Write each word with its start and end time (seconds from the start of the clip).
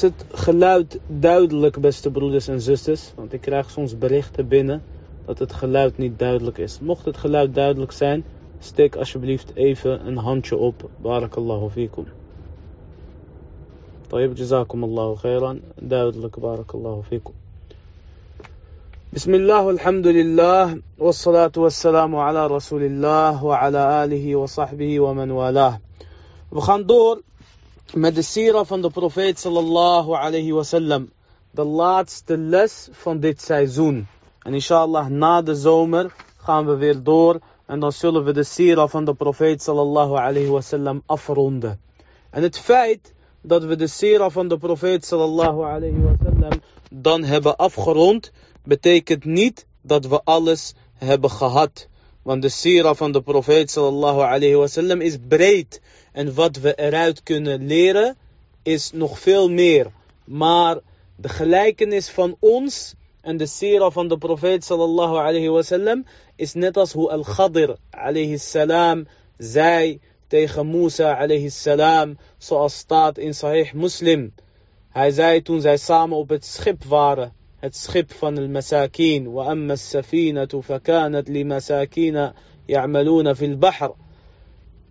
Is 0.00 0.01
het 0.01 0.25
geluid 0.31 0.99
duidelijk, 1.07 1.79
beste 1.79 2.11
broeders 2.11 2.47
en 2.47 2.61
zusters? 2.61 3.11
Want 3.15 3.33
ik 3.33 3.41
krijg 3.41 3.69
soms 3.69 3.97
berichten 3.97 4.47
binnen 4.47 4.83
dat 5.25 5.39
het 5.39 5.53
geluid 5.53 5.97
niet 5.97 6.19
duidelijk 6.19 6.57
is. 6.57 6.79
Mocht 6.79 7.05
het 7.05 7.17
geluid 7.17 7.55
duidelijk 7.55 7.91
zijn, 7.91 8.23
steek 8.59 8.95
alsjeblieft 8.95 9.51
even 9.55 10.07
een 10.07 10.17
handje 10.17 10.57
op. 10.57 10.89
Barakallahu 11.01 11.69
fikum. 11.69 12.05
طيب 14.09 14.35
جزاكم 14.35 14.83
الله 14.83 15.15
خيرا 15.15 15.59
duidelijk 15.81 16.39
بارك 16.39 16.75
الله 16.75 17.01
فيكم 17.09 17.33
بسم 19.13 19.33
الله 19.33 19.61
والحمد 19.61 20.07
لله 20.07 20.81
والصلاة 20.97 21.51
والسلام 21.57 22.15
على 22.15 22.47
رسول 22.47 22.83
الله 22.83 23.43
وعلى 23.43 24.03
آله 24.03 24.35
وصحبه 24.35 24.99
ومن 24.99 25.31
والاه 25.31 25.79
We 26.51 26.61
gaan 26.61 26.85
door 26.85 27.21
met 27.93 28.15
de 28.15 28.21
sira 28.21 28.63
van 28.63 28.81
de 28.81 28.89
profeet 28.89 29.39
sallallahu 29.39 30.13
alayhi 30.13 30.51
wasallam. 30.51 31.11
De 31.51 31.63
laatste 31.63 32.37
les 32.37 32.87
van 32.91 33.19
dit 33.19 33.41
seizoen. 33.41 34.07
En 34.39 34.53
inshallah 34.53 35.07
na 35.07 35.41
de 35.41 35.55
zomer 35.55 36.13
gaan 36.37 36.65
we 36.65 36.75
weer 36.75 37.03
door. 37.03 37.39
En 37.65 37.79
dan 37.79 37.91
zullen 37.91 38.23
we 38.23 38.33
de 38.33 38.43
sira 38.43 38.87
van 38.87 39.05
de 39.05 39.13
profeet 39.13 39.63
sallallahu 39.63 40.15
alayhi 40.15 40.47
wasallam 40.47 41.03
afronden. 41.05 41.79
En 42.29 42.43
het 42.43 42.59
feit 42.59 43.13
dat 43.41 43.63
we 43.63 43.75
de 43.75 43.87
sira 43.87 44.29
van 44.29 44.47
de 44.47 44.57
profeet 44.57 45.05
sallallahu 45.05 45.63
alayhi 45.63 46.01
wasallam 46.01 46.61
dan 46.91 47.23
hebben 47.23 47.57
afgerond, 47.57 48.31
betekent 48.63 49.25
niet 49.25 49.65
dat 49.81 50.05
we 50.05 50.21
alles 50.23 50.73
hebben 50.93 51.29
gehad. 51.29 51.87
Want 52.21 52.41
de 52.41 52.49
sira 52.49 52.93
van 52.93 53.11
de 53.11 53.21
profeet 53.21 53.71
sallallahu 53.71 54.21
alayhi 54.21 54.55
wasallam 54.55 55.01
is 55.01 55.17
breed. 55.27 55.81
En 56.11 56.33
wat 56.33 56.57
we 56.57 56.75
eruit 56.75 57.23
kunnen 57.23 57.65
leren 57.67 58.17
is 58.63 58.91
nog 58.91 59.19
veel 59.19 59.49
meer. 59.49 59.91
Maar 60.23 60.77
de 61.15 61.29
gelijkenis 61.29 62.09
van 62.09 62.35
ons 62.39 62.93
en 63.21 63.37
de 63.37 63.45
sira 63.45 63.89
van 63.89 64.07
de 64.07 64.17
profeet 64.17 64.63
sallallahu 64.63 65.15
alayhi 65.17 65.49
wasallam 65.49 66.05
is 66.35 66.53
net 66.53 66.77
als 66.77 66.91
hoe 66.91 67.09
Al-Khadir 67.11 67.75
alayhi 67.89 68.37
salam 68.37 69.07
zei 69.37 69.99
tegen 70.27 70.69
Musa 70.69 71.13
alayhi 71.13 71.49
salam, 71.49 72.17
zoals 72.37 72.77
staat 72.77 73.17
in 73.17 73.33
Sahih 73.33 73.73
Muslim. 73.73 74.33
Hij 74.89 75.11
zei 75.11 75.41
toen 75.41 75.61
zij 75.61 75.77
samen 75.77 76.17
op 76.17 76.29
het 76.29 76.45
schip 76.45 76.83
waren, 76.83 77.33
het 77.59 77.75
schip 77.75 78.11
van 78.13 78.37
al-masakin, 78.37 79.31
wa 79.31 79.45
amma 79.45 79.73
as-safinatu 79.73 80.61
fakanat 80.61 81.27
li 81.27 81.43
masakina 81.45 82.33
fil. 83.35 83.95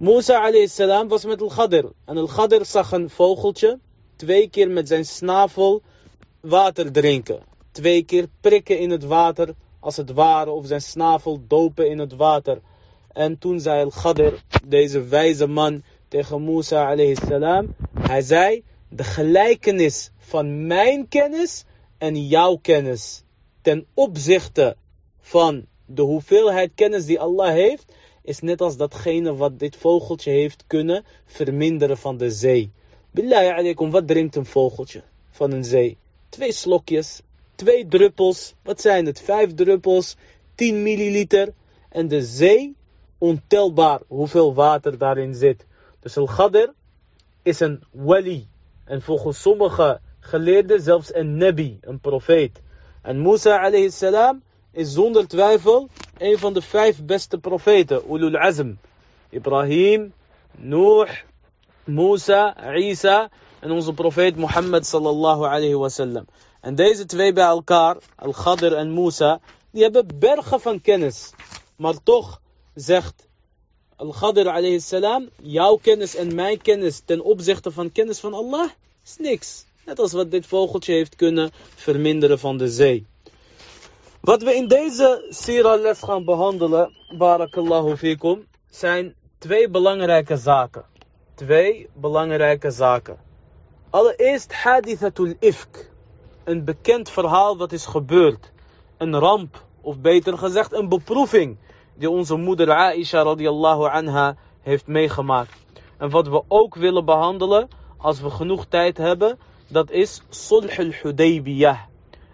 Musa 0.00 0.50
salam 0.66 1.08
was 1.08 1.24
met 1.24 1.42
al-Khadir. 1.42 1.92
En 2.06 2.16
al-Khadir 2.16 2.64
zag 2.64 2.92
een 2.92 3.10
vogeltje 3.10 3.78
twee 4.16 4.48
keer 4.48 4.70
met 4.70 4.88
zijn 4.88 5.04
snavel 5.04 5.82
water 6.40 6.92
drinken. 6.92 7.42
Twee 7.72 8.02
keer 8.02 8.28
prikken 8.40 8.78
in 8.78 8.90
het 8.90 9.04
water 9.04 9.54
als 9.80 9.96
het 9.96 10.12
ware, 10.12 10.50
of 10.50 10.66
zijn 10.66 10.80
snavel 10.80 11.40
dopen 11.48 11.88
in 11.90 11.98
het 11.98 12.16
water. 12.16 12.60
En 13.12 13.38
toen 13.38 13.60
zei 13.60 13.84
al-Khadir, 13.84 14.42
deze 14.68 15.04
wijze 15.04 15.46
man, 15.46 15.82
tegen 16.08 16.44
Musa 16.44 16.96
salam, 17.28 17.74
hij 17.94 18.20
zei, 18.20 18.64
de 18.88 19.04
gelijkenis 19.04 20.10
van 20.18 20.66
mijn 20.66 21.08
kennis 21.08 21.64
en 21.98 22.26
jouw 22.26 22.56
kennis 22.56 23.22
ten 23.62 23.86
opzichte 23.94 24.76
van 25.20 25.66
de 25.86 26.02
hoeveelheid 26.02 26.70
kennis 26.74 27.04
die 27.04 27.20
Allah 27.20 27.52
heeft, 27.52 27.92
is 28.22 28.40
net 28.40 28.60
als 28.60 28.76
datgene 28.76 29.34
wat 29.34 29.58
dit 29.58 29.76
vogeltje 29.76 30.30
heeft 30.30 30.64
kunnen 30.66 31.04
verminderen 31.24 31.98
van 31.98 32.16
de 32.16 32.30
zee. 32.30 32.70
Billahi 33.10 33.48
alaikum, 33.48 33.90
wat 33.90 34.06
drinkt 34.06 34.36
een 34.36 34.46
vogeltje 34.46 35.02
van 35.30 35.52
een 35.52 35.64
zee? 35.64 35.96
Twee 36.28 36.52
slokjes, 36.52 37.20
twee 37.54 37.88
druppels, 37.88 38.54
wat 38.62 38.80
zijn 38.80 39.06
het? 39.06 39.20
Vijf 39.20 39.54
druppels, 39.54 40.16
10 40.54 40.82
milliliter. 40.82 41.52
En 41.88 42.08
de 42.08 42.22
zee, 42.22 42.74
ontelbaar 43.18 44.00
hoeveel 44.06 44.54
water 44.54 44.98
daarin 44.98 45.34
zit. 45.34 45.66
Dus 46.00 46.16
al-Ghadr 46.16 46.68
is 47.42 47.60
een 47.60 47.82
wali. 47.90 48.48
En 48.84 49.02
volgens 49.02 49.40
sommige 49.40 50.00
geleerden 50.20 50.80
zelfs 50.80 51.14
een 51.14 51.36
nabi, 51.36 51.78
een 51.80 52.00
profeet. 52.00 52.60
En 53.02 53.22
Musa 53.22 53.58
alayhi 53.58 53.90
salam 53.90 54.42
is 54.72 54.92
zonder 54.92 55.28
twijfel 55.28 55.88
een 56.20 56.38
van 56.38 56.52
de 56.52 56.62
vijf 56.62 57.04
beste 57.04 57.38
profeten, 57.38 58.02
Ulul 58.10 58.36
Azm. 58.36 58.72
Ibrahim, 59.30 60.12
Noor, 60.56 61.24
Musa, 61.84 62.74
Isa 62.74 63.30
en 63.60 63.70
onze 63.70 63.92
profeet 63.92 64.36
Mohammed 64.36 64.86
sallallahu 64.86 65.44
alayhi 65.44 65.74
wasallam. 65.74 66.24
En 66.60 66.74
deze 66.74 67.06
twee 67.06 67.32
bij 67.32 67.44
elkaar, 67.44 67.96
Al-Khadr 68.16 68.72
en 68.72 68.94
Musa, 68.94 69.40
die 69.70 69.82
hebben 69.82 70.06
bergen 70.18 70.60
van 70.60 70.80
kennis. 70.80 71.30
Maar 71.76 72.02
toch 72.02 72.40
zegt 72.74 73.28
Al-Khadr 73.96 74.48
alayhi 74.48 74.80
salam, 74.80 75.28
jouw 75.42 75.76
kennis 75.76 76.16
en 76.16 76.34
mijn 76.34 76.62
kennis 76.62 77.02
ten 77.04 77.20
opzichte 77.20 77.70
van 77.70 77.92
kennis 77.92 78.18
van 78.18 78.34
Allah 78.34 78.68
is 79.04 79.16
niks. 79.18 79.64
Net 79.86 79.98
als 79.98 80.12
wat 80.12 80.30
dit 80.30 80.46
vogeltje 80.46 80.92
heeft 80.92 81.16
kunnen 81.16 81.50
verminderen 81.74 82.38
van 82.38 82.56
de 82.56 82.68
zee. 82.68 83.06
Wat 84.20 84.42
we 84.42 84.54
in 84.54 84.68
deze 84.68 85.26
Sira 85.28 85.76
les 85.76 86.02
gaan 86.02 86.24
behandelen, 86.24 86.92
barakallahu 87.18 87.96
fikum, 87.96 88.46
zijn 88.70 89.14
twee 89.38 89.68
belangrijke 89.70 90.36
zaken. 90.36 90.84
Twee 91.34 91.88
belangrijke 91.94 92.70
zaken. 92.70 93.18
Allereerst 93.90 94.52
hadithatul 94.52 95.34
ifk. 95.38 95.90
Een 96.44 96.64
bekend 96.64 97.10
verhaal 97.10 97.56
wat 97.56 97.72
is 97.72 97.86
gebeurd. 97.86 98.52
Een 98.96 99.18
ramp, 99.18 99.64
of 99.80 99.98
beter 99.98 100.38
gezegd 100.38 100.72
een 100.72 100.88
beproeving, 100.88 101.56
die 101.94 102.10
onze 102.10 102.36
moeder 102.36 102.70
Aisha 102.70 103.22
radiallahu 103.22 103.88
anha 103.88 104.36
heeft 104.60 104.86
meegemaakt. 104.86 105.52
En 105.98 106.10
wat 106.10 106.28
we 106.28 106.42
ook 106.48 106.74
willen 106.74 107.04
behandelen, 107.04 107.68
als 107.96 108.20
we 108.20 108.30
genoeg 108.30 108.66
tijd 108.68 108.96
hebben, 108.96 109.38
dat 109.68 109.90
is 109.90 110.22
Sulh 110.28 110.78
al-Hudaybiyah 110.78 111.89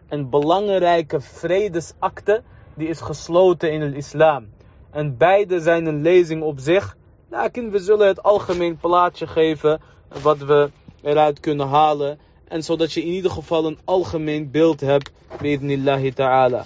een 0.08 0.30
belangrijke 0.30 1.20
vredesakte 1.20 2.42
die 2.74 2.88
is 2.88 3.00
gesloten 3.00 3.72
in 3.72 3.80
de 3.80 3.96
islam. 3.96 4.46
En 4.90 5.16
beide 5.16 5.60
zijn 5.60 5.86
een 5.86 6.02
lezing 6.02 6.42
op 6.42 6.58
zich. 6.58 6.96
Nou, 7.30 7.50
we 7.70 7.78
zullen 7.78 8.06
het 8.06 8.22
algemeen 8.22 8.76
plaatje 8.76 9.26
geven 9.26 9.80
wat 10.22 10.38
we 10.38 10.70
eruit 11.02 11.40
kunnen 11.40 11.68
halen. 11.68 12.18
En 12.48 12.62
zodat 12.62 12.92
je 12.92 13.00
in 13.02 13.12
ieder 13.12 13.30
geval 13.30 13.66
een 13.66 13.78
algemeen 13.84 14.50
beeld 14.50 14.80
hebt. 14.80 15.10
Bi'idnillahi 15.40 16.12
ta'ala. 16.12 16.64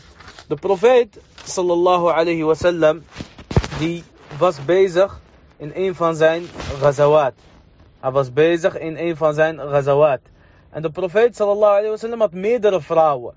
De 0.48 0.56
profeet 0.56 1.20
sallallahu 1.44 2.06
alayhi 2.06 2.42
wasallam 2.42 3.02
die 3.78 4.04
was 4.38 4.64
bezig 4.64 5.20
in 5.56 5.72
een 5.74 5.94
van 5.94 6.14
zijn 6.14 6.42
ghazawat. 6.78 7.32
Hij 8.00 8.10
was 8.10 8.32
bezig 8.32 8.78
in 8.78 8.96
een 8.96 9.16
van 9.16 9.34
zijn 9.34 9.58
ghazawat. 9.58 10.20
En 10.70 10.82
de 10.82 10.90
profeet 10.90 11.36
sallallahu 11.36 11.72
alayhi 11.72 11.90
wasallam 11.90 12.20
had 12.20 12.32
meerdere 12.32 12.80
vrouwen. 12.80 13.34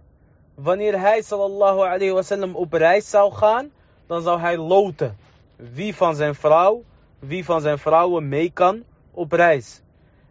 Wanneer 0.56 1.00
hij 1.00 1.22
sallallahu 1.22 1.80
alayhi 1.80 2.12
wasallam 2.12 2.56
op 2.56 2.74
reis 2.74 3.10
zou 3.10 3.34
gaan, 3.34 3.72
dan 4.08 4.22
zou 4.22 4.40
hij 4.40 4.58
loten 4.58 5.18
wie 5.56 5.96
van 5.96 6.16
zijn 6.16 6.36
vrouw, 6.36 6.84
wie 7.20 7.46
van 7.46 7.62
zijn 7.62 7.78
vrouwen 7.78 8.28
mee 8.30 8.52
kan 8.52 8.84
op 9.12 9.32
reis. 9.32 9.82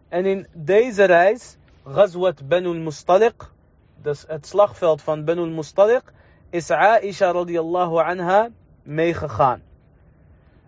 En 0.08 0.26
in 0.26 0.46
deze 0.52 1.04
reis, 1.04 1.56
Ghazwat 1.84 2.48
Benul 2.48 2.90
Mustaliq, 2.90 3.50
dus 4.02 4.24
het 4.28 4.46
slagveld 4.46 5.02
van 5.02 5.24
Benul 5.24 5.62
Mustaliq, 5.62 6.12
is 6.50 6.70
Aisha 6.70 7.32
radiyallahu 7.32 7.96
anha 7.96 8.48
meegegaan. 8.82 9.62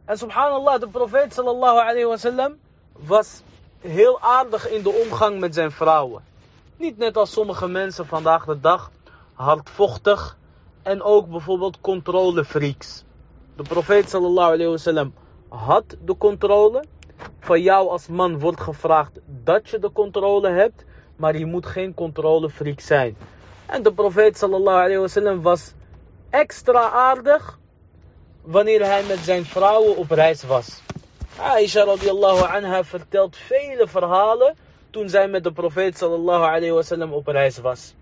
En 0.04 0.18
subhanallah, 0.18 0.80
de 0.80 0.88
profeet 0.88 1.32
sallallahu 1.34 1.78
alayhi 1.78 2.04
wasallam 2.04 2.58
was 2.92 3.42
heel 3.88 4.20
aardig 4.20 4.68
in 4.68 4.82
de 4.82 4.90
omgang 4.90 5.40
met 5.40 5.54
zijn 5.54 5.70
vrouwen. 5.70 6.22
Niet 6.76 6.98
net 6.98 7.16
als 7.16 7.32
sommige 7.32 7.68
mensen 7.68 8.06
vandaag 8.06 8.44
de 8.44 8.60
dag, 8.60 8.90
hardvochtig 9.34 10.36
en 10.82 11.02
ook 11.02 11.28
bijvoorbeeld 11.28 11.80
controlefreaks. 11.80 13.04
De 13.56 13.62
profeet 13.62 14.08
sallallahu 14.08 14.52
alayhi 14.52 15.10
had 15.48 15.96
de 16.04 16.16
controle. 16.16 16.84
Van 17.40 17.62
jou 17.62 17.88
als 17.88 18.06
man 18.06 18.38
wordt 18.38 18.60
gevraagd 18.60 19.18
dat 19.26 19.68
je 19.68 19.78
de 19.78 19.92
controle 19.92 20.48
hebt, 20.48 20.84
maar 21.16 21.36
je 21.36 21.46
moet 21.46 21.66
geen 21.66 21.94
controlefreak 21.94 22.80
zijn. 22.80 23.16
En 23.66 23.82
de 23.82 23.92
profeet 23.92 24.38
sallallahu 24.38 24.92
alayhi 24.92 25.40
was 25.40 25.72
extra 26.30 26.90
aardig 26.90 27.58
wanneer 28.42 28.84
hij 28.86 29.02
met 29.08 29.18
zijn 29.18 29.44
vrouwen 29.44 29.96
op 29.96 30.10
reis 30.10 30.42
was. 30.42 30.82
Aisha 31.38 31.84
radiallahu 31.84 32.42
anha 32.42 32.84
vertelt 32.84 33.36
vele 33.36 33.88
verhalen 33.88 34.54
toen 34.90 35.08
zij 35.08 35.28
met 35.28 35.44
de 35.44 35.52
profeet 35.52 35.98
sallallahu 35.98 36.42
alayhi 36.42 36.70
wasallam 36.70 37.12
op 37.12 37.26
reis 37.26 37.58
was. 37.58 37.94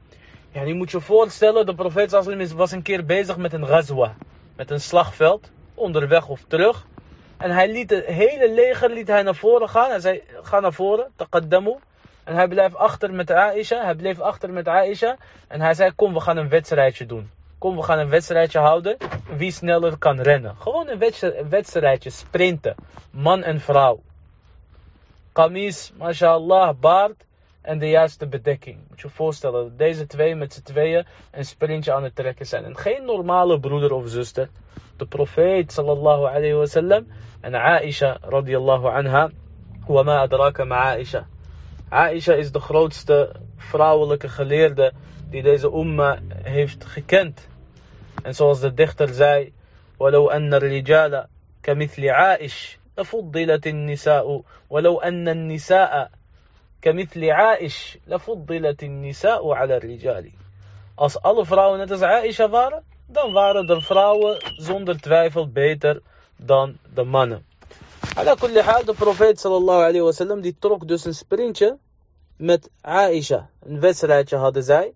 Ja, 0.51 0.63
je 0.63 0.75
moet 0.75 0.91
je 0.91 1.01
voorstellen, 1.01 1.67
de 1.67 1.75
profeet 1.75 2.11
sallallahu 2.11 2.55
was 2.55 2.73
een 2.73 2.83
keer 2.83 3.05
bezig 3.05 3.37
met 3.37 3.53
een 3.53 3.67
ghazwa. 3.67 4.15
Met 4.57 4.71
een 4.71 4.81
slagveld, 4.81 5.51
onderweg 5.75 6.29
of 6.29 6.45
terug. 6.49 6.87
En 7.37 7.51
hij 7.51 7.73
liet 7.73 7.91
het 7.91 8.05
hele 8.05 8.51
leger 8.51 8.91
liet 8.91 9.09
hij 9.09 9.23
naar 9.23 9.35
voren 9.35 9.69
gaan. 9.69 9.91
Hij 9.91 10.01
zei, 10.01 10.23
ga 10.43 10.61
naar 10.61 10.73
voren, 10.73 11.13
taqaddamu. 11.17 11.77
En 12.25 12.35
hij 12.35 12.49
blijft 12.49 12.77
achter 12.77 13.13
met 13.13 13.31
Aisha. 13.31 13.85
Hij 13.85 13.95
bleef 13.95 14.21
achter 14.21 14.51
met 14.51 14.69
Aisha. 14.69 15.17
En 15.49 15.61
hij 15.61 15.75
zei, 15.75 15.93
kom 15.95 16.13
we 16.13 16.21
gaan 16.21 16.37
een 16.37 16.49
wedstrijdje 16.49 17.07
doen. 17.07 17.31
Kom 17.63 17.77
we 17.77 17.83
gaan 17.83 17.99
een 17.99 18.09
wedstrijdje 18.09 18.59
houden. 18.59 18.97
Wie 19.37 19.51
sneller 19.51 19.99
kan 19.99 20.21
rennen. 20.21 20.57
Gewoon 20.57 20.89
een 20.89 20.99
wedstrijdje, 21.49 22.11
sprinten. 22.11 22.75
Man 23.11 23.43
en 23.43 23.61
vrouw. 23.61 24.03
Kamis, 25.33 25.93
mashallah, 25.97 26.75
baard 26.81 27.25
en 27.61 27.79
de 27.79 27.89
juiste 27.89 28.27
bedekking. 28.27 28.79
Moet 28.89 29.01
je 29.01 29.09
je 29.09 29.15
voorstellen 29.15 29.65
dat 29.69 29.79
deze 29.79 30.07
twee 30.07 30.35
met 30.35 30.53
z'n 30.53 30.63
tweeën 30.63 31.07
een 31.31 31.45
sprintje 31.45 31.93
aan 31.93 32.03
het 32.03 32.15
trekken 32.15 32.47
zijn. 32.47 32.65
En 32.65 32.77
geen 32.77 33.05
normale 33.05 33.61
broeder 33.61 33.93
of 33.93 34.09
zuster. 34.09 34.49
De 34.97 35.07
profeet 35.07 35.73
sallallahu 35.73 36.27
alayhi 36.27 36.55
wa 36.55 36.67
sallam 36.67 37.07
en 37.41 37.55
Aisha 37.55 38.19
radiyallahu 38.21 38.87
anha. 38.87 39.31
Wama 39.87 40.21
adraka 40.21 40.65
ma 40.65 40.95
Aisha. 40.95 41.27
Aisha 41.89 42.33
is 42.33 42.53
de 42.53 42.61
grootste 42.61 43.33
vrouwelijke 43.57 44.29
geleerde 44.29 44.93
die 45.31 45.43
deze 45.43 45.73
umma 45.73 46.19
heeft 46.43 46.85
gekend. 46.85 47.51
En 48.23 48.35
zoals 48.35 48.61
de 48.61 48.75
dichter 48.75 49.15
zei, 49.15 49.53
ولو 49.99 50.31
أن 50.31 50.55
الرجال 50.55 51.27
كمثل 51.63 52.09
عائش 52.09 52.79
لفضلت 52.99 53.67
النساء 53.67 54.43
ولو 54.71 55.01
أن 55.01 55.29
النساء 55.29 56.11
كمثل 56.83 57.31
عائش 57.31 57.99
لفضلت 58.07 58.83
النساء 58.83 59.53
على 59.53 59.77
الرجال 59.77 60.31
Als 60.95 61.17
alle 61.23 61.45
vrouwen 61.45 61.79
net 61.79 61.91
als 61.91 62.03
Aisha 62.03 62.49
waren, 62.49 62.85
dan 63.07 63.33
waren 63.33 63.67
de 63.67 63.81
vrouwen 63.81 64.37
zonder 64.57 65.01
twijfel 65.01 65.49
beter 65.49 66.01
dan 66.37 66.77
de 66.95 67.05
mannen. 67.05 67.45
Ala 68.15 68.35
kulli 68.35 68.61
haal, 68.61 68.85
de 68.85 68.95
profeet 68.95 69.41
sallallahu 69.41 69.81
alayhi 69.81 70.01
wa 70.01 70.13
sallam, 70.13 70.41
die 70.41 70.57
trok 70.59 70.89
dus 70.89 71.05
een 71.05 71.15
sprintje 71.15 71.79
met 72.37 72.71
Aisha. 72.81 73.49
Een 73.63 73.81
wedstrijdje 73.81 74.37
hadden 74.37 74.63
zij. 74.63 74.93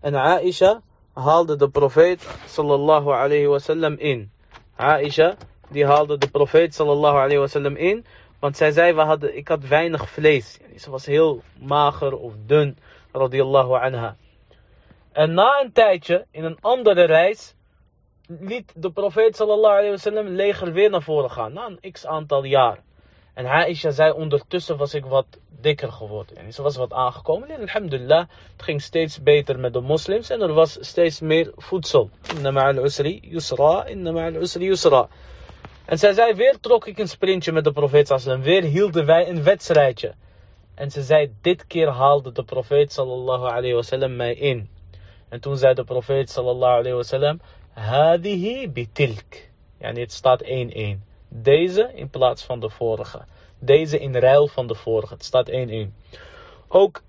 En 0.00 0.14
Aisha 0.14 0.80
haalde 1.14 1.56
de 1.56 1.68
profeet 1.68 2.26
sallallahu 2.46 3.12
alayhi 3.12 3.46
wa 3.46 3.58
sallam 3.58 3.94
in. 3.98 4.30
Aisha, 4.76 5.36
die 5.68 5.86
haalde 5.86 6.18
de 6.18 6.28
profeet 6.28 6.74
sallallahu 6.74 7.16
alayhi 7.16 7.38
wa 7.38 7.46
sallam 7.46 7.76
in. 7.76 8.04
Want 8.38 8.56
zij 8.56 8.70
zei, 8.70 8.92
we 8.92 9.00
hadden, 9.00 9.36
ik 9.36 9.48
had 9.48 9.66
weinig 9.66 10.10
vlees. 10.10 10.58
Ze 10.76 10.90
was 10.90 11.06
heel 11.06 11.42
mager 11.58 12.16
of 12.16 12.32
dun, 12.46 12.78
radiyallahu 13.12 13.72
anha. 13.72 14.16
En 15.12 15.34
na 15.34 15.60
een 15.60 15.72
tijdje, 15.72 16.26
in 16.30 16.44
een 16.44 16.58
andere 16.60 17.04
reis, 17.04 17.54
liet 18.26 18.72
de 18.76 18.90
profeet 18.90 19.36
sallallahu 19.36 19.72
alayhi 19.72 19.90
wa 19.90 19.96
sallam 19.96 20.26
leger 20.26 20.72
weer 20.72 20.90
naar 20.90 21.02
voren 21.02 21.30
gaan. 21.30 21.52
Na 21.52 21.66
een 21.66 21.92
x 21.92 22.06
aantal 22.06 22.44
jaar. 22.44 22.78
En 23.34 23.46
Aisha 23.46 23.90
zei, 23.90 24.12
ondertussen 24.12 24.76
was 24.76 24.94
ik 24.94 25.04
wat 25.04 25.26
dikker 25.60 25.92
geworden. 25.92 26.36
En 26.36 26.52
ze 26.52 26.62
was 26.62 26.76
wat 26.76 26.92
aangekomen. 26.92 27.50
En 27.50 27.60
alhamdulillah, 27.60 28.28
het 28.52 28.62
ging 28.62 28.82
steeds 28.82 29.22
beter 29.22 29.58
met 29.58 29.72
de 29.72 29.80
moslims. 29.80 30.30
En 30.30 30.40
er 30.40 30.52
was 30.52 30.78
steeds 30.80 31.20
meer 31.20 31.52
voedsel. 31.56 32.10
Ma'al 32.42 32.84
usri 32.84 33.20
yusra, 33.22 33.86
ma'al 33.94 34.34
usri 34.34 34.64
yusra. 34.64 35.08
En 35.84 35.98
zij 35.98 36.12
zei, 36.12 36.34
weer 36.34 36.60
trok 36.60 36.86
ik 36.86 36.98
een 36.98 37.08
sprintje 37.08 37.52
met 37.52 37.64
de 37.64 37.72
profeet 37.72 38.08
sallallahu 38.08 38.42
Weer 38.42 38.62
hielden 38.62 39.06
wij 39.06 39.28
een 39.28 39.42
wedstrijdje. 39.42 40.14
En 40.74 40.90
ze 40.90 41.02
zei, 41.02 41.32
dit 41.40 41.66
keer 41.66 41.88
haalde 41.88 42.32
de 42.32 42.44
profeet 42.44 42.92
sallallahu 42.92 43.44
alayhi 43.44 43.74
wasallam 43.74 44.16
mij 44.16 44.34
in. 44.34 44.68
En 45.28 45.40
toen 45.40 45.56
zei 45.56 45.74
de 45.74 45.84
profeet 45.84 46.30
sallallahu 46.30 46.78
alayhi 46.78 46.96
wasallam, 46.96 47.40
hadihi 47.72 48.70
bitilk. 48.70 49.34
Yani 49.78 50.00
het 50.00 50.12
staat 50.12 50.44
1-1. 50.44 50.46
Deze 51.36 51.90
in 51.94 52.10
plaats 52.10 52.44
van 52.44 52.60
de 52.60 52.70
vorige. 52.70 53.24
Deze 53.58 53.98
in 53.98 54.16
ruil 54.16 54.48
van 54.48 54.66
de 54.66 54.74
vorige. 54.74 55.14
Het 55.14 55.24
staat 55.24 55.50
1-1. 55.50 55.52
Ook 56.68 57.02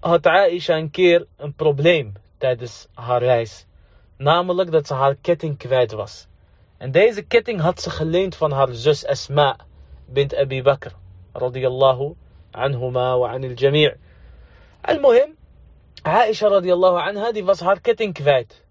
had 0.00 0.26
Aisha 0.26 0.76
een 0.76 0.90
keer 0.90 1.26
een 1.36 1.54
probleem 1.54 2.12
tijdens 2.38 2.88
haar 2.94 3.22
reis. 3.22 3.66
Namelijk 4.16 4.70
dat 4.70 4.86
ze 4.86 4.94
haar 4.94 5.14
ketting 5.14 5.58
kwijt 5.58 5.92
was. 5.92 6.26
En 6.76 6.90
deze 6.90 7.22
ketting 7.22 7.60
had 7.60 7.80
ze 7.80 7.90
geleend 7.90 8.36
van 8.36 8.52
haar 8.52 8.72
zus 8.72 9.06
Asma 9.06 9.56
bint 10.06 10.34
Abi 10.34 10.62
Bakr. 10.62 10.92
Radiyallahu 11.32 12.14
anhuma 12.50 13.18
wa 13.18 13.32
anil 13.32 13.54
jami'. 13.54 13.94
Al-Muhim, 14.80 15.36
Aisha 16.02 16.48
radiyallahu 16.48 16.96
anha, 16.96 17.32
die 17.32 17.44
was 17.44 17.60
haar 17.60 17.80
ketting 17.80 18.14
kwijt. 18.14 18.63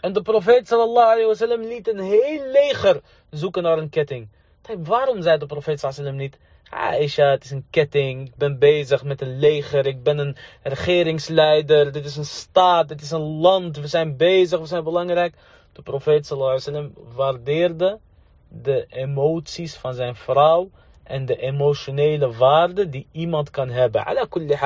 En 0.00 0.12
de 0.12 0.22
profeet 0.22 0.68
sallallahu 0.68 1.06
alayhi 1.06 1.26
wa 1.26 1.34
sallam 1.34 1.60
liet 1.60 1.88
een 1.88 1.98
heel 1.98 2.42
leger 2.52 3.00
zoeken 3.30 3.62
naar 3.62 3.78
een 3.78 3.88
ketting. 3.88 4.28
Waarom 4.78 5.22
zei 5.22 5.38
de 5.38 5.46
profeet 5.46 5.80
sallallahu 5.80 6.02
alayhi 6.02 6.02
wa 6.02 6.02
sallam 6.02 6.16
niet... 6.16 6.38
Aisha, 6.70 7.30
het 7.30 7.44
is 7.44 7.50
een 7.50 7.66
ketting, 7.70 8.26
ik 8.26 8.36
ben 8.36 8.58
bezig 8.58 9.04
met 9.04 9.20
een 9.20 9.38
leger, 9.38 9.86
ik 9.86 10.02
ben 10.02 10.18
een 10.18 10.36
regeringsleider, 10.62 11.92
dit 11.92 12.04
is 12.04 12.16
een 12.16 12.24
staat, 12.24 12.88
dit 12.88 13.00
is 13.00 13.10
een 13.10 13.40
land, 13.40 13.76
we 13.76 13.86
zijn 13.86 14.16
bezig, 14.16 14.60
we 14.60 14.66
zijn 14.66 14.84
belangrijk. 14.84 15.34
De 15.72 15.82
profeet 15.82 16.26
sallallahu 16.26 16.60
alayhi 16.60 16.72
wa 16.72 16.78
sallam 16.78 17.14
waardeerde 17.14 17.98
de 18.48 18.86
emoties 18.88 19.76
van 19.76 19.94
zijn 19.94 20.14
vrouw 20.14 20.70
en 21.08 21.26
de 21.26 21.36
emotionele 21.36 22.32
waarde 22.32 22.88
die 22.88 23.06
iemand 23.12 23.50
kan 23.50 23.68
hebben. 23.68 24.06
Ala 24.06 24.24
kulli. 24.28 24.56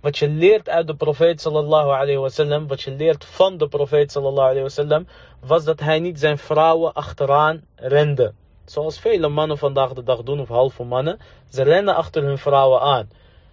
Wat 0.00 0.18
je 0.18 0.28
leert 0.28 0.68
uit 0.68 0.86
de 0.86 0.94
profeet 0.94 1.40
sallallahu 1.40 1.90
alayhi 1.90 2.16
wa 2.16 2.28
sallam, 2.28 2.66
wat 2.66 2.82
je 2.82 2.90
leert 2.90 3.24
van 3.24 3.56
de 3.56 3.68
profeet 3.68 4.12
sallallahu 4.12 4.48
alayhi 4.48 4.62
wa 4.62 4.68
sallam, 4.68 5.06
was 5.40 5.64
dat 5.64 5.80
hij 5.80 6.00
niet 6.00 6.20
zijn 6.20 6.38
vrouwen 6.38 6.92
achteraan 6.92 7.64
rende. 7.76 8.32
Zoals 8.64 8.98
vele 8.98 9.28
mannen 9.28 9.58
vandaag 9.58 9.92
de 9.92 10.02
dag 10.02 10.22
doen, 10.22 10.40
of 10.40 10.48
halve 10.48 10.84
mannen. 10.84 11.18
Ze 11.50 11.62
rennen 11.62 11.94
achter 11.94 12.22
hun 12.22 12.38
vrouwen 12.38 12.80
aan. 12.80 13.10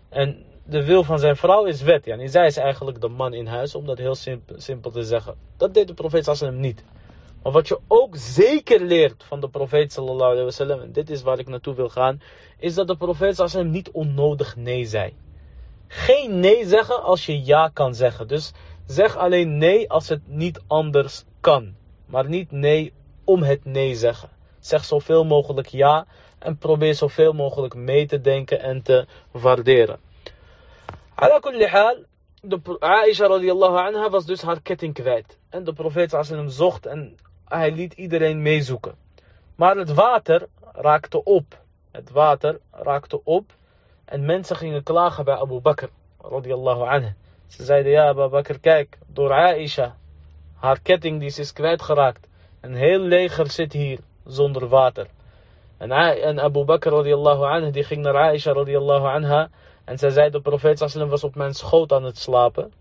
En 0.09 0.43
de 0.65 0.85
wil 0.85 1.03
van 1.03 1.19
zijn 1.19 1.35
vrouw 1.35 1.65
is 1.65 1.81
wet. 1.81 2.05
Ja. 2.05 2.27
Zij 2.27 2.45
is 2.45 2.57
eigenlijk 2.57 3.01
de 3.01 3.07
man 3.07 3.33
in 3.33 3.47
huis, 3.47 3.75
om 3.75 3.85
dat 3.85 3.97
heel 3.97 4.15
simpel, 4.15 4.55
simpel 4.57 4.91
te 4.91 5.03
zeggen. 5.03 5.35
Dat 5.57 5.73
deed 5.73 5.87
de 5.87 5.93
profeet 5.93 6.23
sallallahu 6.23 6.61
niet. 6.61 6.83
Maar 7.45 7.53
wat 7.53 7.67
je 7.67 7.79
ook 7.87 8.15
zeker 8.15 8.81
leert 8.81 9.23
van 9.23 9.39
de 9.39 9.49
profeet 9.49 9.93
sallallahu 9.93 10.31
alayhi 10.31 10.83
en 10.83 10.91
dit 10.91 11.09
is 11.09 11.21
waar 11.21 11.39
ik 11.39 11.47
naartoe 11.47 11.75
wil 11.75 11.89
gaan, 11.89 12.21
is 12.59 12.73
dat 12.73 12.87
de 12.87 12.97
profeet 12.97 13.35
sallallahu 13.35 13.69
niet 13.69 13.91
onnodig 13.91 14.55
nee 14.55 14.85
zei. 14.85 15.13
Geen 15.87 16.39
nee 16.39 16.67
zeggen 16.67 17.03
als 17.03 17.25
je 17.25 17.45
ja 17.45 17.69
kan 17.73 17.95
zeggen. 17.95 18.27
Dus 18.27 18.53
zeg 18.85 19.17
alleen 19.17 19.57
nee 19.57 19.89
als 19.89 20.09
het 20.09 20.21
niet 20.27 20.61
anders 20.67 21.23
kan. 21.39 21.75
Maar 22.05 22.29
niet 22.29 22.51
nee 22.51 22.93
om 23.23 23.43
het 23.43 23.65
nee 23.65 23.95
zeggen. 23.95 24.29
Zeg 24.59 24.83
zoveel 24.85 25.25
mogelijk 25.25 25.67
ja 25.67 26.05
en 26.39 26.57
probeer 26.57 26.95
zoveel 26.95 27.33
mogelijk 27.33 27.73
mee 27.73 28.05
te 28.05 28.21
denken 28.21 28.59
en 28.59 28.81
te 28.81 29.05
waarderen. 29.31 29.99
Ala 31.15 31.39
kulli 31.39 31.65
hal, 31.65 31.97
de 32.41 32.79
Aisha 32.79 33.27
radiallahu 33.27 33.77
anha 33.77 34.09
was 34.09 34.25
dus 34.25 34.41
haar 34.41 34.61
ketting 34.61 34.93
kwijt. 34.93 35.37
En 35.49 35.63
de 35.63 35.73
profeet 35.73 36.15
zocht 36.47 36.85
en 36.85 37.17
hij 37.47 37.71
liet 37.71 37.93
iedereen 37.93 38.41
meezoeken. 38.41 38.95
Maar 39.55 39.75
het 39.75 39.93
water 39.93 40.47
raakte 40.73 41.23
op. 41.23 41.59
Het 41.91 42.11
water 42.11 42.59
raakte 42.71 43.23
op. 43.23 43.51
En 44.05 44.25
mensen 44.25 44.55
gingen 44.55 44.83
klagen 44.83 45.25
bij 45.25 45.35
Abu 45.35 45.59
Bakr. 45.59 45.87
Radiallahu 46.21 46.81
anhu. 46.81 47.13
Ze 47.47 47.63
zeiden, 47.63 47.91
ja 47.91 48.07
Abu 48.07 48.27
Bakr, 48.27 48.59
kijk, 48.59 48.97
door 49.07 49.31
Aisha. 49.31 49.95
Haar 50.55 50.79
ketting 50.79 51.19
die 51.19 51.33
is 51.35 51.53
kwijtgeraakt. 51.53 52.27
Een 52.61 52.75
heel 52.75 52.99
leger 52.99 53.51
zit 53.51 53.73
hier 53.73 53.99
zonder 54.25 54.67
water. 54.67 55.07
En, 55.77 55.91
en 55.91 56.39
Abu 56.39 56.63
Bakr 56.63 56.89
radiallahu 56.89 57.43
anhu, 57.43 57.71
die 57.71 57.83
ging 57.83 58.01
naar 58.01 58.15
Aisha 58.15 58.53
radiallahu 58.53 59.05
anha. 59.05 59.49
En 59.83 59.97
zij 59.97 60.09
zei, 60.09 60.29
de 60.29 60.41
profeet 60.41 60.79
sallam 60.79 61.09
was 61.09 61.23
op 61.23 61.35
mijn 61.35 61.53
schoot 61.53 61.91
aan 61.91 62.03
het 62.03 62.17
slapen. 62.17 62.73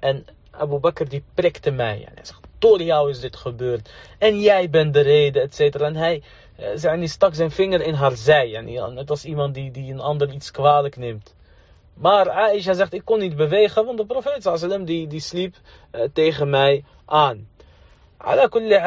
En 0.00 0.26
Abu 0.50 0.78
Bakr 0.78 1.04
die 1.04 1.24
prikte 1.34 1.70
mij. 1.70 2.04
En 2.06 2.12
hij 2.14 2.24
zegt, 2.24 2.40
door 2.62 2.82
jou 2.82 3.10
is 3.10 3.20
dit 3.20 3.36
gebeurd. 3.36 3.90
En 4.18 4.40
jij 4.40 4.70
bent 4.70 4.94
de 4.94 5.00
reden, 5.00 5.42
et 5.42 5.54
cetera. 5.54 5.86
En 5.86 5.96
hij, 5.96 6.22
hij 6.56 7.06
stak 7.06 7.34
zijn 7.34 7.50
vinger 7.50 7.80
in 7.80 7.94
haar 7.94 8.16
zij. 8.16 8.54
En 8.54 8.94
net 8.94 9.10
als 9.10 9.24
iemand 9.24 9.54
die, 9.54 9.70
die 9.70 9.92
een 9.92 10.00
ander 10.00 10.30
iets 10.30 10.50
kwalijk 10.50 10.96
neemt. 10.96 11.34
Maar 11.94 12.30
Aisha 12.30 12.72
zegt, 12.72 12.92
ik 12.92 13.04
kon 13.04 13.18
niet 13.18 13.36
bewegen, 13.36 13.84
want 13.84 13.98
de 13.98 14.06
profeet 14.06 14.86
die, 14.86 15.06
die 15.06 15.20
sliep 15.20 15.56
uh, 15.92 16.02
tegen 16.12 16.50
mij 16.50 16.84
aan. 17.04 17.48
Ala 18.16 18.46
kulli 18.46 18.78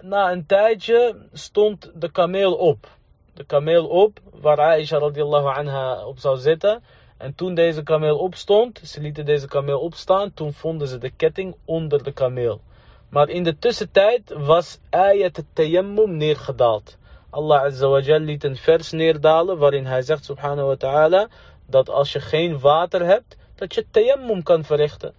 na 0.00 0.32
een 0.32 0.46
tijdje 0.46 1.16
stond 1.32 1.90
de 1.94 2.10
kameel 2.10 2.54
op. 2.54 2.88
De 3.34 3.44
kameel 3.44 3.86
op, 3.86 4.20
waar 4.40 4.58
Aisha 4.60 4.98
radiallahu 4.98 5.46
anha 5.46 6.06
op 6.06 6.18
zou 6.18 6.36
zitten. 6.36 6.82
En 7.16 7.34
toen 7.34 7.54
deze 7.54 7.82
kameel 7.82 8.18
opstond, 8.18 8.80
ze 8.84 9.00
lieten 9.00 9.24
deze 9.24 9.48
kameel 9.48 9.80
opstaan, 9.80 10.34
toen 10.34 10.52
vonden 10.52 10.88
ze 10.88 10.98
de 10.98 11.10
ketting 11.10 11.54
onder 11.64 12.02
de 12.02 12.12
kameel. 12.12 12.60
Maar 13.10 13.28
in 13.28 13.42
de 13.42 13.58
tussentijd 13.58 14.34
was 14.36 14.78
ayat 14.90 15.42
tayammum 15.52 16.16
neergedaald. 16.16 16.98
Allah 17.30 17.62
Azza 17.62 18.16
liet 18.18 18.44
een 18.44 18.56
vers 18.56 18.90
neerdalen 18.90 19.58
waarin 19.58 19.86
hij 19.86 20.02
zegt 20.02 20.24
subhanahu 20.24 20.66
wa 20.66 20.76
ta'ala 20.76 21.28
dat 21.66 21.88
als 21.88 22.12
je 22.12 22.20
geen 22.20 22.60
water 22.60 23.04
hebt, 23.04 23.36
dat 23.54 23.74
je 23.74 23.86
tayammum 23.90 24.42
kan 24.42 24.64
verrichten. 24.64 25.14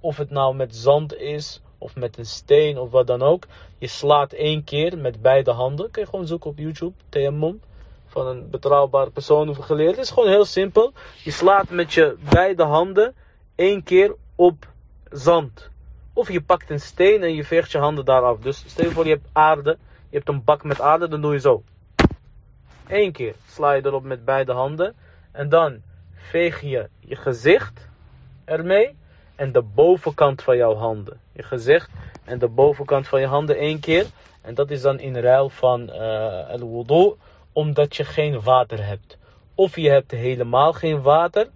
Of 0.00 0.16
het 0.16 0.30
nou 0.30 0.54
met 0.54 0.76
zand 0.76 1.14
is, 1.14 1.60
of 1.78 1.96
met 1.96 2.18
een 2.18 2.26
steen 2.26 2.78
of 2.78 2.90
wat 2.90 3.06
dan 3.06 3.22
ook. 3.22 3.46
Je 3.78 3.86
slaat 3.86 4.32
één 4.32 4.64
keer 4.64 4.98
met 4.98 5.22
beide 5.22 5.50
handen. 5.50 5.90
Kun 5.90 6.02
je 6.02 6.08
gewoon 6.08 6.26
zoeken 6.26 6.50
op 6.50 6.58
YouTube, 6.58 6.94
tayammum. 7.08 7.60
van 8.06 8.26
een 8.26 8.50
betrouwbare 8.50 9.10
persoon 9.10 9.48
of 9.48 9.58
geleerd. 9.58 9.96
Het 9.96 10.04
is 10.04 10.10
gewoon 10.10 10.28
heel 10.28 10.44
simpel. 10.44 10.92
Je 11.24 11.30
slaat 11.30 11.70
met 11.70 11.92
je 11.92 12.16
beide 12.30 12.62
handen 12.62 13.14
één 13.54 13.82
keer 13.82 14.14
op 14.34 14.68
zand. 15.10 15.70
Of 16.14 16.32
je 16.32 16.40
pakt 16.40 16.70
een 16.70 16.80
steen 16.80 17.22
en 17.22 17.34
je 17.34 17.44
veegt 17.44 17.72
je 17.72 17.78
handen 17.78 18.04
daaraf. 18.04 18.38
Dus 18.38 18.64
stel 18.66 18.84
je 18.84 18.90
voor 18.90 19.04
je 19.04 19.10
hebt 19.10 19.28
aarde. 19.32 19.78
Je 20.10 20.16
hebt 20.16 20.28
een 20.28 20.44
bak 20.44 20.64
met 20.64 20.80
aarde, 20.80 21.08
dan 21.08 21.20
doe 21.20 21.32
je 21.32 21.40
zo. 21.40 21.62
Eén 22.88 23.12
keer 23.12 23.34
sla 23.46 23.72
je 23.72 23.86
erop 23.86 24.04
met 24.04 24.24
beide 24.24 24.52
handen. 24.52 24.94
En 25.32 25.48
dan 25.48 25.80
veeg 26.14 26.60
je 26.60 26.88
je 27.00 27.16
gezicht 27.16 27.88
ermee. 28.44 28.96
En 29.34 29.52
de 29.52 29.62
bovenkant 29.62 30.42
van 30.42 30.56
jouw 30.56 30.74
handen. 30.74 31.20
Je 31.32 31.42
gezicht 31.42 31.90
en 32.24 32.38
de 32.38 32.48
bovenkant 32.48 33.08
van 33.08 33.20
je 33.20 33.26
handen 33.26 33.56
één 33.56 33.80
keer. 33.80 34.06
En 34.40 34.54
dat 34.54 34.70
is 34.70 34.80
dan 34.80 34.98
in 34.98 35.16
ruil 35.16 35.48
van 35.48 35.80
uh, 35.80 36.48
al-wudu, 36.48 37.14
omdat 37.52 37.96
je 37.96 38.04
geen 38.04 38.40
water 38.40 38.86
hebt. 38.86 39.18
Of 39.54 39.76
je 39.76 39.90
hebt 39.90 40.10
helemaal 40.10 40.72
geen 40.72 41.02
water, 41.02 41.48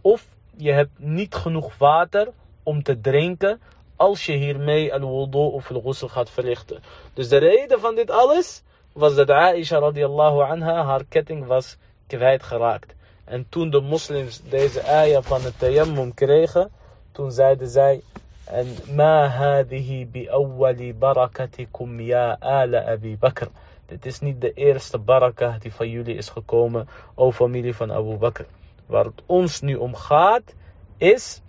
of 0.00 0.26
je 0.56 0.72
hebt 0.72 0.98
niet 0.98 1.34
genoeg 1.34 1.76
water 1.78 2.28
om 2.62 2.82
te 2.82 3.00
drinken 3.00 3.60
als 3.96 4.26
je 4.26 4.32
hiermee 4.32 4.92
al-wudu 4.92 5.38
of 5.38 5.70
al-ghusl 5.70 6.06
gaat 6.06 6.30
verrichten. 6.30 6.82
Dus 7.14 7.28
de 7.28 7.38
reden 7.38 7.80
van 7.80 7.94
dit 7.94 8.10
alles 8.10 8.62
was 8.92 9.14
dat 9.14 9.30
Aisha 9.30 9.78
radiallahu 9.78 10.40
anha 10.40 10.84
haar 10.84 11.04
ketting 11.08 11.46
was 11.46 11.76
kwijtgeraakt. 12.06 12.94
En 13.24 13.46
toen 13.48 13.70
de 13.70 13.80
moslims 13.80 14.42
deze 14.48 14.82
ayah 14.82 15.22
van 15.22 15.42
het 15.42 15.58
tayammum 15.58 16.14
kregen, 16.14 16.70
toen 17.12 17.32
zeiden 17.32 17.68
zij, 17.68 18.02
en 18.44 18.66
ma 18.94 19.28
hadihi 19.28 20.06
bi 20.06 20.28
awwali 20.28 20.94
barakatikum 20.94 22.00
ya 22.00 22.36
ala 22.40 22.84
Abi 22.84 23.16
Bakr. 23.16 23.48
Dit 23.86 24.06
is 24.06 24.20
niet 24.20 24.40
de 24.40 24.52
eerste 24.52 24.98
barakah 24.98 25.60
die 25.60 25.72
van 25.72 25.88
jullie 25.88 26.16
is 26.16 26.28
gekomen, 26.28 26.88
o 27.14 27.32
familie 27.32 27.74
van 27.74 27.92
Abu 27.92 28.16
Bakr. 28.16 28.44
Waar 28.86 29.04
het 29.04 29.22
ons 29.26 29.60
nu 29.60 29.74
om 29.74 29.94
gaat, 29.94 30.54
is 30.96 31.40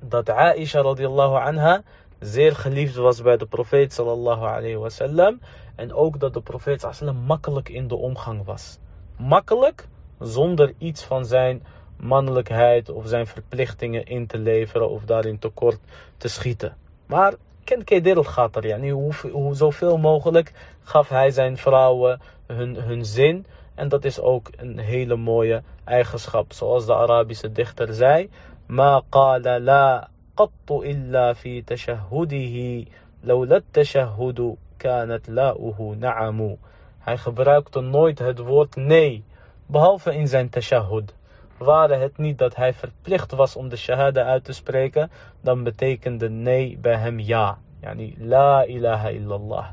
dat 0.00 0.30
Aisha 0.30 0.82
radiallahu 0.82 1.34
anha 1.34 1.82
zeer 2.20 2.56
geliefd 2.56 2.94
was 2.94 3.22
bij 3.22 3.36
de 3.36 3.46
profeet 3.46 3.92
sallallahu 3.92 4.44
alayhi 4.44 4.76
wasallam. 4.76 5.40
En 5.74 5.92
ook 5.92 6.20
dat 6.20 6.34
de 6.34 6.40
profeet 6.40 6.86
sallam 6.90 7.16
makkelijk 7.16 7.68
in 7.68 7.88
de 7.88 7.96
omgang 7.96 8.44
was. 8.44 8.78
Makkelijk, 9.16 9.88
zonder 10.18 10.74
iets 10.78 11.04
van 11.04 11.26
zijn 11.26 11.62
mannelijkheid 11.96 12.90
of 12.90 13.06
zijn 13.06 13.26
verplichtingen 13.26 14.04
in 14.04 14.26
te 14.26 14.38
leveren 14.38 14.90
of 14.90 15.04
daarin 15.04 15.38
tekort 15.38 15.78
te 16.16 16.28
schieten. 16.28 16.76
Maar 17.06 17.34
Ken 17.64 17.84
Kedil 17.84 18.24
gaat 18.24 18.56
er, 18.56 18.66
yani, 18.66 18.90
hoe, 18.90 19.12
hoe 19.32 19.54
zoveel 19.54 19.96
mogelijk 19.98 20.52
gaf 20.82 21.08
hij 21.08 21.30
zijn 21.30 21.56
vrouwen 21.56 22.20
hun, 22.46 22.76
hun 22.76 23.04
zin. 23.04 23.46
En 23.74 23.88
dat 23.88 24.04
is 24.04 24.20
ook 24.20 24.50
een 24.56 24.78
hele 24.78 25.16
mooie 25.16 25.62
eigenschap. 25.84 26.52
Zoals 26.52 26.86
de 26.86 26.94
Arabische 26.94 27.52
dichter 27.52 27.94
zei. 27.94 28.30
Ma 28.68 29.02
qala 29.10 29.58
la 29.58 30.08
qattu 30.34 30.84
illa 30.84 31.34
fi 31.34 31.62
tashahudihi. 31.64 32.88
Lawla 33.24 33.62
tashahudu 33.72 34.56
kanat 34.76 35.26
la'uhu 35.26 35.96
na'amu. 35.96 36.56
Hij 36.98 37.16
gebruikte 37.18 37.80
nooit 37.80 38.18
het 38.18 38.38
woord 38.38 38.76
nee. 38.76 39.24
Behalve 39.66 40.14
in 40.14 40.28
zijn 40.28 40.48
tashahud. 40.48 41.14
Waren 41.58 42.00
het 42.00 42.18
niet 42.18 42.38
dat 42.38 42.56
hij 42.56 42.74
verplicht 42.74 43.32
was 43.32 43.56
om 43.56 43.68
de 43.68 43.76
shahada 43.76 44.24
uit 44.24 44.44
te 44.44 44.52
spreken, 44.52 45.10
dan 45.40 45.62
betekende 45.62 46.30
nee 46.30 46.78
bij 46.80 46.96
hem 46.96 47.18
ja. 47.20 47.58
Yani 47.80 48.14
la 48.18 48.64
ilaha 48.64 49.08
illallah. 49.08 49.66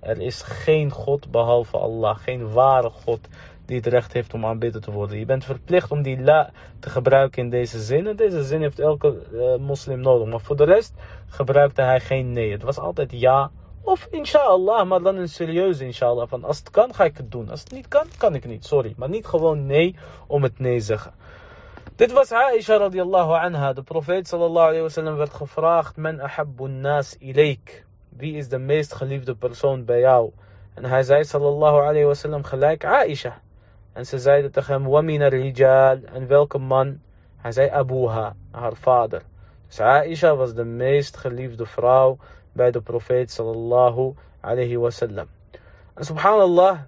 Er 0.00 0.20
is 0.20 0.42
geen 0.42 0.90
God 0.90 1.30
behalve 1.30 1.78
Allah, 1.78 2.18
geen 2.18 2.52
ware 2.52 2.90
God 2.90 3.28
die 3.72 3.80
het 3.80 3.92
recht 3.92 4.12
heeft 4.12 4.34
om 4.34 4.46
aanbidden 4.46 4.80
te 4.80 4.90
worden. 4.90 5.18
Je 5.18 5.24
bent 5.24 5.44
verplicht 5.44 5.90
om 5.90 6.02
die 6.02 6.20
la 6.20 6.50
te 6.80 6.90
gebruiken 6.90 7.42
in 7.42 7.50
deze 7.50 7.80
zin. 7.80 8.06
En 8.06 8.16
deze 8.16 8.44
zin 8.44 8.60
heeft 8.60 8.78
elke 8.78 9.22
uh, 9.32 9.56
moslim 9.56 10.00
nodig. 10.00 10.28
Maar 10.28 10.40
voor 10.40 10.56
de 10.56 10.64
rest 10.64 10.94
gebruikte 11.26 11.82
hij 11.82 12.00
geen 12.00 12.32
nee. 12.32 12.52
Het 12.52 12.62
was 12.62 12.78
altijd 12.78 13.10
ja 13.12 13.50
of 13.82 14.06
inshallah, 14.10 14.86
maar 14.86 15.02
dan 15.02 15.16
een 15.16 15.28
serieuze 15.28 15.84
inshallah. 15.84 16.28
Van 16.28 16.44
als 16.44 16.58
het 16.58 16.70
kan, 16.70 16.94
ga 16.94 17.04
ik 17.04 17.16
het 17.16 17.30
doen. 17.30 17.50
Als 17.50 17.60
het 17.60 17.72
niet 17.72 17.88
kan, 17.88 18.06
kan 18.18 18.34
ik 18.34 18.44
niet. 18.44 18.64
Sorry. 18.64 18.94
Maar 18.96 19.08
niet 19.08 19.26
gewoon 19.26 19.66
nee 19.66 19.96
om 20.26 20.42
het 20.42 20.58
nee 20.58 20.80
zeggen. 20.80 21.12
Dit 21.96 22.12
was 22.12 22.32
Aisha 22.32 22.76
radiallahu 22.76 23.32
anha. 23.32 23.72
De 23.72 23.82
profeet 23.82 24.28
sallallahu 24.28 24.66
alayhi 24.66 24.82
wasallam 24.82 25.16
werd 25.16 25.34
gevraagd: 25.34 25.96
Men 25.96 26.20
ahabbu 26.20 26.68
nas 26.68 27.16
ilayk. 27.18 27.84
Wie 28.08 28.36
is 28.36 28.48
de 28.48 28.58
meest 28.58 28.94
geliefde 28.94 29.34
persoon 29.34 29.84
bij 29.84 30.00
jou? 30.00 30.32
En 30.74 30.84
hij 30.84 31.02
zei 31.02 31.24
sallallahu 31.24 31.80
alayhi 31.80 32.04
wasallam 32.04 32.44
gelijk 32.44 32.84
Aisha. 32.84 33.41
En 33.92 34.06
ze 34.06 34.18
zeiden 34.18 34.52
tegen 34.52 34.74
hem: 34.74 34.84
Wamin 34.90 35.22
rijal. 35.22 35.98
En 36.04 36.26
welke 36.26 36.58
man? 36.58 37.00
Hij 37.36 37.52
zei 37.52 37.68
Abuha, 37.68 38.34
haar 38.50 38.74
vader. 38.74 39.22
Dus 39.66 39.80
Aisha 39.80 40.34
was 40.34 40.54
de 40.54 40.64
meest 40.64 41.16
geliefde 41.16 41.66
vrouw 41.66 42.18
bij 42.52 42.70
de 42.70 42.80
profeet 42.80 43.30
sallallahu 43.30 44.14
alayhi 44.40 44.76
wasallam. 44.76 45.26
En 45.94 46.04
subhanallah, 46.04 46.78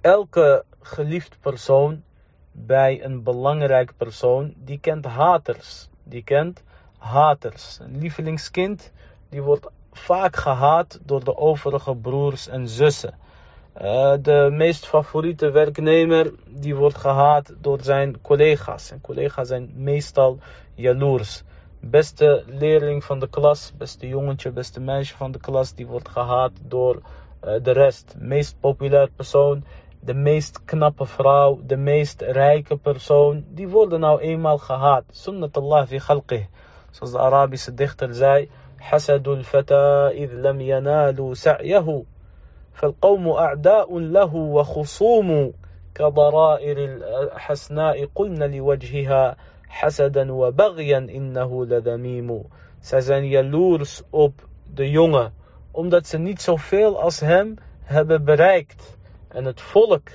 elke 0.00 0.64
geliefd 0.80 1.36
persoon 1.40 2.02
bij 2.52 3.04
een 3.04 3.22
belangrijk 3.22 3.92
persoon, 3.96 4.54
die 4.56 4.78
kent 4.78 5.04
haters. 5.04 5.88
Die 6.02 6.22
kent 6.22 6.62
haters. 6.98 7.78
Een 7.80 7.98
lievelingskind, 7.98 8.92
die 9.28 9.42
wordt 9.42 9.66
vaak 9.92 10.36
gehaat 10.36 10.98
door 11.02 11.24
de 11.24 11.36
overige 11.36 11.96
broers 11.96 12.48
en 12.48 12.68
zussen. 12.68 13.14
Eh, 13.76 14.14
de 14.20 14.48
meest 14.52 14.86
favoriete 14.86 15.50
werknemer 15.50 16.32
die 16.48 16.74
wordt 16.74 16.96
gehaat 16.96 17.54
door 17.60 17.78
zijn 17.82 18.20
collega's. 18.20 18.90
En 18.90 19.00
collega's 19.00 19.48
zijn 19.48 19.70
meestal 19.74 20.38
jaloers. 20.74 21.42
Beste 21.80 22.44
leerling 22.46 23.04
van 23.04 23.18
de 23.18 23.28
klas, 23.28 23.72
beste 23.78 24.08
jongetje, 24.08 24.50
beste 24.50 24.80
meisje 24.80 25.16
van 25.16 25.32
de 25.32 25.38
klas, 25.38 25.74
die 25.74 25.86
wordt 25.86 26.08
gehaat 26.08 26.52
door 26.62 27.02
eh, 27.40 27.52
de 27.62 27.70
rest. 27.70 28.14
Meest 28.18 28.56
populair 28.60 29.10
persoon, 29.16 29.64
de 30.00 30.14
meest 30.14 30.64
knappe 30.64 31.06
vrouw, 31.06 31.60
de 31.66 31.76
meest 31.76 32.20
rijke 32.20 32.76
persoon, 32.76 33.44
die 33.48 33.68
worden 33.68 34.00
nou 34.00 34.20
eenmaal 34.20 34.58
gehaat. 34.58 35.04
Sunnatullah 35.10 35.86
fi 35.86 35.98
khalqih. 35.98 36.44
Zoals 36.90 37.12
de 37.12 37.18
Arabische 37.18 37.74
dichter 37.74 38.14
zei, 38.14 38.50
Hasadul 38.76 39.42
fata 39.42 40.10
id 40.10 40.32
lam 40.32 40.60
yanalu 40.60 41.34
sa'yahu. 41.34 42.04
فالقوم 42.75 43.29
أعداء 43.29 43.99
له 43.99 44.35
وخصوم 44.35 45.53
كضرائر 45.93 46.77
الحسناء 46.77 48.05
قلن 48.15 48.51
لوجهها 48.55 49.35
حسدا 49.69 50.31
وبغيا 50.31 50.97
إنه 50.97 51.65
لذميم 51.65 52.43
Zij 52.81 53.01
zijn 53.01 53.27
jaloers 53.27 54.01
op 54.09 54.33
de 54.73 54.89
jongen, 54.89 55.33
omdat 55.71 56.07
ze 56.07 56.17
niet 56.17 56.41
zoveel 56.41 57.01
als 57.01 57.19
hem 57.19 57.55
hebben 57.81 58.23
bereikt. 58.23 58.97
En 59.27 59.45
het 59.45 59.61
volk 59.61 60.09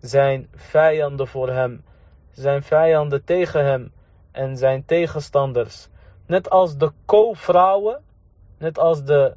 zijn 0.00 0.48
vijanden 0.54 1.26
voor 1.26 1.48
hem, 1.48 1.84
zijn 2.30 2.62
vijanden 2.62 3.24
tegen 3.24 3.64
hem 3.64 3.92
en 4.32 4.56
zijn 4.56 4.84
tegenstanders. 4.84 5.88
Net 6.26 6.50
als 6.50 6.76
de 6.76 6.92
co-vrouwen, 7.06 8.00
net 8.58 8.78
als 8.78 9.04
de 9.04 9.34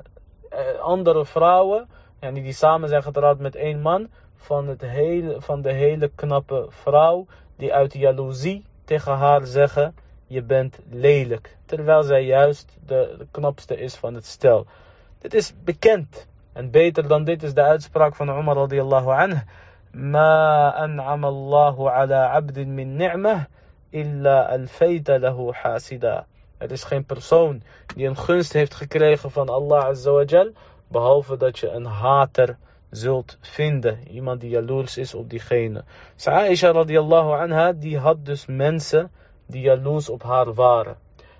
eh, 0.49 0.79
andere 0.79 1.25
vrouwen, 1.25 1.87
en 2.18 2.34
die, 2.34 2.52
samen 2.52 2.88
zijn 2.88 3.02
getrouwd 3.02 3.38
met 3.38 3.56
één 3.56 3.80
man, 3.80 4.08
van, 4.36 4.68
het 4.68 4.80
hele, 4.80 5.40
van 5.40 5.62
de 5.62 5.72
hele 5.72 6.10
knappe 6.14 6.66
vrouw, 6.68 7.26
die 7.56 7.74
uit 7.74 7.92
jaloezie 7.94 8.64
tegen 8.84 9.16
haar 9.16 9.46
zeggen, 9.46 9.94
je 10.26 10.42
bent 10.42 10.78
lelijk. 10.90 11.56
Terwijl 11.66 12.02
zij 12.02 12.24
juist 12.24 12.76
de, 12.86 13.26
knapste 13.30 13.76
is 13.80 13.94
van 13.94 14.14
het 14.14 14.26
stel. 14.26 14.66
Dit 15.18 15.34
is 15.34 15.54
bekend. 15.64 16.26
En 16.52 16.70
beter 16.70 17.08
dan 17.08 17.24
dit 17.24 17.42
is 17.42 17.54
de 17.54 17.62
uitspraak 17.62 18.14
van 18.14 18.28
Umar 18.28 18.56
radiyallahu 18.56 19.10
anhu. 19.10 19.40
Ma 19.92 20.70
an'ama 20.70 21.26
Allahu 21.26 21.86
ala 21.86 22.30
abdin 22.30 22.74
min 22.74 22.96
ni'mah 22.96 23.44
illa 23.90 24.48
alfayta 24.48 25.18
lahu 25.18 25.52
hasida. 25.52 26.26
Er 26.58 26.70
is 26.70 26.84
geen 26.84 27.04
persoon 27.04 27.62
die 27.94 28.06
een 28.06 28.16
gunst 28.16 28.52
heeft 28.52 28.74
gekregen 28.74 29.30
van 29.30 29.48
Allah 29.48 29.84
azawajal, 29.84 30.50
behalve 30.88 31.36
dat 31.36 31.58
je 31.58 31.68
een 31.68 31.84
hater 31.84 32.56
zult 32.90 33.38
vinden. 33.40 33.98
Iemand 34.10 34.40
die 34.40 34.50
jaloers 34.50 34.96
is 34.96 35.14
op 35.14 35.30
diegene. 35.30 35.84
Aisha 36.24 36.70
radiyallahu 36.70 37.32
anha, 37.32 37.72
die 37.72 37.98
had 37.98 38.24
dus 38.24 38.46
mensen 38.46 39.10
die 39.46 39.60
jaloers 39.60 40.08
op 40.08 40.22
haar 40.22 40.54
waren. 40.54 40.96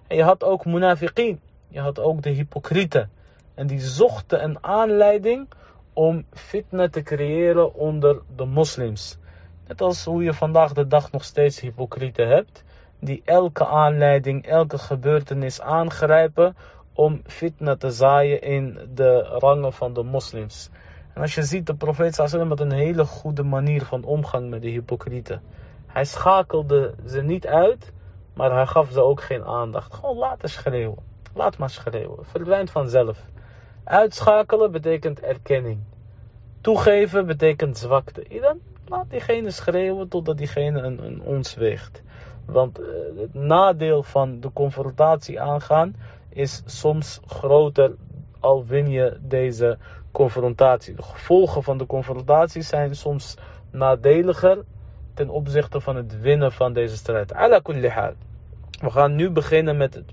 En 0.06 0.16
je 0.16 0.22
had 0.22 0.44
ook 0.44 0.64
munafiqin. 0.64 1.40
Je 1.68 1.80
had 1.80 1.98
ook 1.98 2.22
de 2.22 2.30
hypocrieten. 2.30 3.10
En 3.54 3.66
die 3.66 3.80
zochten 3.80 4.44
een 4.44 4.64
aanleiding 4.64 5.48
om 5.92 6.24
fitna 6.32 6.88
te 6.88 7.02
creëren 7.02 7.74
onder 7.74 8.22
de 8.36 8.44
moslims. 8.44 9.18
Net 9.66 9.80
als 9.80 10.04
hoe 10.04 10.22
je 10.22 10.34
vandaag 10.34 10.72
de 10.72 10.86
dag 10.86 11.12
nog 11.12 11.24
steeds 11.24 11.60
hypocrieten 11.60 12.28
hebt, 12.28 12.64
die 13.00 13.22
elke 13.24 13.66
aanleiding, 13.66 14.46
elke 14.46 14.78
gebeurtenis 14.78 15.60
aangrijpen 15.60 16.56
om 16.98 17.20
fitna 17.24 17.76
te 17.76 17.90
zaaien 17.90 18.42
in 18.42 18.78
de 18.94 19.22
rangen 19.22 19.72
van 19.72 19.92
de 19.92 20.02
moslims. 20.02 20.70
En 21.14 21.20
als 21.20 21.34
je 21.34 21.42
ziet, 21.42 21.66
de 21.66 21.74
profeet 21.74 22.14
sallam 22.14 22.48
had 22.48 22.60
een 22.60 22.72
hele 22.72 23.04
goede 23.04 23.42
manier 23.42 23.84
van 23.84 24.04
omgang 24.04 24.50
met 24.50 24.62
de 24.62 24.68
hypocrieten. 24.68 25.42
Hij 25.86 26.04
schakelde 26.04 26.94
ze 27.06 27.22
niet 27.22 27.46
uit, 27.46 27.92
maar 28.34 28.52
hij 28.52 28.66
gaf 28.66 28.90
ze 28.90 29.02
ook 29.02 29.22
geen 29.22 29.44
aandacht. 29.44 29.94
Gewoon 29.94 30.16
laten 30.16 30.48
schreeuwen. 30.48 30.98
Laat 31.34 31.58
maar 31.58 31.70
schreeuwen. 31.70 32.24
Verdwijnt 32.24 32.70
vanzelf. 32.70 33.24
Uitschakelen 33.84 34.70
betekent 34.70 35.20
erkenning. 35.20 35.78
Toegeven 36.60 37.26
betekent 37.26 37.78
zwakte. 37.78 38.24
Dan 38.40 38.58
laat 38.86 39.10
diegene 39.10 39.50
schreeuwen 39.50 40.08
totdat 40.08 40.38
diegene 40.38 40.80
een, 40.80 41.04
een 41.04 41.22
ons 41.22 41.54
weegt. 41.54 42.02
Want 42.44 42.80
uh, 42.80 42.86
het 43.16 43.34
nadeel 43.34 44.02
van 44.02 44.40
de 44.40 44.52
confrontatie 44.52 45.40
aangaan 45.40 45.94
is 46.38 46.62
soms 46.66 47.20
groter 47.26 47.94
al 48.40 48.66
win 48.66 48.90
je 48.90 49.18
deze 49.20 49.78
confrontatie. 50.12 50.94
De 50.94 51.02
gevolgen 51.02 51.62
van 51.62 51.78
de 51.78 51.86
confrontatie 51.86 52.62
zijn 52.62 52.96
soms 52.96 53.34
nadeliger 53.70 54.64
ten 55.14 55.28
opzichte 55.28 55.80
van 55.80 55.96
het 55.96 56.20
winnen 56.20 56.52
van 56.52 56.72
deze 56.72 56.96
strijd. 56.96 57.30
We 58.80 58.90
gaan 58.90 59.14
nu 59.14 59.30
beginnen 59.30 59.76
met 59.76 59.94
het 59.94 60.12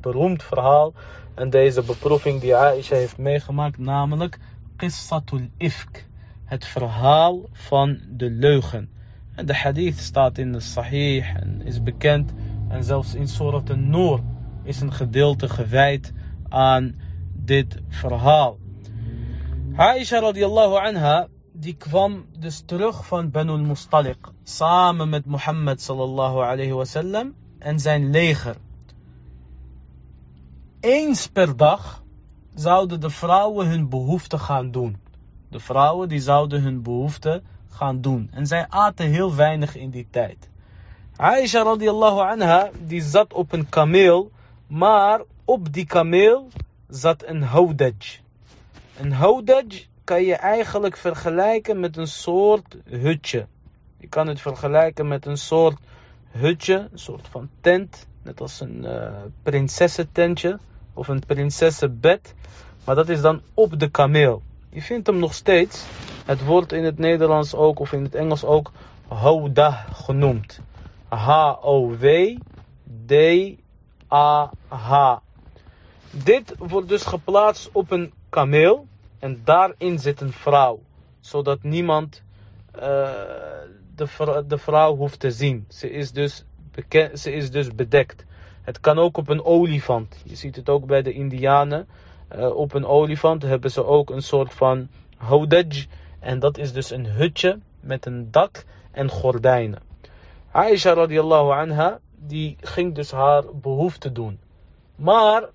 beroemd 0.00 0.42
verhaal 0.42 0.92
en 1.34 1.50
deze 1.50 1.82
beproeving 1.82 2.40
die 2.40 2.56
Aisha 2.56 2.96
heeft 2.96 3.18
meegemaakt, 3.18 3.78
namelijk 3.78 4.38
Qissatul 4.76 5.48
Ifk. 5.56 6.06
Het 6.44 6.64
verhaal 6.64 7.40
van 7.52 8.00
de 8.08 8.30
leugen. 8.30 8.90
En 9.34 9.46
de 9.46 9.54
hadith 9.54 9.98
staat 9.98 10.38
in 10.38 10.52
de 10.52 10.60
Sahih 10.60 11.36
en 11.36 11.62
is 11.64 11.82
bekend. 11.82 12.32
En 12.68 12.84
zelfs 12.84 13.14
in 13.14 13.28
Surat 13.28 13.70
al-Nur 13.70 14.20
is 14.66 14.80
een 14.80 14.92
gedeelte 14.92 15.48
gewijd 15.48 16.12
aan 16.48 16.94
dit 17.32 17.78
verhaal. 17.88 18.58
Aisha 19.76 20.20
radiallahu 20.20 20.74
anha, 20.74 21.28
die 21.52 21.76
kwam 21.76 22.24
dus 22.38 22.62
terug 22.66 23.06
van 23.06 23.30
Banu 23.30 23.58
Mustaliq. 23.58 24.32
Samen 24.42 25.08
met 25.08 25.26
Mohammed 25.26 25.82
sallallahu 25.82 26.42
alayhi 26.42 26.72
wasallam 26.72 27.34
en 27.58 27.80
zijn 27.80 28.10
leger. 28.10 28.56
Eens 30.80 31.26
per 31.26 31.56
dag 31.56 32.02
zouden 32.54 33.00
de 33.00 33.10
vrouwen 33.10 33.66
hun 33.66 33.88
behoeften 33.88 34.40
gaan 34.40 34.70
doen. 34.70 34.96
De 35.50 35.60
vrouwen 35.60 36.08
die 36.08 36.20
zouden 36.20 36.62
hun 36.62 36.82
behoeften 36.82 37.42
gaan 37.68 38.00
doen. 38.00 38.28
En 38.32 38.46
zij 38.46 38.66
aten 38.68 39.10
heel 39.10 39.34
weinig 39.34 39.76
in 39.76 39.90
die 39.90 40.06
tijd. 40.10 40.48
Aisha 41.16 41.62
radiallahu 41.62 42.20
anha, 42.20 42.70
die 42.86 43.02
zat 43.02 43.32
op 43.32 43.52
een 43.52 43.68
kameel, 43.68 44.30
maar 44.66 45.20
op 45.44 45.72
die 45.72 45.86
kameel 45.86 46.48
zat 46.88 47.26
een 47.26 47.42
houdaj. 47.42 47.94
Een 48.98 49.12
houdaj 49.12 49.86
kan 50.04 50.22
je 50.22 50.34
eigenlijk 50.34 50.96
vergelijken 50.96 51.80
met 51.80 51.96
een 51.96 52.06
soort 52.06 52.76
hutje. 52.84 53.46
Je 53.96 54.08
kan 54.08 54.26
het 54.26 54.40
vergelijken 54.40 55.08
met 55.08 55.26
een 55.26 55.36
soort 55.36 55.78
hutje, 56.30 56.88
een 56.92 56.98
soort 56.98 57.28
van 57.28 57.48
tent, 57.60 58.06
net 58.22 58.40
als 58.40 58.60
een 58.60 58.84
uh, 58.84 59.12
prinsessententje 59.42 60.58
of 60.94 61.08
een 61.08 61.22
prinsessenbed. 61.26 62.34
Maar 62.84 62.94
dat 62.94 63.08
is 63.08 63.20
dan 63.20 63.40
op 63.54 63.78
de 63.78 63.90
kameel. 63.90 64.42
Je 64.70 64.82
vindt 64.82 65.06
hem 65.06 65.18
nog 65.18 65.34
steeds. 65.34 65.84
Het 66.24 66.44
wordt 66.44 66.72
in 66.72 66.84
het 66.84 66.98
Nederlands 66.98 67.54
ook 67.54 67.78
of 67.78 67.92
in 67.92 68.02
het 68.02 68.14
Engels 68.14 68.44
ook 68.44 68.72
houda 69.08 69.70
genoemd. 69.92 70.60
H-O-W-D-A-H. 71.08 72.44
Dit 76.10 76.54
wordt 76.58 76.88
dus 76.88 77.02
geplaatst 77.02 77.68
op 77.72 77.90
een 77.90 78.12
kameel 78.28 78.86
en 79.18 79.40
daarin 79.44 79.98
zit 79.98 80.20
een 80.20 80.32
vrouw, 80.32 80.80
zodat 81.20 81.62
niemand 81.62 82.22
uh, 82.74 82.80
de, 83.94 84.44
de 84.46 84.58
vrouw 84.58 84.96
hoeft 84.96 85.20
te 85.20 85.30
zien. 85.30 85.64
Ze 85.68 85.90
is, 85.90 86.12
dus 86.12 86.44
ze 87.14 87.32
is 87.32 87.50
dus 87.50 87.74
bedekt. 87.74 88.24
Het 88.62 88.80
kan 88.80 88.98
ook 88.98 89.16
op 89.16 89.28
een 89.28 89.44
olifant. 89.44 90.22
Je 90.24 90.36
ziet 90.36 90.56
het 90.56 90.68
ook 90.68 90.86
bij 90.86 91.02
de 91.02 91.12
Indianen. 91.12 91.88
Uh, 92.36 92.56
op 92.56 92.74
een 92.74 92.86
olifant 92.86 93.42
hebben 93.42 93.70
ze 93.70 93.84
ook 93.84 94.10
een 94.10 94.22
soort 94.22 94.54
van 94.54 94.88
hodaj. 95.16 95.86
En 96.20 96.38
dat 96.38 96.58
is 96.58 96.72
dus 96.72 96.90
een 96.90 97.06
hutje 97.06 97.58
met 97.80 98.06
een 98.06 98.30
dak 98.30 98.64
en 98.90 99.08
gordijnen. 99.08 99.82
Aisha 100.50 100.92
radiallahu 100.92 101.50
anha, 101.50 102.00
die 102.26 102.56
ging 102.60 102.94
dus 102.94 103.10
haar 103.10 103.42
behoefte 103.54 104.12
doen. 104.12 104.38
Maar 104.96 105.48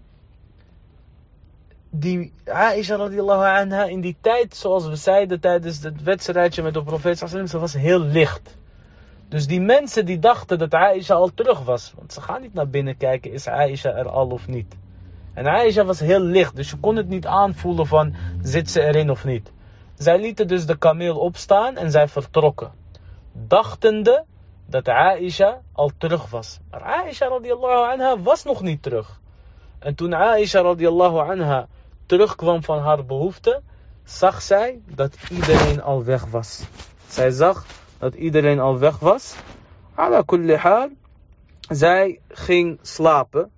die 1.89 2.33
Aisha 2.45 2.95
radiallahu 2.95 3.61
anha 3.61 3.83
in 3.83 4.01
die 4.01 4.15
tijd, 4.21 4.55
zoals 4.55 4.87
we 4.87 4.95
zeiden 4.95 5.39
tijdens 5.39 5.83
het 5.83 6.03
wedstrijdje 6.03 6.63
met 6.63 6.73
de 6.73 6.83
profeet 6.83 7.17
ze 7.17 7.59
was 7.59 7.73
heel 7.73 7.99
licht. 7.99 8.57
Dus 9.29 9.47
die 9.47 9.61
mensen 9.61 10.05
die 10.05 10.19
dachten 10.19 10.59
dat 10.59 10.73
Aisha 10.73 11.13
al 11.13 11.31
terug 11.33 11.63
was. 11.63 11.93
Want 11.95 12.13
ze 12.13 12.21
gaan 12.21 12.41
niet 12.41 12.53
naar 12.53 12.69
binnen 12.69 12.97
kijken, 12.97 13.31
is 13.31 13.47
Aisha 13.47 13.89
er 13.89 14.09
al 14.09 14.27
of 14.29 14.47
niet. 14.47 14.75
En 15.33 15.47
Aisha 15.47 15.85
was 15.85 15.99
heel 15.99 16.19
licht, 16.19 16.55
dus 16.55 16.69
je 16.69 16.77
kon 16.77 16.95
het 16.95 17.07
niet 17.07 17.25
aanvoelen 17.25 17.87
van 17.87 18.15
zit 18.41 18.69
ze 18.69 18.81
erin 18.81 19.09
of 19.09 19.25
niet. 19.25 19.51
Zij 19.95 20.19
lieten 20.19 20.47
dus 20.47 20.65
de 20.65 20.77
kameel 20.77 21.17
opstaan 21.17 21.77
en 21.77 21.91
zij 21.91 22.07
vertrokken. 22.07 22.71
Dachtende 23.31 24.25
dat 24.71 24.87
Aisha 24.87 25.61
al 25.71 25.91
terug 25.97 26.29
was. 26.29 26.59
Maar 26.69 26.81
Aisha 26.81 27.27
radiallahu 27.27 27.91
anha 27.91 28.19
was 28.19 28.43
nog 28.43 28.61
niet 28.61 28.83
terug. 28.83 29.19
En 29.79 29.95
toen 29.95 30.13
Aisha 30.13 30.61
radiallahu 30.61 31.17
anha 31.17 31.67
terugkwam 32.05 32.63
van 32.63 32.79
haar 32.79 33.05
behoefte, 33.05 33.61
zag 34.03 34.41
zij 34.41 34.81
dat 34.85 35.15
iedereen 35.29 35.81
al 35.81 36.03
weg 36.03 36.25
was. 36.25 36.63
Zij 37.07 37.31
zag 37.31 37.65
dat 37.97 38.13
iedereen 38.13 38.59
al 38.59 38.79
weg 38.79 38.99
was. 38.99 39.35
Ala 39.95 40.21
kulli. 40.21 40.57
Zij 41.69 42.19
ging 42.27 42.79
slapen. 42.81 43.51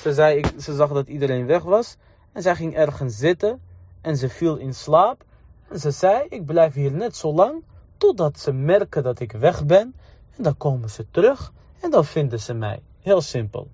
Ze, 0.00 0.12
zei, 0.14 0.44
ze 0.58 0.74
zag 0.74 0.92
dat 0.92 1.08
iedereen 1.08 1.46
weg 1.46 1.62
was. 1.62 1.96
En 2.32 2.42
zij 2.42 2.54
ging 2.54 2.76
ergens 2.76 3.16
zitten. 3.16 3.60
En 4.00 4.16
ze 4.16 4.28
viel 4.28 4.56
in 4.56 4.74
slaap. 4.74 5.24
En 5.68 5.78
ze 5.78 5.90
zei, 5.90 6.26
ik 6.28 6.46
blijf 6.46 6.74
hier 6.74 6.92
net 6.92 7.16
zo 7.16 7.32
lang. 7.32 7.64
Totdat 7.96 8.38
ze 8.40 8.52
merken 8.52 9.02
dat 9.02 9.20
ik 9.20 9.32
weg 9.32 9.64
ben. 9.64 9.94
En 10.38 10.44
dan 10.44 10.56
komen 10.56 10.90
ze 10.90 11.06
terug. 11.10 11.52
En 11.80 11.90
dan 11.90 12.04
vinden 12.04 12.40
ze 12.40 12.54
mij. 12.54 12.80
Heel 13.00 13.20
simpel. 13.20 13.68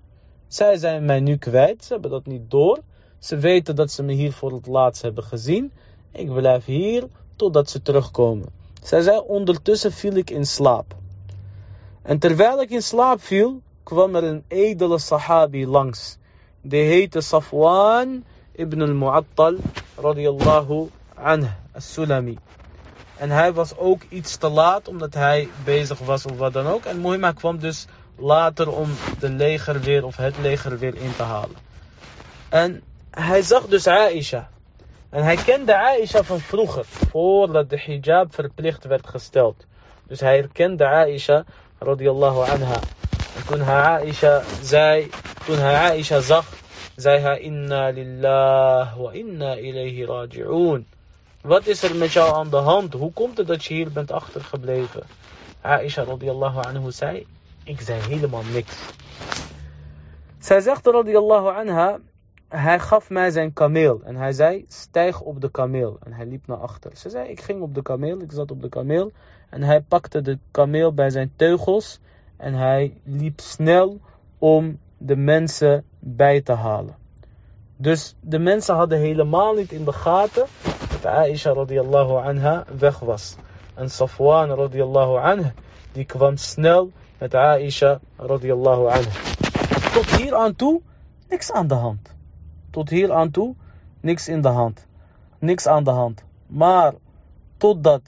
Zij 0.47 0.77
zijn 0.77 1.05
mij 1.05 1.19
nu 1.19 1.37
kwijt. 1.37 1.85
Ze 1.85 1.93
hebben 1.93 2.11
dat 2.11 2.25
niet 2.25 2.51
door. 2.51 2.79
Ze 3.19 3.37
weten 3.37 3.75
dat 3.75 3.91
ze 3.91 4.03
me 4.03 4.13
hier 4.13 4.33
voor 4.33 4.51
het 4.51 4.67
laatst 4.67 5.01
hebben 5.01 5.23
gezien. 5.23 5.71
Ik 6.11 6.33
blijf 6.33 6.65
hier 6.65 7.07
totdat 7.35 7.69
ze 7.69 7.81
terugkomen. 7.81 8.47
Zij 8.81 9.01
zei, 9.01 9.19
ondertussen 9.19 9.91
viel 9.91 10.15
ik 10.15 10.29
in 10.29 10.45
slaap. 10.45 10.95
En 12.01 12.19
terwijl 12.19 12.61
ik 12.61 12.69
in 12.69 12.81
slaap 12.81 13.21
viel, 13.21 13.61
kwam 13.83 14.15
er 14.15 14.23
een 14.23 14.43
edele 14.47 14.99
sahabi 14.99 15.67
langs. 15.67 16.17
Die 16.61 16.83
heette 16.83 17.21
Safwan 17.21 18.23
ibn 18.51 18.81
al-Mu'attal 18.81 19.55
radiyallahu 19.95 20.89
anh, 21.13 21.49
as-Sulami. 21.71 22.37
En 23.17 23.29
hij 23.29 23.53
was 23.53 23.77
ook 23.77 24.01
iets 24.09 24.37
te 24.37 24.49
laat, 24.49 24.87
omdat 24.87 25.13
hij 25.13 25.49
bezig 25.63 25.99
was 25.99 26.25
of 26.25 26.37
wat 26.37 26.53
dan 26.53 26.67
ook. 26.67 26.85
En 26.85 26.97
Mohima 26.97 27.31
kwam 27.31 27.59
dus 27.59 27.85
later 28.17 28.71
om 28.71 28.89
de 29.19 29.29
leger 29.29 29.79
weer, 29.79 30.05
of 30.05 30.15
het 30.15 30.37
leger 30.37 30.77
weer 30.77 30.95
in 30.95 31.15
te 31.15 31.23
halen. 31.23 31.55
En 32.49 32.83
hij 33.11 33.41
zag 33.41 33.65
dus 33.65 33.87
Aisha. 33.87 34.49
En 35.09 35.23
hij 35.23 35.35
kende 35.35 35.77
Aisha 35.77 36.23
van 36.23 36.39
vroeger, 36.39 36.85
voordat 36.85 37.69
de 37.69 37.79
hijab 37.79 38.33
verplicht 38.33 38.83
werd 38.83 39.07
gesteld. 39.07 39.65
Dus 40.07 40.19
hij 40.19 40.35
herkende 40.35 40.85
Aisha 40.85 41.43
radiyallahu 41.79 42.49
anha. 42.49 42.79
En 43.35 43.45
toen 43.47 43.61
hij 43.61 43.81
Aisha 43.81 44.41
zei, 44.61 45.09
toen 45.45 45.59
Aisha 45.59 46.19
zag, 46.19 46.45
zei 46.95 47.19
hij 47.19 47.39
inna 47.39 47.89
lillah 47.89 48.97
wa 48.97 49.11
inna 49.11 49.55
ilayhi 49.55 50.05
raji'un. 50.05 50.87
Wat 51.45 51.67
is 51.67 51.83
er 51.83 51.95
met 51.95 52.11
jou 52.11 52.35
aan 52.35 52.49
de 52.49 52.57
hand? 52.57 52.93
Hoe 52.93 53.11
komt 53.11 53.37
het 53.37 53.47
dat 53.47 53.65
je 53.65 53.73
hier 53.73 53.91
bent 53.91 54.11
achtergebleven? 54.11 55.03
Aisha 55.61 56.03
radiyallahu 56.03 56.67
anhu 56.67 56.91
zei, 56.91 57.27
ik 57.63 57.81
zei 57.81 58.01
helemaal 58.01 58.43
niks. 58.53 58.75
Zij 60.39 60.59
zegt 60.59 60.85
radiyallahu 60.85 61.47
anha, 61.47 61.99
hij 62.47 62.79
gaf 62.79 63.09
mij 63.09 63.31
zijn 63.31 63.53
kameel 63.53 64.01
en 64.03 64.15
hij 64.15 64.31
zei, 64.31 64.65
stijg 64.67 65.21
op 65.21 65.41
de 65.41 65.51
kameel. 65.51 65.97
En 66.03 66.13
hij 66.13 66.25
liep 66.25 66.47
naar 66.47 66.57
achter. 66.57 66.91
Ze 66.97 67.09
zei, 67.09 67.29
ik 67.29 67.41
ging 67.41 67.61
op 67.61 67.75
de 67.75 67.81
kameel, 67.81 68.19
ik 68.19 68.31
zat 68.31 68.51
op 68.51 68.61
de 68.61 68.69
kameel. 68.69 69.11
En 69.49 69.61
hij 69.61 69.81
pakte 69.81 70.21
de 70.21 70.37
kameel 70.51 70.93
bij 70.93 71.09
zijn 71.09 71.33
teugels 71.35 71.99
en 72.37 72.53
hij 72.53 73.01
liep 73.03 73.39
snel 73.39 73.99
om 74.37 74.79
de 74.97 75.15
mensen 75.15 75.83
bij 75.99 76.41
te 76.41 76.53
halen. 76.53 76.95
Dus 77.77 78.15
de 78.19 78.39
mensen 78.39 78.75
hadden 78.75 78.99
helemaal 78.99 79.53
niet 79.53 79.71
in 79.71 79.85
de 79.85 79.93
gaten 79.93 80.45
Aisha 81.05 81.53
radiallahu 81.53 82.17
anha 82.17 82.65
weg 82.77 82.99
was. 82.99 83.35
En 83.75 83.89
Safwan 83.89 84.49
radiallahu 84.49 85.17
anha, 85.17 85.53
die 85.93 86.05
kwam 86.05 86.37
snel 86.37 86.91
met 87.19 87.33
Aisha 87.33 87.99
radiallahu 88.17 88.87
anha. 88.87 89.11
Tot 89.93 90.05
hier 90.17 90.35
aan 90.35 90.55
toe, 90.55 90.81
niks 91.29 91.51
aan 91.51 91.67
de 91.67 91.75
hand. 91.75 92.13
Tot 92.71 92.89
hier 92.89 93.13
aan 93.13 93.31
toe, 93.31 93.55
niks 94.01 94.27
in 94.27 94.41
de 94.41 94.47
hand. 94.47 94.85
Niks 95.39 95.67
aan 95.67 95.83
de 95.83 95.91
hand. 95.91 96.23
Maar 96.47 96.93
totdat 97.57 98.01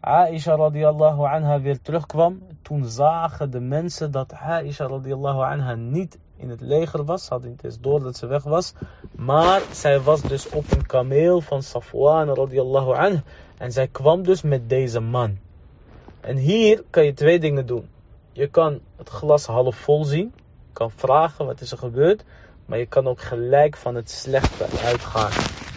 Aisha 0.00 0.56
radiallahu 0.56 1.24
anha 1.24 1.60
weer 1.60 1.80
terugkwam, 1.80 2.42
toen 2.62 2.84
zagen 2.84 3.50
de 3.50 3.60
mensen 3.60 4.10
dat 4.10 4.32
Aisha 4.32 4.86
radiallahu 4.86 5.42
anha 5.42 5.74
niet 5.74 6.18
in 6.42 6.50
het 6.50 6.60
leger 6.60 7.04
was. 7.04 7.28
Hadden 7.28 7.50
niet 7.50 7.64
eens 7.64 7.80
door 7.80 8.02
dat 8.02 8.16
ze 8.16 8.26
weg 8.26 8.42
was. 8.42 8.72
Maar 9.12 9.62
zij 9.70 10.00
was 10.00 10.22
dus 10.22 10.48
op 10.48 10.64
een 10.70 10.86
kameel 10.86 11.40
van 11.40 11.62
Safwan 11.62 12.34
radiallahu 12.34 12.92
anha. 12.92 13.22
En 13.58 13.72
zij 13.72 13.88
kwam 13.88 14.22
dus 14.22 14.42
met 14.42 14.68
deze 14.68 15.00
man. 15.00 15.38
En 16.20 16.36
hier 16.36 16.82
kan 16.90 17.04
je 17.04 17.14
twee 17.14 17.38
dingen 17.38 17.66
doen. 17.66 17.88
Je 18.32 18.46
kan 18.46 18.80
het 18.96 19.08
glas 19.08 19.46
half 19.46 19.76
vol 19.76 20.04
zien. 20.04 20.34
Kan 20.72 20.90
vragen 20.90 21.46
wat 21.46 21.60
is 21.60 21.72
er 21.72 21.78
gebeurd. 21.78 22.24
Maar 22.66 22.78
je 22.78 22.86
kan 22.86 23.06
ook 23.06 23.20
gelijk 23.20 23.76
van 23.76 23.94
het 23.94 24.10
slechte 24.10 24.66
uitgaan. 24.84 25.30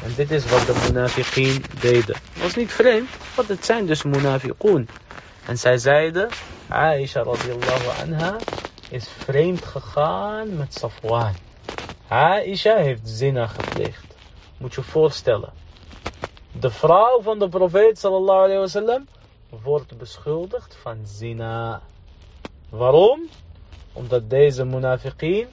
En 0.04 0.14
dit 0.16 0.32
is 0.32 0.50
wat 0.50 0.66
de 0.66 0.86
munafiqeen 0.88 1.64
deden. 1.80 2.16
Was 2.42 2.56
niet 2.56 2.72
vreemd, 2.72 3.10
want 3.36 3.48
het 3.48 3.66
zijn 3.66 3.86
dus 3.86 4.04
munafiqoon. 4.04 4.88
En 5.46 5.58
zij 5.58 5.78
zeiden, 5.78 6.30
Aisha 6.68 7.24
radiallahu 7.24 8.02
anha 8.02 8.36
is 8.96 9.08
vreemd 9.08 9.66
gegaan 9.66 10.58
met 10.58 10.74
Safwan. 10.74 11.34
Aisha 12.08 12.76
heeft 12.76 13.08
zina 13.10 13.48
gepleegd. 13.48 14.16
Moet 14.58 14.74
je 14.74 14.82
voorstellen. 14.82 15.54
De 16.52 16.70
vrouw 16.70 17.22
van 17.22 17.40
de 17.40 17.50
profeet 17.50 18.00
sallallahu 18.00 18.44
alayhi 18.44 18.60
wasallam 18.60 19.08
wordt 19.64 19.98
beschuldigd 19.98 20.76
van 20.82 20.98
zina. 21.06 21.82
Waarom? 22.70 23.30
Omdat 23.94 24.30
deze 24.30 24.66
munafiqeen 24.66 25.48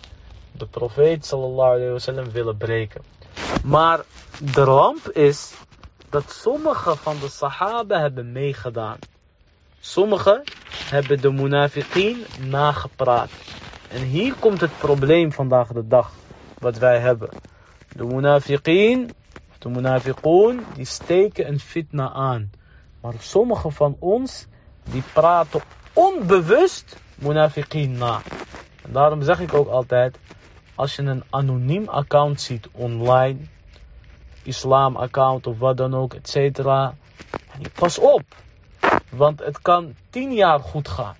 de 0.53 0.67
profeet 0.67 1.27
sallallahu 1.27 1.75
alayhi 1.75 1.93
wasallam 1.93 2.31
willen 2.31 2.57
breken. 2.57 3.03
Maar 3.65 4.05
de 4.55 4.65
ramp 4.65 5.09
is 5.09 5.55
dat 6.11 6.31
sommige 6.31 6.97
van 6.97 7.19
de 7.21 7.29
sahaba 7.29 7.99
hebben 7.99 8.33
meegedaan. 8.33 8.99
Sommigen 9.85 10.43
hebben 10.89 11.21
de 11.21 11.33
munafiqeen 11.33 12.25
nagepraat. 12.49 13.31
En 13.89 14.03
hier 14.03 14.35
komt 14.35 14.61
het 14.61 14.79
probleem 14.79 15.33
vandaag 15.33 15.69
de 15.69 15.87
dag. 15.87 16.13
Wat 16.59 16.79
wij 16.79 16.99
hebben. 16.99 17.29
De 17.97 18.05
munafiqeen, 18.05 19.11
de 19.59 19.69
munafiqoon, 19.69 20.65
die 20.75 20.85
steken 20.85 21.49
een 21.49 21.61
fitna 21.61 22.13
aan. 22.13 22.51
Maar 23.01 23.15
sommigen 23.19 23.73
van 23.73 23.97
ons, 23.99 24.47
die 24.85 25.03
praten 25.13 25.61
onbewust 25.93 26.97
munafiqeen 27.15 27.93
na. 27.93 28.21
En 28.83 28.93
daarom 28.93 29.23
zeg 29.23 29.41
ik 29.41 29.55
ook 29.55 29.69
altijd, 29.69 30.19
als 30.75 30.97
je 30.97 31.03
een 31.03 31.25
anoniem 31.31 31.89
account 31.89 32.41
ziet 32.41 32.69
online, 32.73 33.39
islam 34.43 34.97
account 34.97 35.47
of 35.47 35.59
wat 35.59 35.77
dan 35.77 35.95
ook, 35.95 36.15
et 36.15 36.29
cetera. 36.29 36.95
Pas 37.75 37.99
op. 37.99 38.23
Want 39.11 39.41
het 39.45 39.63
kan 39.63 39.95
tien 40.11 40.33
jaar 40.33 40.61
goed 40.61 40.89
gaan. 40.89 41.17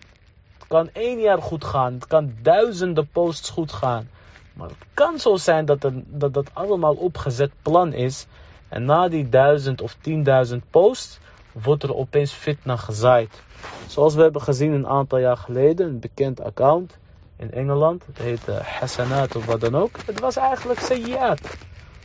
Het 0.59 0.67
kan 0.69 0.91
één 0.93 1.21
jaar 1.21 1.43
goed 1.43 1.65
gaan. 1.65 1.93
Het 1.93 2.07
kan 2.07 2.35
duizenden 2.43 3.09
posts 3.09 3.51
goed 3.51 3.73
gaan. 3.73 4.09
Maar 4.53 4.69
het 4.69 4.87
kan 4.95 5.19
zo 5.19 5.37
zijn 5.37 5.65
dat 5.65 5.83
het, 5.83 5.95
dat, 6.07 6.35
dat 6.35 6.51
allemaal 6.53 6.95
opgezet 6.95 7.51
plan 7.63 7.93
is. 7.93 8.27
En 8.69 8.85
na 8.85 9.09
die 9.09 9.29
duizend 9.29 9.81
of 9.81 9.97
tienduizend 10.01 10.65
posts 10.71 11.19
wordt 11.53 11.83
er 11.83 11.95
opeens 11.95 12.33
fitna 12.33 12.77
gezaaid. 12.77 13.43
Zoals 13.87 14.15
we 14.15 14.23
hebben 14.23 14.43
gezien 14.43 14.73
een 14.73 14.87
aantal 14.87 15.19
jaar 15.19 15.37
geleden, 15.37 15.89
een 15.89 16.01
bekend 16.01 16.41
account 16.41 16.99
in 17.37 17.53
Engeland. 17.53 18.07
Het 18.07 18.19
heette 18.19 18.53
Hassanat 18.53 19.37
of 19.37 19.47
wat 19.47 19.61
dan 19.61 19.77
ook. 19.77 19.91
Het 20.07 20.21
was 20.21 20.37
eigenlijk 20.37 20.81
Sayyat. 20.81 21.41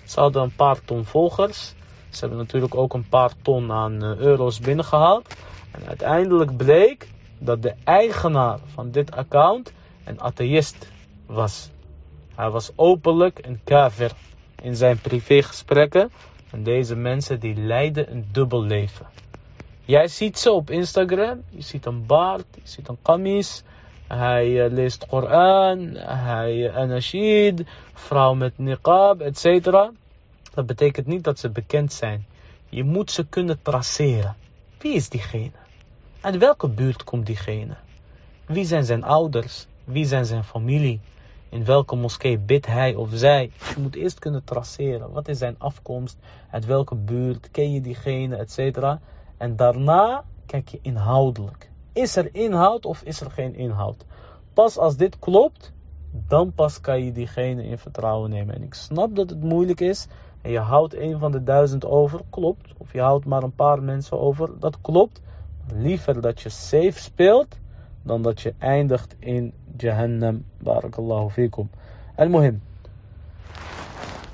Ze 0.03 0.19
hadden 0.19 0.41
een 0.43 0.55
paar 0.55 0.77
ton 0.85 1.05
volgers. 1.05 1.73
Ze 2.09 2.19
hebben 2.19 2.37
natuurlijk 2.37 2.75
ook 2.75 2.93
een 2.93 3.09
paar 3.09 3.31
ton 3.41 3.71
aan 3.71 4.03
eh, 4.03 4.17
euro's 4.17 4.59
binnengehaald. 4.59 5.35
Uiteindelijk 5.85 6.57
bleek 6.57 7.07
dat 7.39 7.61
de 7.61 7.73
eigenaar 7.83 8.59
van 8.65 8.91
dit 8.91 9.11
account 9.11 9.73
een 10.03 10.21
atheïst 10.21 10.91
was. 11.25 11.69
Hij 12.35 12.49
was 12.49 12.71
openlijk 12.75 13.39
een 13.45 13.59
kafir 13.63 14.11
in 14.61 14.75
zijn 14.75 14.99
privégesprekken. 14.99 16.11
En 16.51 16.63
deze 16.63 16.95
mensen 16.95 17.39
die 17.39 17.55
leiden 17.55 18.11
een 18.11 18.27
dubbel 18.31 18.63
leven. 18.63 19.05
Jij 19.85 20.07
ziet 20.07 20.39
ze 20.39 20.51
op 20.51 20.69
Instagram. 20.69 21.43
Je 21.49 21.61
ziet 21.61 21.85
een 21.85 22.05
baard, 22.05 22.45
je 22.53 22.61
ziet 22.63 22.87
een 22.87 22.97
kamis. 23.01 23.63
Hij 24.07 24.65
uh, 24.65 24.71
leest 24.71 25.05
Koran, 25.05 25.79
hij 25.95 26.55
uh, 26.55 26.75
anashid, 26.75 27.63
vrouw 27.93 28.33
met 28.33 28.57
niqab, 28.57 29.21
etc. 29.21 29.63
Dat 30.53 30.65
betekent 30.65 31.07
niet 31.07 31.23
dat 31.23 31.39
ze 31.39 31.49
bekend 31.49 31.93
zijn. 31.93 32.25
Je 32.69 32.83
moet 32.83 33.11
ze 33.11 33.27
kunnen 33.27 33.61
traceren. 33.61 34.35
Wie 34.77 34.93
is 34.93 35.09
diegene? 35.09 35.66
Uit 36.27 36.37
welke 36.37 36.69
buurt 36.69 37.03
komt 37.03 37.25
diegene? 37.25 37.75
Wie 38.45 38.65
zijn 38.65 38.83
zijn 38.83 39.03
ouders? 39.03 39.67
Wie 39.83 40.05
zijn 40.05 40.25
zijn 40.25 40.43
familie? 40.43 40.99
In 41.49 41.65
welke 41.65 41.95
moskee 41.95 42.37
bidt 42.39 42.65
hij 42.65 42.95
of 42.95 43.09
zij? 43.13 43.51
Je 43.75 43.81
moet 43.81 43.95
eerst 43.95 44.19
kunnen 44.19 44.43
traceren. 44.43 45.11
Wat 45.11 45.27
is 45.27 45.37
zijn 45.37 45.55
afkomst? 45.57 46.17
Uit 46.51 46.65
welke 46.65 46.95
buurt? 46.95 47.51
Ken 47.51 47.71
je 47.71 47.81
diegene? 47.81 48.35
Etc. 48.35 48.77
En 49.37 49.55
daarna 49.55 50.23
kijk 50.45 50.67
je 50.67 50.79
inhoudelijk. 50.81 51.69
Is 51.93 52.15
er 52.15 52.29
inhoud 52.31 52.85
of 52.85 53.01
is 53.01 53.21
er 53.21 53.31
geen 53.31 53.55
inhoud? 53.55 54.05
Pas 54.53 54.77
als 54.77 54.97
dit 54.97 55.19
klopt, 55.19 55.73
dan 56.27 56.53
pas 56.53 56.81
kan 56.81 57.03
je 57.03 57.11
diegene 57.11 57.63
in 57.63 57.77
vertrouwen 57.77 58.29
nemen. 58.29 58.55
En 58.55 58.63
ik 58.63 58.73
snap 58.73 59.15
dat 59.15 59.29
het 59.29 59.43
moeilijk 59.43 59.79
is. 59.79 60.07
En 60.41 60.51
je 60.51 60.59
houdt 60.59 60.95
een 60.95 61.19
van 61.19 61.31
de 61.31 61.43
duizend 61.43 61.85
over, 61.85 62.21
klopt. 62.29 62.73
Of 62.77 62.93
je 62.93 63.01
houdt 63.01 63.25
maar 63.25 63.43
een 63.43 63.55
paar 63.55 63.83
mensen 63.83 64.19
over, 64.19 64.59
dat 64.59 64.81
klopt. 64.81 65.21
Liever 65.73 66.21
dat 66.21 66.41
je 66.41 66.49
safe 66.49 66.93
speelt, 66.95 67.55
dan 68.01 68.21
dat 68.21 68.41
je 68.41 68.53
eindigt 68.59 69.15
in 69.19 69.53
Jahannam. 69.77 70.45
Barakallahu 70.57 71.29
fikum. 71.29 71.69
Al-Muhim. 72.15 72.61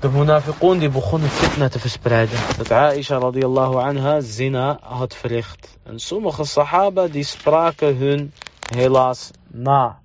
De 0.00 0.10
munafiqun 0.10 0.78
die 0.78 0.88
begonnen 0.88 1.28
fitna 1.28 1.68
te 1.68 1.78
verspreiden. 1.78 2.38
Dat 2.56 2.70
Aisha 2.70 3.18
radiallahu 3.18 3.76
anha 3.76 4.20
zina 4.20 4.78
had 4.80 5.14
verricht. 5.14 5.78
En 5.82 5.98
sommige 5.98 6.44
sahaba 6.44 7.06
die 7.08 7.24
spraken 7.24 7.96
hun 7.96 8.32
helaas 8.74 9.30
na. 9.46 9.98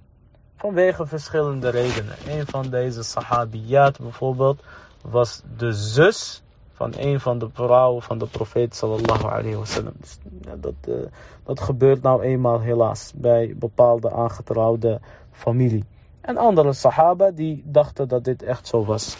Vanwege 0.58 1.06
verschillende 1.06 1.70
redenen. 1.70 2.15
Een 2.28 2.46
van 2.46 2.70
deze 2.70 3.04
sahabiyat 3.04 4.00
bijvoorbeeld 4.00 4.63
was 5.02 5.42
de 5.58 5.74
zus 5.74 6.42
van 6.80 6.94
een 6.98 7.20
van 7.20 7.39
de 7.39 7.50
vrouwen 7.54 8.02
van 8.02 8.18
de 8.18 8.26
profeet 8.26 8.76
sallallahu. 8.76 9.42
Dus, 9.42 10.20
dat, 10.58 10.74
uh, 10.88 10.96
dat 11.44 11.60
gebeurt 11.60 12.02
nou 12.02 12.22
eenmaal 12.22 12.60
helaas 12.60 13.12
bij 13.15 13.56
bepaalde 13.58 14.12
aangetrouwde 14.12 15.00
familie. 15.32 15.86
En 16.22 16.38
andere 16.38 16.74
sahaba 16.74 17.32
die 17.32 17.62
dachten 17.65 18.08
dat 18.08 18.24
dit 18.24 18.44
echt 18.44 18.68
zo 18.68 18.86
was. 18.86 19.18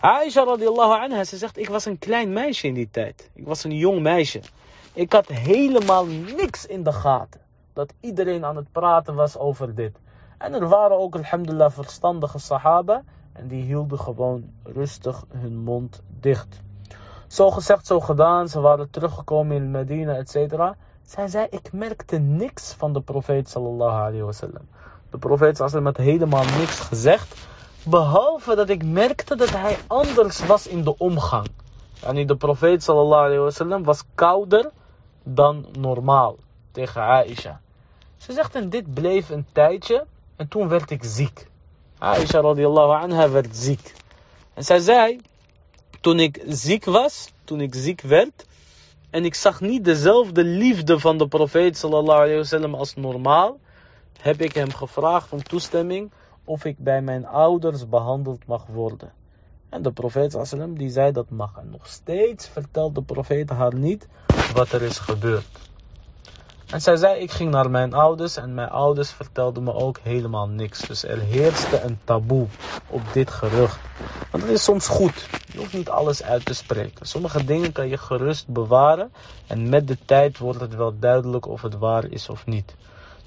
Aisha 0.00 0.44
radiallahu 0.44 1.02
anha, 1.02 1.24
ze 1.24 1.36
zegt, 1.36 1.58
ik 1.58 1.68
was 1.68 1.84
een 1.84 1.98
klein 1.98 2.32
meisje 2.32 2.66
in 2.66 2.74
die 2.74 2.88
tijd. 2.90 3.30
Ik 3.34 3.46
was 3.46 3.64
een 3.64 3.76
jong 3.76 4.00
meisje. 4.00 4.40
Ik 4.92 5.12
had 5.12 5.28
helemaal 5.28 6.06
niks 6.36 6.66
in 6.66 6.82
de 6.82 6.92
gaten. 6.92 7.40
Dat 7.72 7.92
iedereen 8.00 8.44
aan 8.44 8.56
het 8.56 8.72
praten 8.72 9.14
was 9.14 9.38
over 9.38 9.74
dit. 9.74 9.96
En 10.38 10.54
er 10.54 10.68
waren 10.68 10.98
ook, 10.98 11.16
alhamdulillah, 11.16 11.70
verstandige 11.70 12.38
sahaba. 12.38 13.02
En 13.32 13.48
die 13.48 13.62
hielden 13.62 13.98
gewoon 13.98 14.44
rustig 14.62 15.24
hun 15.28 15.58
mond 15.58 16.02
dicht. 16.20 16.62
Zo 17.34 17.50
gezegd, 17.50 17.86
zo 17.86 18.00
gedaan. 18.00 18.48
Ze 18.48 18.60
waren 18.60 18.90
teruggekomen 18.90 19.56
in 19.56 19.70
Medina, 19.70 20.14
et 20.14 20.30
cetera. 20.30 20.76
Zij 21.06 21.28
zei, 21.28 21.46
ik 21.50 21.72
merkte 21.72 22.16
niks 22.18 22.72
van 22.72 22.92
de 22.92 23.00
profeet 23.00 23.48
sallallahu 23.48 24.00
alayhi 24.00 24.22
wasallam. 24.22 24.68
De 25.10 25.18
profeet 25.18 25.56
sallallahu 25.56 25.84
had 25.84 25.96
helemaal 25.96 26.44
niks 26.44 26.80
gezegd. 26.80 27.46
Behalve 27.84 28.54
dat 28.54 28.68
ik 28.68 28.84
merkte 28.84 29.36
dat 29.36 29.50
hij 29.50 29.76
anders 29.86 30.46
was 30.46 30.66
in 30.66 30.84
de 30.84 30.98
omgang. 30.98 31.46
En 32.02 32.26
de 32.26 32.36
profeet 32.36 32.82
sallallahu 32.82 33.24
alayhi 33.24 33.42
wasallam 33.42 33.84
was 33.84 34.02
kouder 34.14 34.70
dan 35.22 35.66
normaal 35.78 36.36
tegen 36.70 37.02
Aisha. 37.02 37.60
Ze 38.16 38.32
zegt 38.32 38.54
en 38.54 38.68
dit 38.68 38.94
bleef 38.94 39.30
een 39.30 39.46
tijdje 39.52 40.06
en 40.36 40.48
toen 40.48 40.68
werd 40.68 40.90
ik 40.90 41.04
ziek. 41.04 41.50
Aisha 41.98 42.40
radiallahu 42.40 43.02
anha 43.02 43.30
werd 43.30 43.56
ziek. 43.56 43.94
En 44.54 44.64
zij 44.64 44.78
zei, 44.78 45.20
toen 46.04 46.20
ik 46.20 46.42
ziek 46.46 46.84
was, 46.84 47.32
toen 47.44 47.60
ik 47.60 47.74
ziek 47.74 48.00
werd, 48.00 48.46
en 49.10 49.24
ik 49.24 49.34
zag 49.34 49.60
niet 49.60 49.84
dezelfde 49.84 50.44
liefde 50.44 50.98
van 50.98 51.18
de 51.18 51.28
profeet 51.28 51.76
sallallahu 51.76 52.44
als 52.72 52.94
normaal, 52.94 53.58
heb 54.20 54.40
ik 54.40 54.54
hem 54.54 54.72
gevraagd 54.72 55.32
om 55.32 55.42
toestemming 55.42 56.10
of 56.44 56.64
ik 56.64 56.78
bij 56.78 57.02
mijn 57.02 57.26
ouders 57.26 57.88
behandeld 57.88 58.46
mag 58.46 58.66
worden. 58.66 59.12
En 59.68 59.82
de 59.82 59.92
profeet 59.92 60.38
sallam 60.42 60.78
die 60.78 60.90
zei 60.90 61.12
dat 61.12 61.30
mag. 61.30 61.56
En 61.56 61.70
nog 61.70 61.86
steeds 61.86 62.48
vertelt 62.48 62.94
de 62.94 63.02
profeet 63.02 63.50
haar 63.50 63.74
niet 63.74 64.08
wat 64.54 64.72
er 64.72 64.82
is 64.82 64.98
gebeurd. 64.98 65.46
En 66.70 66.80
zij 66.80 66.96
zei, 66.96 67.20
ik 67.20 67.30
ging 67.30 67.50
naar 67.50 67.70
mijn 67.70 67.94
ouders 67.94 68.36
en 68.36 68.54
mijn 68.54 68.68
ouders 68.68 69.10
vertelden 69.10 69.62
me 69.62 69.74
ook 69.74 69.98
helemaal 70.02 70.48
niks. 70.48 70.80
Dus 70.80 71.04
er 71.04 71.18
heerste 71.18 71.80
een 71.80 71.98
taboe. 72.04 72.46
op 72.88 73.02
dit 73.12 73.30
gerucht. 73.30 73.78
Want 74.30 74.42
het 74.42 74.52
is 74.52 74.64
soms 74.64 74.88
goed. 74.88 75.28
Je 75.52 75.58
hoeft 75.58 75.72
niet 75.72 75.88
alles 75.88 76.22
uit 76.22 76.44
te 76.44 76.54
spreken. 76.54 77.06
Sommige 77.06 77.44
dingen 77.44 77.72
kan 77.72 77.88
je 77.88 77.96
gerust 77.96 78.48
bewaren. 78.48 79.12
En 79.46 79.68
met 79.68 79.88
de 79.88 79.98
tijd 80.04 80.38
wordt 80.38 80.60
het 80.60 80.74
wel 80.74 80.98
duidelijk 80.98 81.46
of 81.46 81.62
het 81.62 81.78
waar 81.78 82.04
is 82.04 82.28
of 82.28 82.46
niet. 82.46 82.74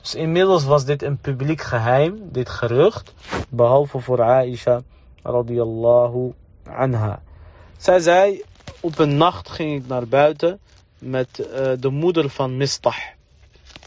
Dus 0.02 0.16
inmiddels 0.16 0.64
was 0.64 0.86
dit 0.86 1.04
een 1.04 1.18
publiek 1.18 1.62
geheim, 1.62 2.20
dit 2.32 2.50
gerucht. 2.50 3.14
Behalve 3.50 4.00
voor 4.00 4.22
Aisha 4.22 4.82
radiyallahu 5.24 6.34
anha. 6.64 7.22
Zij 7.78 8.00
zei, 8.00 8.44
op 8.80 9.00
een 9.00 9.18
nacht 9.18 9.50
ging 9.50 9.82
ik 9.82 9.88
naar 9.88 10.08
buiten 10.08 10.60
met 11.00 11.40
uh, 11.40 11.72
de 11.80 11.90
moeder 11.90 12.30
van 12.30 12.58
Mistah. 12.58 13.17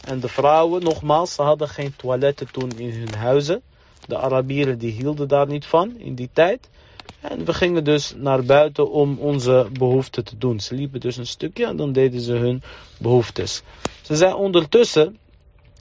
En 0.03 0.19
de 0.19 0.27
vrouwen, 0.27 0.83
nogmaals, 0.83 1.33
ze 1.33 1.41
hadden 1.41 1.69
geen 1.69 1.95
toiletten 1.95 2.51
toen 2.51 2.77
in 2.77 2.99
hun 2.99 3.13
huizen. 3.13 3.61
De 4.05 4.17
Arabieren 4.17 4.77
die 4.77 4.91
hielden 4.91 5.27
daar 5.27 5.47
niet 5.47 5.65
van 5.65 5.97
in 5.97 6.15
die 6.15 6.29
tijd. 6.33 6.69
En 7.21 7.45
we 7.45 7.53
gingen 7.53 7.83
dus 7.83 8.13
naar 8.15 8.43
buiten 8.43 8.91
om 8.91 9.19
onze 9.19 9.67
behoeften 9.71 10.23
te 10.23 10.37
doen. 10.37 10.59
Ze 10.59 10.75
liepen 10.75 10.99
dus 10.99 11.17
een 11.17 11.27
stukje 11.27 11.65
en 11.65 11.75
dan 11.75 11.91
deden 11.91 12.21
ze 12.21 12.33
hun 12.33 12.63
behoeftes. 12.97 13.61
Ze 14.01 14.15
zei 14.15 14.33
ondertussen, 14.33 15.17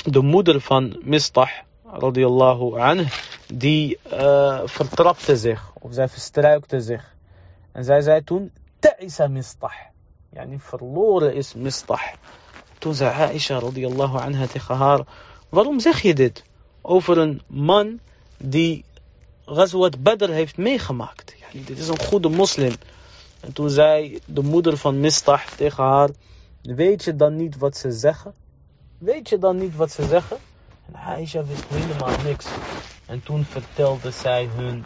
de 0.04 0.20
moeder 0.20 0.60
van 0.60 1.00
Mistah, 1.02 1.50
radiallahu 1.92 2.80
anh, 2.80 3.08
die 3.54 3.98
uh, 4.12 4.60
vertrapte 4.64 5.36
zich. 5.36 5.70
Of 5.78 5.94
zij 5.94 6.08
verstruikte 6.08 6.80
zich. 6.80 7.14
En 7.72 7.84
zij 7.84 8.00
zei 8.00 8.24
toen, 8.24 8.52
ta'isa 8.78 9.28
Mistah. 9.28 9.72
Yani 10.32 10.58
verloren 10.58 11.34
is 11.34 11.54
Mistah. 11.54 12.02
Toen 12.80 12.94
zei 12.94 13.10
Aisha 13.10 13.58
radiallahu 13.58 14.18
anha 14.18 14.46
tegen 14.46 14.76
haar, 14.76 15.00
waarom 15.48 15.80
zeg 15.80 16.02
je 16.02 16.14
dit? 16.14 16.44
Over 16.80 17.18
een 17.18 17.42
man 17.46 18.00
die 18.36 18.84
Ghazwat 19.44 20.02
Badr 20.02 20.30
heeft 20.30 20.56
meegemaakt. 20.56 21.34
Dit 21.52 21.78
is 21.78 21.88
een 21.88 21.98
goede 21.98 22.28
moslim. 22.28 22.72
En 23.40 23.52
toen 23.52 23.70
zei 23.70 24.18
de 24.24 24.42
moeder 24.42 24.76
van 24.76 25.00
Mistah 25.00 25.46
tegen 25.56 25.84
haar, 25.84 26.10
weet 26.62 27.04
je 27.04 27.16
dan 27.16 27.36
niet 27.36 27.56
wat 27.56 27.76
ze 27.76 27.92
zeggen? 27.92 28.34
Weet 28.98 29.28
je 29.28 29.38
dan 29.38 29.58
niet 29.58 29.76
wat 29.76 29.90
ze 29.90 30.04
zeggen? 30.04 30.36
En 30.86 30.94
Aisha 30.94 31.44
wist 31.44 31.64
helemaal 31.68 32.22
niks. 32.24 32.46
En 33.06 33.22
toen 33.22 33.44
vertelde 33.44 34.10
zij 34.10 34.48
hun, 34.56 34.84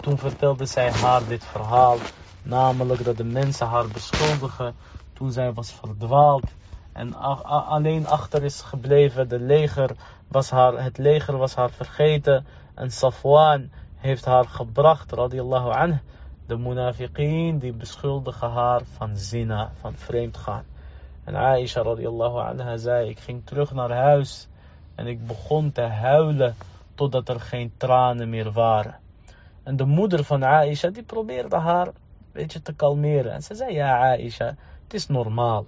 toen 0.00 0.18
vertelde 0.18 0.66
zij 0.66 0.90
haar 0.90 1.28
dit 1.28 1.44
verhaal. 1.44 1.98
Namelijk 2.42 3.04
dat 3.04 3.16
de 3.16 3.24
mensen 3.24 3.66
haar 3.66 3.88
beschuldigen 3.88 4.74
toen 5.12 5.32
zij 5.32 5.52
was 5.52 5.72
verdwaald. 5.72 6.44
En 6.96 7.14
alleen 7.14 8.06
achter 8.06 8.42
is 8.42 8.62
gebleven, 8.62 9.28
de 9.28 9.40
leger 9.40 9.90
was 10.28 10.50
haar, 10.50 10.82
het 10.82 10.98
leger 10.98 11.36
was 11.36 11.54
haar 11.54 11.70
vergeten. 11.70 12.46
En 12.74 12.90
Safwan 12.90 13.70
heeft 13.96 14.24
haar 14.24 14.44
gebracht, 14.44 15.12
radiallahu 15.12 15.70
anh. 15.70 15.98
De 16.46 16.56
munafiqeen 16.56 17.58
die 17.58 17.72
beschuldigen 17.72 18.50
haar 18.50 18.80
van 18.84 19.16
zina, 19.16 19.70
van 19.80 19.94
vreemdgaan. 19.94 20.64
En 21.24 21.34
Aisha 21.34 21.82
radiallahu 21.82 22.38
anha 22.38 22.76
zei, 22.76 23.08
ik 23.08 23.18
ging 23.18 23.46
terug 23.46 23.72
naar 23.72 23.92
huis 23.92 24.48
en 24.94 25.06
ik 25.06 25.26
begon 25.26 25.72
te 25.72 25.80
huilen 25.80 26.54
totdat 26.94 27.28
er 27.28 27.40
geen 27.40 27.72
tranen 27.76 28.28
meer 28.28 28.52
waren. 28.52 28.94
En 29.62 29.76
de 29.76 29.84
moeder 29.84 30.24
van 30.24 30.44
Aisha 30.44 30.88
die 30.88 31.02
probeerde 31.02 31.56
haar 31.56 31.86
een 31.86 31.94
beetje 32.32 32.62
te 32.62 32.72
kalmeren. 32.74 33.32
En 33.32 33.42
ze 33.42 33.54
zei, 33.54 33.72
ja 33.74 34.12
Aisha, 34.12 34.46
het 34.82 34.94
is 34.94 35.06
normaal. 35.06 35.66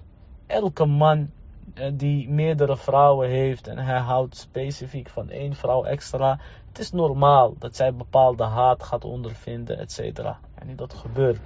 Elke 0.48 0.86
man 0.86 1.30
eh, 1.74 1.90
die 1.94 2.28
meerdere 2.28 2.76
vrouwen 2.76 3.28
heeft 3.28 3.66
en 3.66 3.78
hij 3.78 3.98
houdt 3.98 4.36
specifiek 4.36 5.08
van 5.08 5.30
één 5.30 5.54
vrouw 5.54 5.84
extra. 5.84 6.38
Het 6.68 6.78
is 6.78 6.90
normaal 6.90 7.54
dat 7.58 7.76
zij 7.76 7.94
bepaalde 7.94 8.44
haat 8.44 8.82
gaat 8.82 9.04
ondervinden, 9.04 9.78
et 9.78 9.92
cetera. 9.92 10.38
En 10.54 10.76
dat 10.76 10.94
gebeurt. 10.94 11.40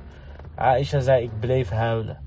Aisha 0.55 1.01
zei, 1.01 1.23
ik 1.23 1.41
bleef 1.41 1.69
huilen. 1.69 2.19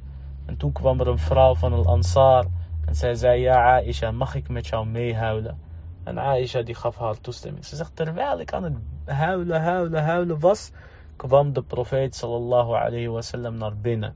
En 0.45 0.57
toen 0.57 0.71
kwam 0.71 0.99
er 0.99 1.07
een 1.07 1.19
vrouw 1.19 1.55
van 1.55 1.73
Al 1.73 1.85
Ansar. 1.85 2.45
En 2.85 2.95
zij 2.95 3.15
zei, 3.15 3.41
ja 3.41 3.75
Aisha, 3.75 4.11
mag 4.11 4.35
ik 4.35 4.49
met 4.49 4.67
jou 4.67 4.85
meehuilen? 4.85 5.59
En 6.03 6.17
Aisha 6.17 6.61
die 6.61 6.75
gaf 6.75 6.97
haar 6.97 7.19
toestemming. 7.21 7.65
Ze 7.65 7.75
zegt, 7.75 7.95
terwijl 7.95 8.39
ik 8.39 8.53
aan 8.53 8.63
het 8.63 8.77
huilen, 9.05 9.61
huilen, 9.61 10.03
huilen 10.03 10.39
was, 10.39 10.71
kwam 11.15 11.53
de 11.53 11.61
profeet 11.61 12.15
sallallahu 12.15 12.73
alayhi 12.73 13.07
wasallam 13.07 13.57
naar 13.57 13.77
binnen. 13.77 14.15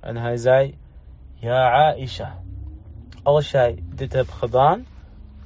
En 0.00 0.16
hij 0.16 0.36
zei, 0.36 0.78
ja 1.40 1.92
Aisha, 1.92 2.38
als 3.22 3.50
jij 3.50 3.82
dit 3.94 4.12
hebt 4.12 4.32
gedaan, 4.32 4.86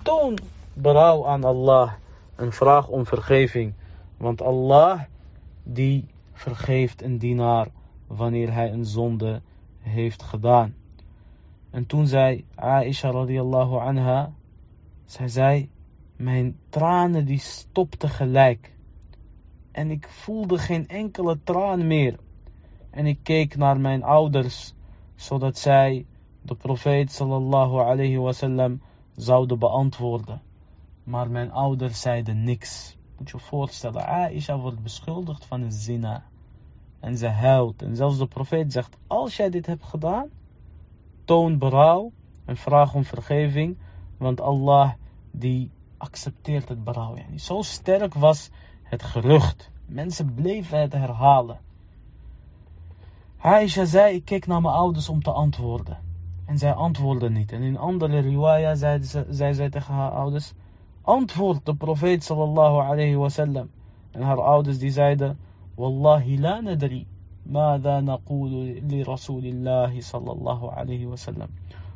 toon 0.03 0.39
berouw 0.75 1.27
aan 1.27 1.45
Allah 1.45 1.93
en 2.37 2.53
vraag 2.53 2.89
om 2.89 3.07
vergeving. 3.07 3.75
Want 4.17 4.43
Allah 4.43 5.01
die 5.63 6.09
vergeeft 6.33 7.03
een 7.03 7.19
dienaar 7.19 7.69
wanneer 8.07 8.53
hij 8.53 8.73
een 8.73 8.85
zonde 8.85 9.41
heeft 9.79 10.23
gedaan. 10.23 10.75
En 11.71 11.87
toen 11.87 12.07
zei 12.07 12.45
Aisha 12.55 13.11
radiallahu 13.11 13.77
anha, 13.77 14.33
zij 15.05 15.29
zei, 15.29 15.71
mijn 16.17 16.59
tranen 16.69 17.25
die 17.25 17.39
stopten 17.39 18.09
gelijk. 18.09 18.73
En 19.71 19.91
ik 19.91 20.09
voelde 20.09 20.59
geen 20.59 20.89
enkele 20.89 21.39
traan 21.45 21.87
meer. 21.87 22.19
En 22.91 23.07
ik 23.07 23.19
keek 23.23 23.57
naar 23.57 23.81
mijn 23.81 24.03
ouders, 24.03 24.75
zodat 25.23 25.59
zij 25.59 26.07
de 26.43 26.55
profeet 26.55 27.13
sallallahu 27.13 27.79
alayhi 27.79 28.19
wasallam 28.19 28.81
zouden 29.17 29.59
beantwoorden. 29.59 30.43
Maar 31.05 31.31
mijn 31.31 31.53
ouders 31.53 32.01
zeiden 32.01 32.45
niks. 32.45 32.97
Moet 33.19 33.31
je 33.31 33.39
voorstellen, 33.39 34.07
Aisha 34.07 34.59
wordt 34.59 34.83
beschuldigd 34.83 35.45
van 35.45 35.63
een 35.63 35.73
zina. 35.73 36.25
En 37.01 37.17
ze 37.17 37.27
huilt. 37.27 37.83
En 37.83 37.97
zelfs 37.97 38.19
de 38.19 38.27
profeet 38.27 38.73
zegt, 38.73 38.97
als 39.07 39.37
jij 39.37 39.51
dit 39.51 39.67
hebt 39.67 39.85
gedaan, 39.85 40.29
toon 41.25 41.59
berouw 41.59 42.13
en 42.45 42.57
vraag 42.57 42.95
om 42.95 43.05
vergeving. 43.05 43.79
Want 44.17 44.41
Allah 44.41 44.93
die 45.31 45.71
accepteert 45.97 46.69
het 46.69 46.85
berouw. 46.85 47.17
Yani, 47.17 47.39
zo 47.39 47.63
sterk 47.63 48.15
was 48.15 48.51
het 48.83 49.03
gerucht. 49.03 49.71
Mensen 49.87 50.35
bleven 50.35 50.81
het 50.81 50.93
herhalen. 50.93 51.61
Aisha 53.42 53.86
zei, 53.86 54.16
ik 54.16 54.26
keek 54.26 54.48
naar 54.48 54.62
mijn 54.62 54.74
ouders 54.74 55.10
om 55.10 55.24
te 55.24 55.32
antwoorden. 55.32 55.98
En 56.46 56.58
zij 56.58 56.74
antwoordde 56.74 57.30
niet. 57.30 57.52
En 57.52 57.62
in 57.62 57.78
andere 57.78 58.20
riwaya 58.20 58.76
zei, 58.76 59.04
ze, 59.04 59.26
zei 59.30 59.54
zij 59.54 59.70
tegen 59.70 59.94
haar 59.94 60.12
ouders, 60.12 60.54
antwoord 61.02 61.66
de 61.66 61.76
profeet 61.76 62.24
sallallahu 62.24 62.80
alayhi 62.80 63.16
wasallam. 63.16 63.70
En 64.12 64.22
haar 64.22 64.42
ouders 64.42 64.80
die 64.80 64.92
zeiden, 64.92 65.40
Wallahi 65.76 66.40
la 66.40 66.60
nadri. 66.60 67.08
ماذا 67.50 68.02
نقول 68.02 68.82
لرسول 68.90 69.46
الله 69.46 70.02
صلى 70.02 70.32
الله 70.32 70.72
عليه 70.72 71.06
وسلم 71.06 71.48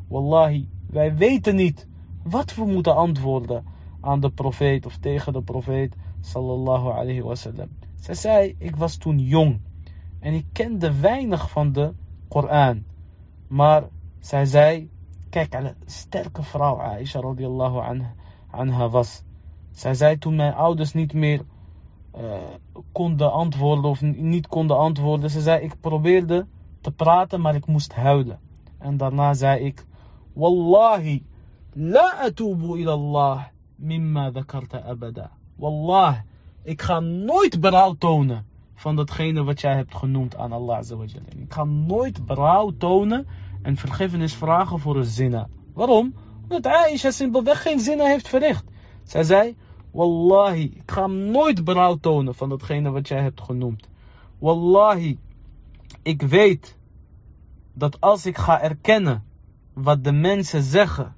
Wallahi, 0.10 0.68
wij 0.90 1.16
weten 1.16 1.56
niet 1.56 1.88
wat 2.24 2.56
we 2.56 2.66
moeten 2.66 2.96
antwoorden 2.96 3.66
aan 4.02 4.20
de 4.20 4.30
profeet 4.30 4.86
of 4.86 4.98
tegen 4.98 5.34
de 5.34 5.42
profeet 5.42 5.96
sallallahu 6.22 6.90
alayhi 6.90 7.22
wasallam. 7.22 7.68
Zij 7.96 8.16
zei, 8.16 8.56
ik 8.58 8.76
was 8.76 8.96
toen 8.96 9.20
jong 9.20 9.60
en 10.27 10.35
ik 10.35 10.47
kende 10.53 11.01
weinig 11.01 11.51
van 11.51 11.73
de 11.73 11.95
Koran. 12.29 12.85
Maar 13.47 13.83
zij 14.21 14.45
zei, 14.45 14.91
kijk, 15.31 15.55
een 15.55 15.75
sterke 15.85 16.43
vrouw 16.43 16.81
Aisha 16.81 17.21
radiallahu 17.21 18.05
anha, 18.51 18.89
was. 18.89 19.23
Zij 19.71 19.95
zei 19.95 20.19
toen 20.19 20.37
mijn 20.37 20.55
ouders 20.55 20.93
niet 20.93 21.13
meer 21.13 21.41
uh, 22.17 22.23
konden 22.93 23.33
antwoorden 23.33 23.91
of 23.91 24.01
niet 24.01 24.47
konden 24.47 24.77
antwoorden. 24.77 25.31
Ze 25.31 25.41
zei, 25.41 25.65
ik 25.65 25.81
probeerde 25.81 26.47
te 26.81 26.91
praten, 26.91 27.41
maar 27.41 27.55
ik 27.55 27.67
moest 27.67 27.95
huilen. 27.95 28.41
En 28.79 28.97
daarna 28.97 29.35
zei 29.35 29.65
ik, 29.65 29.87
Wallahi, 30.33 31.27
la 31.73 32.13
atubu 32.19 32.79
ila 32.79 32.93
Allah 32.93 33.45
mimma 33.77 34.31
dhakarta 34.31 34.83
abada. 34.83 35.31
Wallah, 35.57 36.17
ik 36.63 36.83
ga 36.83 37.01
nooit 37.01 37.61
berouw 37.61 37.93
tonen 37.93 38.55
van 38.77 38.97
datgene 38.97 39.45
wat 39.45 39.61
jij 39.61 39.75
hebt 39.75 39.95
genoemd 39.95 40.37
aan 40.37 40.53
Allah 40.53 40.77
azawajal. 40.77 41.23
Ik 41.37 41.53
ga 41.53 41.65
nooit 41.65 42.27
berouw 42.27 42.71
tonen 42.79 43.27
en 43.63 43.77
vergiffenis 43.77 44.35
vragen 44.35 44.79
voor 44.79 44.97
een 44.97 45.05
zina. 45.05 45.49
Waarom? 45.75 46.15
Omdat 46.43 46.67
Aisha 46.67 47.11
simpelweg 47.11 47.63
geen 47.63 47.81
zina 47.81 48.05
heeft 48.05 48.29
verricht. 48.29 48.65
Zij 49.03 49.23
zei, 49.23 49.57
Wallahi, 49.91 50.63
ik 50.63 50.91
ga 50.91 51.07
nooit 51.07 51.65
berouw 51.65 51.95
tonen 51.95 52.35
van 52.35 52.49
datgene 52.49 52.91
wat 52.91 53.09
jij 53.09 53.23
hebt 53.23 53.41
genoemd. 53.41 53.89
Wallahi, 54.39 55.19
ik 56.03 56.23
weet 56.23 56.77
dat 57.73 58.01
als 58.01 58.27
ik 58.27 58.39
ga 58.39 58.63
erkennen 58.63 59.25
wat 59.73 60.05
de 60.05 60.13
mensen 60.13 60.63
zeggen 60.63 61.15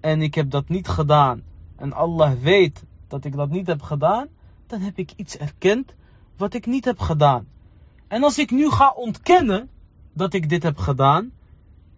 en 0.00 0.22
ik 0.22 0.34
heb 0.34 0.50
dat 0.50 0.68
niet 0.68 0.88
gedaan 0.88 1.42
en 1.76 1.92
Allah 1.92 2.32
weet 2.32 2.84
dat 3.08 3.24
ik 3.24 3.32
dat 3.32 3.50
niet 3.50 3.66
heb 3.66 3.82
gedaan, 3.82 4.28
dan 4.66 4.80
heb 4.80 4.98
ik 4.98 5.12
iets 5.16 5.36
erkend 5.36 5.94
wat 6.40 6.54
ik 6.54 6.66
niet 6.66 6.84
heb 6.84 6.98
gedaan. 6.98 7.46
En 8.08 8.22
als 8.22 8.38
ik 8.38 8.50
nu 8.50 8.70
ga 8.70 8.92
ontkennen 8.96 9.68
dat 10.12 10.34
ik 10.34 10.48
dit 10.48 10.62
heb 10.62 10.78
gedaan, 10.78 11.32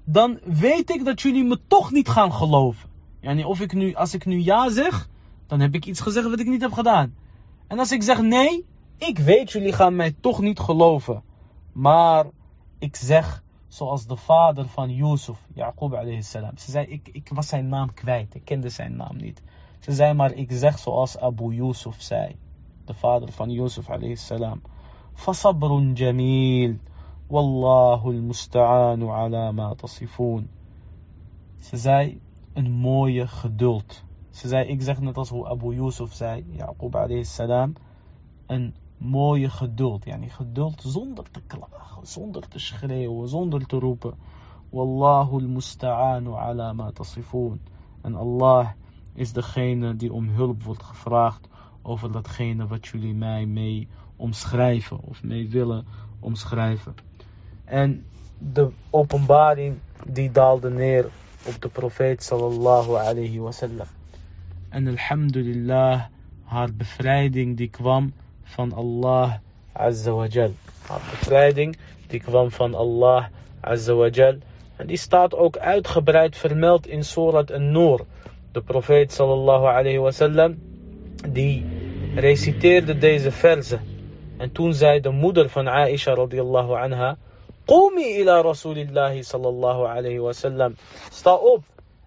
dan 0.04 0.38
weet 0.44 0.90
ik 0.90 1.04
dat 1.04 1.20
jullie 1.20 1.44
me 1.44 1.60
toch 1.66 1.90
niet 1.90 2.08
gaan 2.08 2.32
geloven. 2.32 2.90
Of 3.44 3.60
ik 3.60 3.72
nu, 3.72 3.94
als 3.94 4.14
ik 4.14 4.24
nu 4.24 4.38
ja 4.42 4.70
zeg, 4.70 5.08
dan 5.46 5.60
heb 5.60 5.74
ik 5.74 5.86
iets 5.86 6.00
gezegd 6.00 6.28
wat 6.28 6.40
ik 6.40 6.46
niet 6.46 6.60
heb 6.60 6.72
gedaan. 6.72 7.14
En 7.66 7.78
als 7.78 7.92
ik 7.92 8.02
zeg 8.02 8.20
nee, 8.20 8.64
Ik 8.98 9.18
weet, 9.18 9.52
jullie 9.52 9.72
gaan 9.72 9.96
mij 9.96 10.14
toch 10.20 10.40
niet 10.40 10.58
geloven. 10.58 11.22
Maar 11.72 12.26
ik 12.78 12.96
zeg 12.96 13.42
zoals 13.68 14.06
de 14.06 14.16
vader 14.16 14.68
van 14.68 14.90
Yusuf, 14.90 15.38
Yaqub 15.54 15.94
alayhi 15.94 16.22
salam. 16.22 16.56
Ze 16.56 16.70
zei, 16.70 16.86
ik, 16.86 17.08
ik 17.12 17.28
was 17.32 17.48
zijn 17.48 17.68
naam 17.68 17.94
kwijt. 17.94 18.34
Ik 18.34 18.44
kende 18.44 18.68
zijn 18.68 18.96
naam 18.96 19.16
niet. 19.16 19.42
Ze 19.80 19.92
zei 19.92 20.12
maar, 20.12 20.32
ik 20.32 20.48
zeg 20.52 20.78
zoals 20.78 21.18
Abu 21.18 21.54
Yusuf 21.54 22.02
zei. 22.02 22.36
De 22.84 22.94
vader 22.94 23.32
van 23.32 23.50
Yusuf 23.50 23.90
alayhi 23.90 24.16
salam. 24.16 24.60
فصبر 25.14 25.94
جميل 25.94 26.78
والله 27.30 28.10
المستعان 28.10 29.02
على 29.08 29.52
ما 29.52 29.74
تصفون. 29.74 30.48
Ze 31.60 31.76
zei, 31.76 32.20
een 32.54 32.70
mooie 32.70 33.26
geduld. 33.26 34.04
Ze 34.30 34.48
zei, 34.48 34.68
ik 34.68 34.82
zeg 34.82 35.00
net 35.00 35.16
als 35.16 35.28
hoe 35.28 35.48
Abu 35.48 35.74
Yusuf 35.74 36.12
zei, 36.12 36.44
Yaqub 36.56 36.94
alayhi 36.96 37.24
salam, 37.24 37.72
een 38.46 38.74
mooie 38.98 39.50
geduld. 39.50 40.04
Yani 40.04 40.28
geduld 40.28 40.82
zonder 40.82 41.30
te 41.30 41.40
klagen, 41.46 42.06
zonder 42.06 42.48
te 42.48 42.58
schreeuwen, 42.58 43.28
zonder 43.28 43.66
te 43.66 43.78
roepen. 43.78 44.14
Wallahu 44.70 45.32
al-musta'anu 45.32 46.34
ala 46.34 46.72
ma 46.72 46.90
tasifun. 46.90 47.60
En 48.02 48.14
Allah 48.14 48.68
is 49.14 49.32
degene 49.32 49.96
die 49.96 50.12
om 50.12 50.28
hulp 50.28 50.62
wordt 50.62 50.82
gevraagd 50.82 51.48
over 51.82 52.12
datgene 52.12 52.66
wat 52.66 52.86
jullie 52.86 53.14
mij 53.14 53.46
mee 53.46 53.88
omschrijven 54.16 55.00
of 55.00 55.22
mee 55.22 55.48
willen 55.48 55.86
omschrijven. 56.20 56.94
En 57.64 58.04
de 58.38 58.70
openbaring 58.90 59.78
die 60.06 60.30
daalde 60.30 60.70
neer 60.70 61.04
op 61.46 61.62
de 61.62 61.68
profeet 61.68 62.22
sallallahu 62.22 62.94
alayhi 62.94 63.38
wasallam. 63.38 63.86
En 64.68 64.88
alhamdulillah, 64.88 66.02
haar 66.44 66.72
bevrijding 66.72 67.56
die 67.56 67.68
kwam 67.68 68.12
van 68.42 68.72
Allah 68.72 69.32
azza 69.72 70.12
wa 70.12 70.26
jal. 70.26 70.52
Haar 70.86 71.00
bevrijding 71.10 71.76
die 72.06 72.20
kwam 72.20 72.50
van 72.50 72.74
Allah 72.74 73.26
azza 73.60 73.94
wa 73.94 74.08
jal. 74.08 74.36
En 74.76 74.86
die 74.86 74.96
staat 74.96 75.34
ook 75.34 75.56
uitgebreid 75.56 76.36
vermeld 76.36 76.86
in 76.86 77.04
Surat 77.04 77.52
An-Nur. 77.52 78.04
De 78.52 78.60
profeet 78.60 79.12
sallallahu 79.12 79.66
alayhi 79.66 79.98
wasallam 79.98 80.56
die 81.28 81.64
reciteerde 82.14 82.98
deze 82.98 83.30
verzen. 83.32 83.80
En 84.38 84.52
toen 84.52 84.74
zei 84.74 85.00
de 85.00 85.10
moeder 85.10 85.48
van 85.48 85.68
Aisha 85.68 86.14
radiyallahu 86.14 86.74
anha 86.74 87.16
Qumi 87.64 88.18
ila 88.18 88.42
Rasulillahi 88.42 89.22
sallallahu 89.22 89.86
alayhi 89.86 90.18
wa 90.18 90.32
sallam. 90.32 90.74
Sta 91.10 91.34
op 91.34 91.64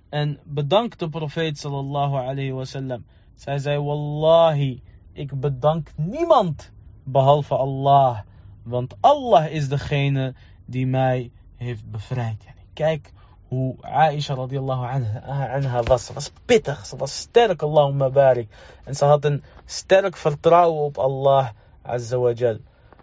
en 0.10 0.40
bedank 0.44 0.98
de 0.98 1.10
profeet 1.10 1.58
sallallahu 1.58 2.16
alayhi 2.16 2.52
wa 2.52 2.66
sallam. 2.66 3.06
Zij 3.36 3.58
zei, 3.58 3.80
Wallahi, 3.80 4.82
ik 5.14 5.40
bedank 5.40 5.92
niemand 5.96 6.72
behalve 7.04 7.56
Allah. 7.56 8.20
Want 8.64 8.96
Allah 9.02 9.52
is 9.52 9.70
degene 9.70 10.34
die 10.66 10.88
mij 10.88 11.32
heeft 11.56 11.92
bevrijd. 11.92 12.44
Kijk 12.74 13.12
hoe 13.55 13.75
Aisha 13.81 14.35
radiallahu 14.35 14.85
anha, 14.85 15.49
anha 15.55 15.83
was. 15.83 16.07
Ze 16.07 16.13
was 16.13 16.33
pittig, 16.45 16.87
ze 16.87 16.97
was 16.97 17.19
sterk, 17.19 17.63
Allahumma 17.63 18.11
barik. 18.11 18.49
En 18.85 18.95
ze 18.95 19.05
had 19.05 19.25
een 19.25 19.43
sterk 19.65 20.17
vertrouwen 20.17 20.85
op 20.85 20.99
Allah 20.99 21.49
azza 21.83 22.19
wa 22.19 22.33
jal. 22.33 22.59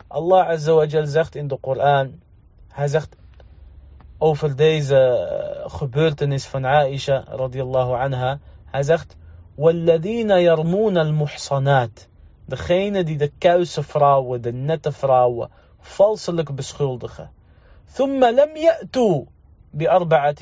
Allah 0.08 0.48
azza 0.48 0.74
wa 0.74 0.86
jal 0.86 1.06
zegt 1.06 1.36
in 1.36 1.48
de 1.48 1.58
Koran 1.58 2.20
hij 2.78 2.88
zegt 2.88 3.16
over 4.18 4.56
deze 4.56 4.98
eh, 4.98 5.70
gebeurtenis 5.70 6.46
van 6.46 6.66
Aisha 6.66 7.24
radiallahu 7.28 7.94
anha. 7.94 8.40
Hij 8.66 8.84
zegt, 8.84 9.16
وَالَّذِينَ 9.56 10.30
يَرْمُونَ 10.30 10.98
الْمُحْصَنَاتِ 10.98 12.08
Degene 12.46 13.04
die 13.04 13.18
de 13.18 13.32
kuise 13.38 13.84
vrouwen, 13.84 14.42
de 14.42 14.54
nette 14.54 14.92
vrouwen, 14.92 15.50
valselijk 15.80 16.56
beschuldigen. 16.56 17.32
ثُمَّ 17.86 18.20
لَمْ 18.20 18.56
يَأْتُوا 18.56 19.26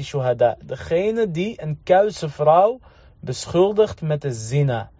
shuhada. 0.03 0.57
Degene 0.64 1.31
die 1.31 1.62
een 1.62 1.81
kuise 1.85 2.29
vrouw 2.29 2.81
beschuldigt 3.21 4.03
met 4.03 4.23
de 4.23 4.33
zina. 4.33 4.90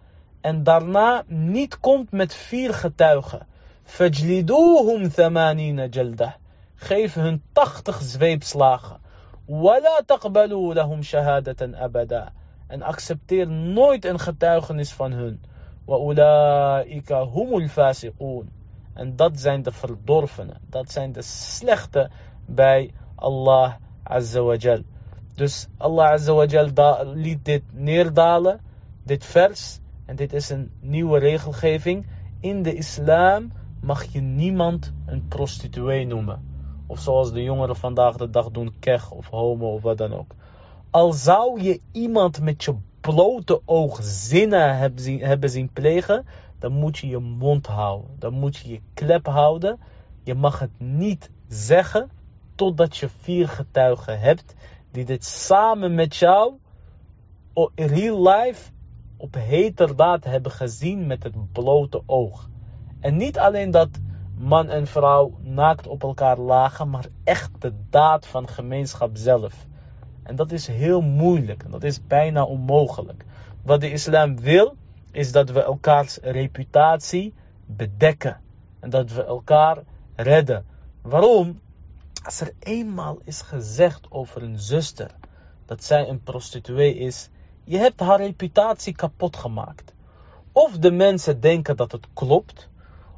En 0.41 0.63
daarna 0.63 1.23
niet 1.27 1.79
komt 1.79 2.11
met 2.11 2.33
vier 2.33 2.73
getuigen. 2.73 3.47
Fajliduhum 3.83 5.09
thamanina 5.09 5.85
jalda. 5.85 6.37
Geef 6.75 7.13
hun 7.13 7.43
tachtig 7.53 8.01
zweepslagen. 8.01 8.99
Wala 9.45 10.01
taqbalu 10.05 10.73
lahum 10.73 11.03
shahadatan 11.03 11.75
abada. 11.75 12.31
En 12.67 12.81
accepteer 12.81 13.47
nooit 13.47 14.05
een 14.05 14.19
getuigenis 14.19 14.93
van 14.93 15.11
hun. 15.11 15.41
Humul 17.33 17.67
fasiqoon. 17.67 18.49
En 18.93 19.15
dat 19.15 19.39
zijn 19.39 19.63
de 19.63 19.71
verdorvenen. 19.71 20.57
Dat 20.69 20.91
zijn 20.91 21.11
de 21.11 21.21
slechte 21.21 22.09
bij 22.45 22.91
Allah 23.15 23.73
dus 25.35 25.67
Allah 25.77 27.13
liet 27.13 27.45
dit 27.45 27.63
neerdalen, 27.73 28.59
dit 29.03 29.25
vers. 29.25 29.79
En 30.05 30.15
dit 30.15 30.33
is 30.33 30.49
een 30.49 30.71
nieuwe 30.79 31.19
regelgeving. 31.19 32.07
In 32.39 32.63
de 32.63 32.73
islam 32.73 33.51
mag 33.81 34.03
je 34.03 34.21
niemand 34.21 34.93
een 35.05 35.27
prostituee 35.27 36.05
noemen. 36.05 36.49
Of 36.87 36.99
zoals 36.99 37.31
de 37.31 37.43
jongeren 37.43 37.75
vandaag 37.75 38.15
de 38.15 38.29
dag 38.29 38.51
doen, 38.51 38.73
kech 38.79 39.11
of 39.11 39.27
homo 39.27 39.73
of 39.73 39.81
wat 39.81 39.97
dan 39.97 40.13
ook. 40.13 40.35
Al 40.89 41.13
zou 41.13 41.61
je 41.61 41.79
iemand 41.91 42.41
met 42.41 42.63
je 42.63 42.75
blote 43.01 43.61
oog 43.65 43.99
zinnen 44.01 44.77
hebben 44.77 45.19
hebben 45.19 45.49
zien 45.49 45.69
plegen, 45.73 46.25
dan 46.59 46.71
moet 46.71 46.97
je 46.97 47.07
je 47.07 47.19
mond 47.19 47.67
houden. 47.67 48.09
Dan 48.19 48.33
moet 48.33 48.57
je 48.57 48.69
je 48.69 48.81
klep 48.93 49.25
houden. 49.25 49.79
Je 50.23 50.35
mag 50.35 50.59
het 50.59 50.71
niet 50.77 51.29
zeggen 51.47 52.09
totdat 52.61 52.97
je 52.97 53.09
vier 53.09 53.47
getuigen 53.47 54.19
hebt 54.19 54.55
die 54.91 55.05
dit 55.05 55.25
samen 55.25 55.95
met 55.95 56.15
jou 56.15 56.53
in 57.75 57.87
real 57.87 58.29
life 58.29 58.71
op 59.17 59.33
heterdaad 59.33 60.23
hebben 60.23 60.51
gezien 60.51 61.07
met 61.07 61.23
het 61.23 61.51
blote 61.51 62.03
oog. 62.05 62.49
En 62.99 63.17
niet 63.17 63.39
alleen 63.39 63.71
dat 63.71 63.89
man 64.37 64.69
en 64.69 64.87
vrouw 64.87 65.37
naakt 65.39 65.87
op 65.87 66.03
elkaar 66.03 66.37
lagen, 66.37 66.89
maar 66.89 67.05
echt 67.23 67.51
de 67.59 67.73
daad 67.89 68.27
van 68.27 68.47
gemeenschap 68.47 69.09
zelf. 69.13 69.65
En 70.23 70.35
dat 70.35 70.51
is 70.51 70.67
heel 70.67 71.01
moeilijk 71.01 71.63
en 71.63 71.71
dat 71.71 71.83
is 71.83 72.07
bijna 72.07 72.43
onmogelijk. 72.43 73.25
Wat 73.63 73.81
de 73.81 73.91
islam 73.91 74.39
wil, 74.39 74.75
is 75.11 75.31
dat 75.31 75.49
we 75.49 75.63
elkaars 75.63 76.17
reputatie 76.17 77.33
bedekken 77.65 78.39
en 78.79 78.89
dat 78.89 79.11
we 79.11 79.23
elkaar 79.23 79.77
redden. 80.15 80.65
Waarom? 81.01 81.59
Als 82.23 82.41
er 82.41 82.53
eenmaal 82.59 83.19
is 83.23 83.41
gezegd 83.41 84.07
over 84.09 84.43
een 84.43 84.59
zuster 84.59 85.11
dat 85.65 85.83
zij 85.83 86.09
een 86.09 86.23
prostituee 86.23 86.95
is, 86.95 87.29
je 87.63 87.77
hebt 87.77 87.99
haar 87.99 88.19
reputatie 88.19 88.95
kapot 88.95 89.37
gemaakt. 89.37 89.93
Of 90.51 90.77
de 90.77 90.91
mensen 90.91 91.39
denken 91.39 91.75
dat 91.75 91.91
het 91.91 92.07
klopt, 92.13 92.69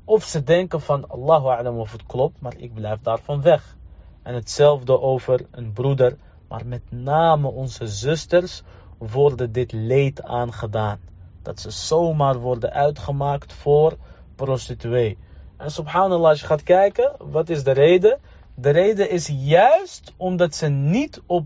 of 0.04 0.24
ze 0.24 0.44
denken 0.44 0.82
van 0.82 1.10
Allahu 1.10 1.48
a'lam 1.48 1.78
of 1.78 1.92
het 1.92 2.06
klopt, 2.06 2.42
maar 2.42 2.58
ik 2.58 2.74
blijf 2.74 3.00
daarvan 3.02 3.42
weg. 3.42 3.76
En 4.22 4.34
hetzelfde 4.34 5.00
over 5.00 5.46
een 5.52 5.74
broeder, 5.74 6.18
maar 6.48 6.66
met 6.66 6.92
name 6.92 7.48
onze 7.48 7.88
zusters 7.88 8.62
worden 8.98 9.52
dit 9.52 9.72
leed 9.72 10.24
aangedaan. 10.24 11.00
Dat 11.42 11.60
ze 11.60 11.70
zomaar 11.70 12.40
worden 12.40 12.74
uitgemaakt 12.74 13.54
voor 13.54 13.98
prostituee. 14.36 15.18
En 15.58 15.72
subhanallah, 15.72 16.30
als 16.30 16.40
je 16.40 16.46
gaat 16.46 16.64
kijken, 16.64 17.16
wat 17.20 17.50
is 17.50 17.64
de 17.64 17.72
reden? 17.72 18.20
De 18.56 18.70
reden 18.70 19.10
is 19.10 19.28
juist 19.28 20.14
omdat 20.18 20.56
ze 20.56 20.68
niet 20.68 21.22
op 21.26 21.46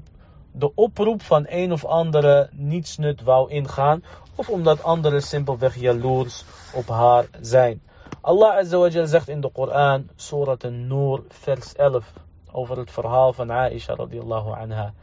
de 0.52 0.76
oproep 0.76 1.22
van 1.22 1.46
een 1.50 1.72
of 1.72 1.86
andere 1.86 2.50
nietsnut 2.52 3.22
wou 3.24 3.52
ingaan. 3.52 4.04
Of 4.36 4.50
omdat 4.50 4.84
anderen 4.84 5.22
simpelweg 5.22 5.76
jaloers 5.76 6.44
op 6.74 6.88
haar 6.88 7.26
zijn. 7.42 7.82
Allah 8.22 8.58
Azza 8.58 8.78
wa 8.78 8.88
Jal 8.88 9.08
zegt 9.08 9.28
in 9.28 9.42
de 9.42 9.50
Koran, 9.50 10.10
Surat 10.16 10.64
An-Nur, 10.64 11.24
vers 11.28 11.76
11, 11.76 12.14
over 12.52 12.78
het 12.78 12.92
verhaal 12.92 13.34
van 13.34 13.52
Aisha 13.52 13.96
radiallahu 13.96 14.52
anha. 14.52 14.94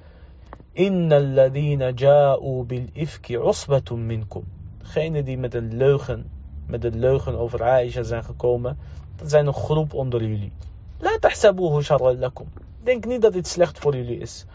Inna 0.72 1.16
alladhina 1.16 1.90
ja'u 1.90 2.64
bil 2.66 2.86
ifki 2.92 3.36
usbatun 3.36 4.07
minkum. 4.07 4.44
Degenen 4.78 5.24
die 5.24 5.38
met 5.38 5.55
een 5.55 5.76
leugen, 5.76 6.30
met 6.66 6.84
een 6.84 6.98
leugen 6.98 7.38
over 7.38 7.62
Aisha 7.62 8.02
zijn 8.02 8.24
gekomen, 8.24 8.78
dat 9.16 9.30
zijn 9.30 9.46
een 9.46 9.55
groep 9.55 9.94
onder 9.94 10.20
jullie. 10.20 10.52
لا 11.01 11.18
تحسبوه 11.22 11.80
شرا 11.80 12.12
لكم. 12.12 12.47
دينك 12.84 13.07
نيدا 13.07 13.28
ديت 13.28 13.47
سليخت 13.47 13.76
فور 13.76 13.97
يوليس 13.97 14.47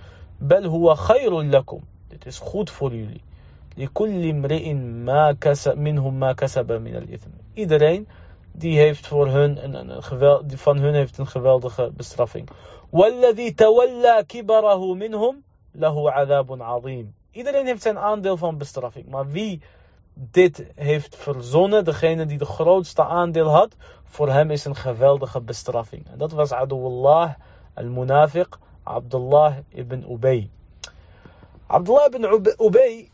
بل 0.42 0.68
هو 0.68 0.96
خير 0.96 1.42
لكم. 1.42 1.80
ديت 2.12 2.28
اس 2.28 2.40
خود 2.40 2.70
فور 2.70 2.94
يولي 2.94 3.22
لكل 3.78 4.30
امرئ 4.30 4.74
ما 4.74 5.32
كسب 5.32 5.78
منهم 5.78 6.20
ما 6.20 6.34
كسب 6.34 6.72
من 6.72 6.96
الإثم. 6.96 7.30
ادرين 7.58 8.06
دي 8.56 8.80
هيفت 8.80 9.06
فور 9.06 9.30
هن 9.30 9.58
ان 9.58 9.76
ان 9.76 10.48
دي 10.48 10.58
فان 10.58 10.80
هن 10.80 10.96
هيفت 10.96 11.20
ان 11.20 11.26
خفالدخ 11.26 11.82
بسترافين 11.82 12.46
والذي 12.92 13.52
تولى 13.52 14.26
كبره 14.30 14.94
منهم 14.94 15.42
له 15.76 16.12
عذاب 16.12 16.64
عظيم. 16.64 17.14
ادرين 17.38 17.68
هيفت 17.68 17.88
ان 17.88 17.98
اندل 17.98 18.38
فان 18.38 18.58
بسترافين 18.58 19.06
ما 19.10 19.24
في 19.24 19.60
dit 20.14 20.66
heeft 20.76 21.16
verzonnen, 21.16 21.86
degene 21.86 22.26
die 22.26 22.38
de 22.38 22.46
grootste 22.46 23.06
aandeel 23.06 23.50
had, 23.50 23.76
voor 24.04 24.30
hem 24.30 24.52
is 24.52 24.66
een 24.66 24.76
geweldige 24.76 25.42
bestraffing. 25.42 26.08
En 26.12 26.18
dat 26.18 26.32
was 26.32 26.52
Aduwallah 26.52 27.34
al-Munafiq 27.74 28.58
Abdullah 28.84 29.54
ibn 29.70 30.06
Ubay. 30.10 30.50
Abdullah 31.68 32.06
ibn 32.06 32.24
Ubay, 32.58 33.10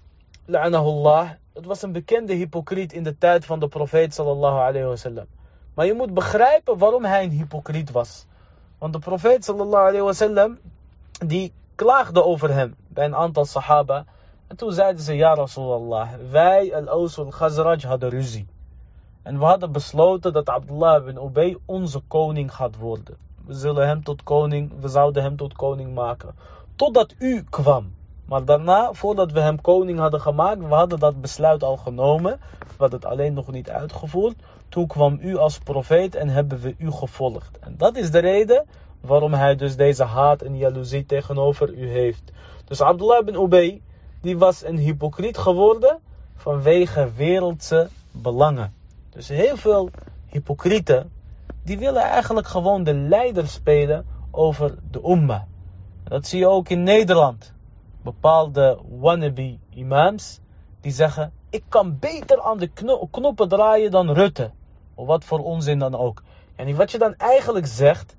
la'anahullah, 0.46 1.30
het 1.54 1.66
was 1.66 1.82
een 1.82 1.92
bekende 1.92 2.34
hypocriet 2.34 2.94
in 2.94 3.04
de 3.04 3.18
tijd 3.18 3.46
van 3.46 3.60
de 3.60 3.68
profeet 3.68 4.14
sallallahu 4.14 4.58
alayhi 4.58 4.88
wasallam. 4.88 5.26
Maar 5.74 5.86
je 5.86 5.94
moet 5.94 6.14
begrijpen 6.14 6.78
waarom 6.78 7.06
hij 7.06 7.24
een 7.24 7.30
hypocriet 7.30 7.92
was. 7.92 8.26
Want 8.78 8.94
de 8.94 9.00
profeet 9.00 9.46
sallallahu 9.46 9.88
alayhi 9.88 10.06
wasallam, 10.06 10.58
die 11.26 11.54
klaagde 11.76 12.24
over 12.24 12.54
hem 12.54 12.76
bij 12.88 13.06
een 13.06 13.16
aantal 13.16 13.46
sahaba. 13.46 14.06
En 14.48 14.56
toen 14.56 14.72
zeiden 14.72 15.04
ze, 15.04 15.14
ja 15.14 15.34
Rasulallah, 15.34 16.10
wij 16.32 16.76
al-Aus 16.76 17.20
al-Khazraj 17.20 17.80
hadden 17.88 18.10
ruzie. 18.10 18.48
En 19.24 19.40
we 19.40 19.46
hadden 19.46 19.72
besloten 19.72 20.34
dat 20.34 20.50
Abdullah 20.50 21.08
ibn 21.08 21.26
Ubay 21.26 21.58
onze 21.66 22.02
koning 22.08 22.54
gaat 22.54 22.78
worden. 22.78 23.18
We 23.46 23.54
zullen 23.54 23.88
hem 23.88 24.04
tot 24.04 24.24
koning, 24.24 24.72
we 24.80 24.88
zouden 24.88 25.24
hem 25.24 25.36
tot 25.36 25.54
koning 25.54 25.94
maken. 25.94 26.36
Totdat 26.76 27.16
u 27.20 27.44
kwam. 27.50 27.94
Maar 28.26 28.46
daarna, 28.46 28.94
voordat 28.94 29.32
we 29.32 29.40
hem 29.40 29.62
koning 29.62 30.00
hadden 30.00 30.22
gemaakt, 30.22 30.60
we 30.60 30.74
hadden 30.74 31.00
dat 31.00 31.22
besluit 31.22 31.64
al 31.64 31.78
genomen. 31.78 32.40
We 32.60 32.76
hadden 32.78 33.00
het 33.00 33.10
alleen 33.10 33.34
nog 33.34 33.52
niet 33.52 33.70
uitgevoerd. 33.70 34.36
Toen 34.70 34.88
kwam 34.88 35.18
u 35.22 35.38
als 35.38 35.60
profeet 35.60 36.16
en 36.16 36.30
hebben 36.30 36.60
we 36.60 36.76
u 36.78 36.92
gevolgd. 36.92 37.60
En 37.60 37.76
dat 37.78 37.98
is 37.98 38.12
de 38.12 38.20
reden 38.20 38.66
waarom 39.02 39.34
hij 39.34 39.56
dus 39.56 39.76
deze 39.76 40.04
haat 40.04 40.42
en 40.42 40.58
jaloezie 40.58 41.06
tegenover 41.06 41.74
u 41.74 41.90
heeft. 41.90 42.32
Dus 42.66 42.82
Abdullah 42.82 43.28
ibn 43.28 43.42
Ubay, 43.42 43.82
die 44.26 44.38
was 44.38 44.64
een 44.64 44.78
hypocriet 44.78 45.38
geworden 45.38 46.00
vanwege 46.36 47.12
wereldse 47.16 47.90
belangen. 48.12 48.74
Dus 49.10 49.28
heel 49.28 49.58
veel 49.58 49.90
hypocrieten, 50.26 51.12
die 51.64 51.78
willen 51.78 52.02
eigenlijk 52.02 52.48
gewoon 52.48 52.84
de 52.84 52.94
leider 52.94 53.48
spelen 53.48 54.06
over 54.32 54.76
de 54.92 55.02
umma. 55.06 55.48
Dat 56.04 56.28
zie 56.28 56.40
je 56.40 56.48
ook 56.48 56.70
in 56.70 56.84
Nederland. 56.84 57.54
Bepaalde 58.02 58.80
wannabe 59.00 59.58
imams, 59.70 60.40
die 60.82 60.92
zeggen, 60.92 61.32
ik 61.50 61.64
kan 61.70 62.00
beter 62.00 62.42
aan 62.42 62.58
de 62.58 62.70
knoppen 63.12 63.50
draaien 63.50 63.92
dan 63.92 64.12
Rutte. 64.12 64.52
Of 64.96 65.08
wat 65.08 65.24
voor 65.24 65.40
onzin 65.40 65.80
dan 65.80 65.96
ook. 65.96 66.24
En 66.56 66.76
wat 66.76 66.92
je 66.92 66.98
dan 66.98 67.16
eigenlijk 67.16 67.68
zegt, 67.68 68.16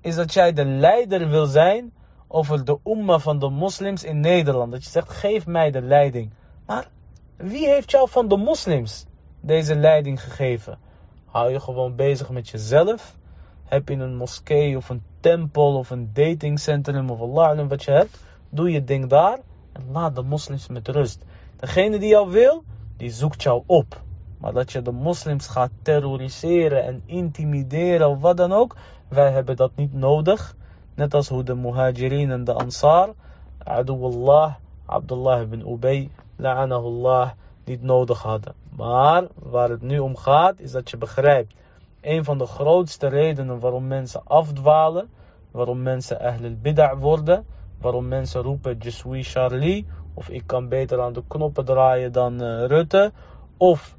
is 0.00 0.14
dat 0.14 0.32
jij 0.32 0.52
de 0.52 0.64
leider 0.64 1.28
wil 1.28 1.46
zijn 1.46 1.92
over 2.28 2.64
de 2.64 2.78
umma 2.84 3.18
van 3.18 3.38
de 3.38 3.48
moslims 3.48 4.04
in 4.04 4.20
Nederland. 4.20 4.72
Dat 4.72 4.84
je 4.84 4.90
zegt, 4.90 5.10
geef 5.10 5.46
mij 5.46 5.70
de 5.70 5.82
leiding. 5.82 6.30
Maar 6.66 6.88
wie 7.36 7.68
heeft 7.68 7.90
jou 7.90 8.08
van 8.08 8.28
de 8.28 8.36
moslims 8.36 9.06
deze 9.40 9.76
leiding 9.76 10.22
gegeven? 10.22 10.78
Hou 11.24 11.50
je 11.50 11.60
gewoon 11.60 11.94
bezig 11.94 12.30
met 12.30 12.48
jezelf? 12.48 13.16
Heb 13.64 13.88
je 13.88 13.94
een 13.94 14.16
moskee 14.16 14.76
of 14.76 14.88
een 14.88 15.02
tempel 15.20 15.76
of 15.76 15.90
een 15.90 16.10
datingcentrum 16.12 17.10
of 17.10 17.20
Allah 17.20 17.68
wat 17.68 17.84
je 17.84 17.90
hebt? 17.90 18.20
Doe 18.48 18.70
je 18.70 18.84
ding 18.84 19.06
daar 19.06 19.38
en 19.72 19.82
laat 19.92 20.14
de 20.14 20.22
moslims 20.22 20.68
met 20.68 20.88
rust. 20.88 21.24
Degene 21.56 21.98
die 21.98 22.08
jou 22.08 22.30
wil, 22.30 22.64
die 22.96 23.10
zoekt 23.10 23.42
jou 23.42 23.62
op. 23.66 24.04
Maar 24.38 24.52
dat 24.52 24.72
je 24.72 24.82
de 24.82 24.92
moslims 24.92 25.46
gaat 25.46 25.70
terroriseren 25.82 26.84
en 26.84 27.02
intimideren 27.06 28.08
of 28.08 28.20
wat 28.20 28.36
dan 28.36 28.52
ook, 28.52 28.76
wij 29.08 29.30
hebben 29.30 29.56
dat 29.56 29.70
niet 29.76 29.92
nodig. 29.92 30.56
Net 30.96 31.14
als 31.14 31.28
hoe 31.28 31.42
de 31.42 31.54
muhajirin 31.54 32.30
en 32.30 32.44
de 32.44 32.52
ansar, 32.52 33.14
Aduwallah, 33.58 34.54
Abdullah 34.86 35.40
ibn 35.40 35.60
Ubay, 35.60 36.10
la'anahullah, 36.36 37.30
niet 37.64 37.82
nodig 37.82 38.22
hadden. 38.22 38.54
Maar 38.76 39.26
waar 39.34 39.68
het 39.68 39.82
nu 39.82 39.98
om 39.98 40.16
gaat, 40.16 40.60
is 40.60 40.72
dat 40.72 40.90
je 40.90 40.96
begrijpt. 40.96 41.54
Een 42.00 42.24
van 42.24 42.38
de 42.38 42.46
grootste 42.46 43.06
redenen 43.06 43.60
waarom 43.60 43.86
mensen 43.86 44.20
afdwalen, 44.24 45.08
waarom 45.50 45.82
mensen 45.82 46.20
ahlul 46.20 46.56
bid'ah 46.62 47.00
worden, 47.00 47.44
waarom 47.80 48.08
mensen 48.08 48.42
roepen 48.42 48.76
je 48.78 48.90
suis 48.90 49.32
Charlie, 49.32 49.86
of 50.14 50.28
ik 50.28 50.42
kan 50.46 50.68
beter 50.68 51.00
aan 51.00 51.12
de 51.12 51.22
knoppen 51.28 51.64
draaien 51.64 52.12
dan 52.12 52.42
uh, 52.42 52.66
Rutte, 52.66 53.12
of 53.56 53.96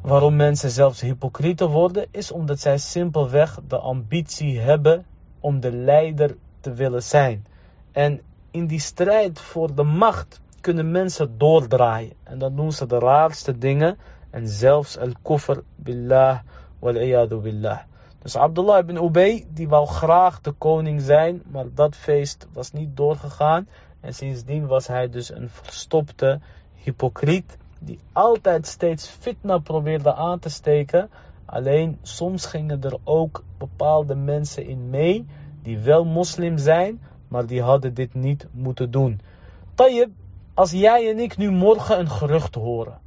waarom 0.00 0.36
mensen 0.36 0.70
zelfs 0.70 1.00
hypocrieten 1.00 1.68
worden, 1.68 2.06
is 2.10 2.32
omdat 2.32 2.58
zij 2.60 2.78
simpelweg 2.78 3.60
de 3.68 3.78
ambitie 3.78 4.60
hebben 4.60 5.06
om 5.46 5.60
de 5.60 5.72
leider 5.72 6.36
te 6.60 6.72
willen 6.72 7.02
zijn. 7.02 7.46
En 7.92 8.20
in 8.50 8.66
die 8.66 8.80
strijd 8.80 9.40
voor 9.40 9.74
de 9.74 9.82
macht 9.82 10.40
kunnen 10.60 10.90
mensen 10.90 11.38
doordraaien. 11.38 12.12
En 12.22 12.38
dan 12.38 12.56
doen 12.56 12.72
ze 12.72 12.86
de 12.86 12.98
raarste 12.98 13.58
dingen. 13.58 13.98
En 14.30 14.48
zelfs 14.48 14.98
al-kufr 14.98 15.58
billah 15.76 16.38
wal 16.78 17.40
billah. 17.40 17.78
Dus 18.18 18.36
Abdullah 18.36 18.78
ibn 18.78 18.96
Ubay, 18.96 19.46
die 19.48 19.68
wou 19.68 19.86
graag 19.86 20.40
de 20.40 20.52
koning 20.52 21.00
zijn, 21.00 21.42
maar 21.50 21.66
dat 21.74 21.96
feest 21.96 22.46
was 22.52 22.72
niet 22.72 22.96
doorgegaan. 22.96 23.68
En 24.00 24.14
sindsdien 24.14 24.66
was 24.66 24.86
hij 24.86 25.08
dus 25.08 25.30
een 25.30 25.48
verstopte 25.50 26.40
hypocriet, 26.74 27.56
die 27.78 27.98
altijd 28.12 28.66
steeds 28.66 29.08
fitna 29.08 29.58
probeerde 29.58 30.14
aan 30.14 30.38
te 30.38 30.48
steken. 30.48 31.10
Alleen 31.46 31.98
soms 32.02 32.46
gingen 32.46 32.82
er 32.82 32.98
ook 33.04 33.44
bepaalde 33.58 34.14
mensen 34.14 34.66
in 34.66 34.90
mee, 34.90 35.26
die 35.62 35.78
wel 35.78 36.04
moslim 36.04 36.58
zijn, 36.58 37.00
maar 37.28 37.46
die 37.46 37.62
hadden 37.62 37.94
dit 37.94 38.14
niet 38.14 38.46
moeten 38.50 38.90
doen. 38.90 39.20
Tayyip, 39.74 40.10
als 40.54 40.70
jij 40.70 41.10
en 41.10 41.18
ik 41.18 41.36
nu 41.36 41.50
morgen 41.50 41.98
een 41.98 42.10
gerucht 42.10 42.54
horen 42.54 42.98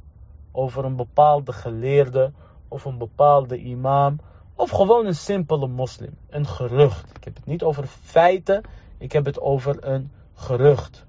over 0.52 0.84
een 0.84 0.96
bepaalde 0.96 1.52
geleerde 1.52 2.32
of 2.68 2.84
een 2.84 2.98
bepaalde 2.98 3.58
imam 3.58 4.18
of 4.54 4.70
gewoon 4.70 5.06
een 5.06 5.14
simpele 5.14 5.66
moslim, 5.66 6.16
een 6.28 6.46
gerucht. 6.46 7.16
Ik 7.16 7.24
heb 7.24 7.36
het 7.36 7.46
niet 7.46 7.62
over 7.62 7.86
feiten, 7.86 8.62
ik 8.98 9.12
heb 9.12 9.24
het 9.24 9.40
over 9.40 9.84
een 9.84 10.10
gerucht. 10.34 11.04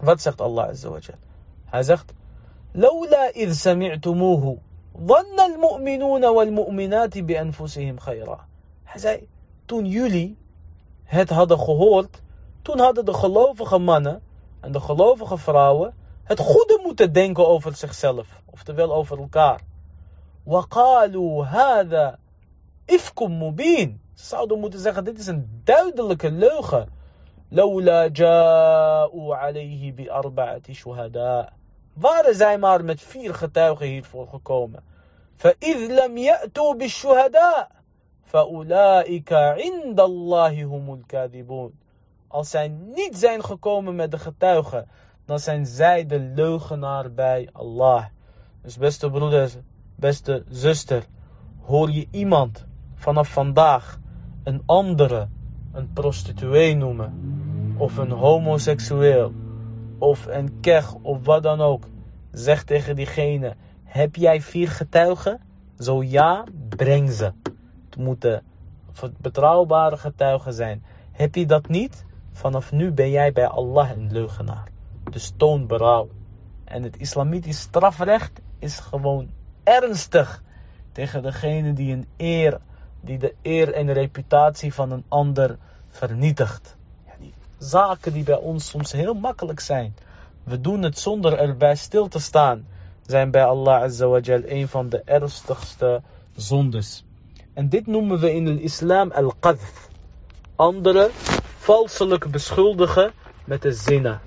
Wat 0.00 0.20
zegt 0.20 0.40
Allah 0.40 0.68
Azza 0.68 0.88
wa 0.88 0.98
Hij 1.64 1.82
zegt: 1.82 2.12
"Lawla 2.72 3.30
id 3.32 3.56
sami'tumuhu 3.56 4.58
ظن 5.00 5.40
المؤمنون 5.40 6.24
والمؤمنات 6.24 7.18
بأنفسهم 7.18 7.98
خيرا. 7.98 8.46
حزاي 8.86 9.28
تون 9.68 9.86
يولي 9.86 10.34
هات 11.08 11.32
هذا 11.32 11.56
خهولت 11.56 12.22
تون 12.64 12.80
هذا 12.80 13.02
دخلوه 13.02 13.52
في 13.52 13.64
خمانة 13.64 14.20
عند 14.64 14.74
دخلوه 14.74 15.14
في 15.14 15.24
خفراوة 15.24 15.92
هات 16.30 16.42
خود 16.42 16.66
متدينكو 16.86 17.42
اوفر 17.42 17.72
سيخ 17.72 17.92
سيلف 17.92 18.42
اوفر 18.78 19.24
الكار. 19.24 19.62
وقالوا 20.46 21.44
هذا 21.44 22.18
افكم 22.90 23.42
مبين. 23.42 23.98
صعدوا 24.16 24.56
متزاخة 24.56 25.00
ديتسن 25.00 25.46
داود 25.66 26.00
لك 26.00 26.26
اللوخة. 26.26 26.86
لولا 27.52 28.08
جاءوا 28.08 29.36
عليه 29.36 29.92
بأربعة 29.92 30.72
شهداء. 30.72 31.55
Waren 31.95 32.35
zij 32.35 32.57
maar 32.57 32.83
met 32.83 33.01
vier 33.01 33.33
getuigen 33.33 33.85
hiervoor 33.85 34.27
gekomen. 34.27 34.83
فإذ 35.37 35.77
لم 35.89 36.17
يأتوا 36.17 36.73
بالشهداء 36.73 37.67
فأولئك 38.23 39.33
عند 39.33 39.99
الله 39.99 40.63
هم 40.63 40.93
الكاذبون. 40.93 41.71
Als 42.27 42.49
zij 42.49 42.67
niet 42.67 43.17
zijn 43.17 43.43
gekomen 43.43 43.95
met 43.95 44.11
de 44.11 44.19
getuigen, 44.19 44.87
dan 45.25 45.39
zijn 45.39 45.65
zij 45.65 46.05
de 46.05 46.19
leugenaar 46.19 47.11
bij 47.11 47.49
Allah. 47.51 48.05
Dus 48.61 48.77
beste 48.77 49.09
broeders, 49.09 49.55
beste 49.95 50.43
zuster, 50.49 51.05
hoor 51.61 51.91
je 51.91 52.07
iemand 52.11 52.65
vanaf 52.95 53.29
vandaag 53.29 53.99
een 54.43 54.63
andere 54.65 55.27
een 55.71 55.93
prostituee 55.93 56.75
noemen, 56.75 57.13
of 57.77 57.97
een 57.97 58.11
homoseksueel, 58.11 59.31
of 59.98 60.26
een 60.26 60.60
kech, 60.60 60.94
of 60.94 61.24
wat 61.24 61.42
dan 61.42 61.60
ook, 61.60 61.84
zeg 62.32 62.64
tegen 62.64 62.96
diegene: 62.96 63.54
Heb 63.84 64.16
jij 64.16 64.40
vier 64.40 64.68
getuigen? 64.68 65.40
Zo 65.78 66.02
ja, 66.02 66.44
breng 66.68 67.10
ze. 67.10 67.32
Het 67.84 67.96
moeten 67.96 68.42
betrouwbare 69.20 69.96
getuigen 69.96 70.52
zijn. 70.52 70.82
Heb 71.12 71.34
je 71.34 71.46
dat 71.46 71.68
niet? 71.68 72.04
Vanaf 72.32 72.72
nu 72.72 72.92
ben 72.92 73.10
jij 73.10 73.32
bij 73.32 73.46
Allah 73.46 73.90
een 73.90 74.12
leugenaar. 74.12 74.68
Dus 75.10 75.32
toon 75.36 75.66
berouw. 75.66 76.08
En 76.64 76.82
het 76.82 76.96
islamitisch 76.96 77.60
strafrecht 77.60 78.40
is 78.58 78.78
gewoon 78.78 79.30
ernstig 79.64 80.42
tegen 80.92 81.22
degene 81.22 81.72
die 81.72 81.92
een 81.92 82.06
eer, 82.16 82.60
die 83.00 83.18
de 83.18 83.34
eer 83.42 83.72
en 83.72 83.92
reputatie 83.92 84.74
van 84.74 84.90
een 84.90 85.04
ander 85.08 85.58
vernietigt. 85.88 86.75
Zaken 87.58 88.12
die 88.12 88.24
bij 88.24 88.36
ons 88.36 88.68
soms 88.68 88.92
heel 88.92 89.14
makkelijk 89.14 89.60
zijn. 89.60 89.96
We 90.44 90.60
doen 90.60 90.82
het 90.82 90.98
zonder 90.98 91.38
erbij 91.38 91.76
stil 91.76 92.08
te 92.08 92.18
staan. 92.18 92.66
Zijn 93.06 93.30
bij 93.30 93.44
Allah 93.44 93.82
Azawajal 93.82 94.40
een 94.44 94.68
van 94.68 94.88
de 94.88 95.02
ernstigste 95.04 96.02
zondes. 96.36 97.04
En 97.54 97.68
dit 97.68 97.86
noemen 97.86 98.20
we 98.20 98.34
in 98.34 98.44
de 98.44 98.60
islam 98.60 99.10
al-qadh. 99.10 99.62
Anderen 100.56 101.10
valselijk 101.58 102.30
beschuldigen 102.30 103.12
met 103.44 103.62
de 103.62 103.72
zina. 103.72 104.20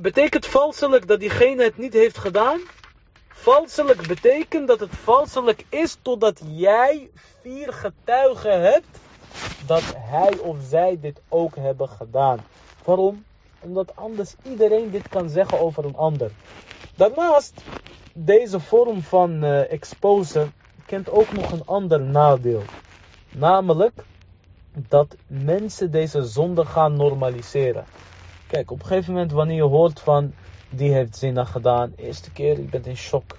Betekent 0.00 0.46
valselijk 0.46 1.08
dat 1.08 1.20
diegene 1.20 1.62
het 1.62 1.78
niet 1.78 1.92
heeft 1.92 2.18
gedaan? 2.18 2.60
Valselijk 3.28 4.06
betekent 4.06 4.68
dat 4.68 4.80
het 4.80 4.94
valselijk 5.02 5.64
is 5.68 5.96
totdat 6.02 6.40
jij 6.46 7.10
vier 7.42 7.72
getuigen 7.72 8.60
hebt 8.60 8.98
dat 9.66 9.82
hij 9.94 10.38
of 10.38 10.56
zij 10.68 10.98
dit 11.00 11.20
ook 11.28 11.56
hebben 11.56 11.88
gedaan. 11.88 12.38
Waarom? 12.84 13.24
Omdat 13.60 13.96
anders 13.96 14.34
iedereen 14.42 14.90
dit 14.90 15.08
kan 15.08 15.28
zeggen 15.28 15.60
over 15.60 15.84
een 15.84 15.96
ander. 15.96 16.30
Daarnaast, 16.96 17.62
deze 18.14 18.60
vorm 18.60 19.02
van 19.02 19.44
uh, 19.44 19.72
exposen 19.72 20.52
kent 20.86 21.10
ook 21.10 21.32
nog 21.32 21.52
een 21.52 21.66
ander 21.66 22.00
nadeel. 22.00 22.62
Namelijk 23.30 24.04
dat 24.88 25.16
mensen 25.26 25.90
deze 25.90 26.24
zonde 26.24 26.64
gaan 26.64 26.96
normaliseren. 26.96 27.84
Kijk, 28.46 28.70
op 28.70 28.80
een 28.80 28.86
gegeven 28.86 29.12
moment 29.12 29.32
wanneer 29.32 29.56
je 29.56 29.62
hoort 29.62 30.00
van 30.00 30.32
die 30.70 30.92
heeft 30.92 31.16
zina 31.16 31.44
gedaan. 31.44 31.92
Eerste 31.96 32.30
keer, 32.30 32.58
ik 32.58 32.70
ben 32.70 32.84
in 32.84 32.96
shock. 32.96 33.36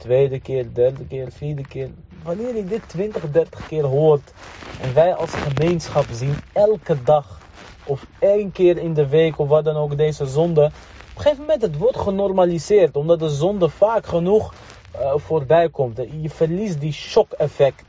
Tweede 0.00 0.40
keer, 0.40 0.66
derde 0.72 1.06
keer, 1.06 1.32
vierde 1.32 1.62
keer. 1.62 1.88
Wanneer 2.22 2.56
je 2.56 2.64
dit 2.64 2.88
20, 2.88 3.30
30 3.30 3.66
keer 3.66 3.84
hoort 3.84 4.32
en 4.80 4.94
wij 4.94 5.14
als 5.14 5.30
gemeenschap 5.30 6.04
zien 6.12 6.34
elke 6.52 7.02
dag 7.02 7.40
of 7.84 8.06
één 8.18 8.52
keer 8.52 8.78
in 8.78 8.94
de 8.94 9.08
week 9.08 9.38
of 9.38 9.48
wat 9.48 9.64
dan 9.64 9.76
ook 9.76 9.96
deze 9.96 10.26
zonde. 10.26 10.64
Op 10.64 10.72
een 11.14 11.22
gegeven 11.22 11.40
moment 11.40 11.62
het 11.62 11.76
wordt 11.76 11.96
genormaliseerd 11.96 12.96
omdat 12.96 13.18
de 13.18 13.28
zonde 13.28 13.68
vaak 13.68 14.06
genoeg 14.06 14.54
uh, 14.94 15.12
voorbij 15.16 15.68
komt. 15.68 15.96
Je 16.20 16.30
verliest 16.30 16.80
die 16.80 16.92
shock 16.92 17.32
effect. 17.32 17.84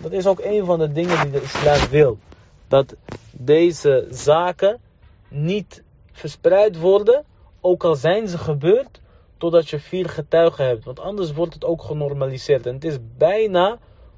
Dat 0.00 0.12
is 0.12 0.26
ook 0.26 0.40
een 0.40 0.64
van 0.64 0.78
de 0.78 0.92
dingen 0.92 1.22
die 1.22 1.30
de 1.30 1.42
islam 1.42 1.88
wil. 1.90 2.18
Dat 2.68 2.94
deze 3.32 4.06
zaken 4.10 4.80
niet 5.28 5.82
verspreid 6.12 6.78
worden, 6.78 7.24
ook 7.60 7.84
al 7.84 7.94
zijn 7.94 8.28
ze 8.28 8.38
gebeurd, 8.38 9.00
totdat 9.43 9.69
je 9.69 9.79
vier 9.79 10.09
getuigen 10.09 10.65
hebt. 10.65 10.85
Want 10.85 10.99
anders 10.99 11.33
wordt 11.33 11.53
het 11.53 11.65
ook 11.65 11.81
genormaliseerd. 11.81 12.65
En 12.65 12.73
het 12.73 12.83
is 12.83 12.97
bijna 13.17 13.77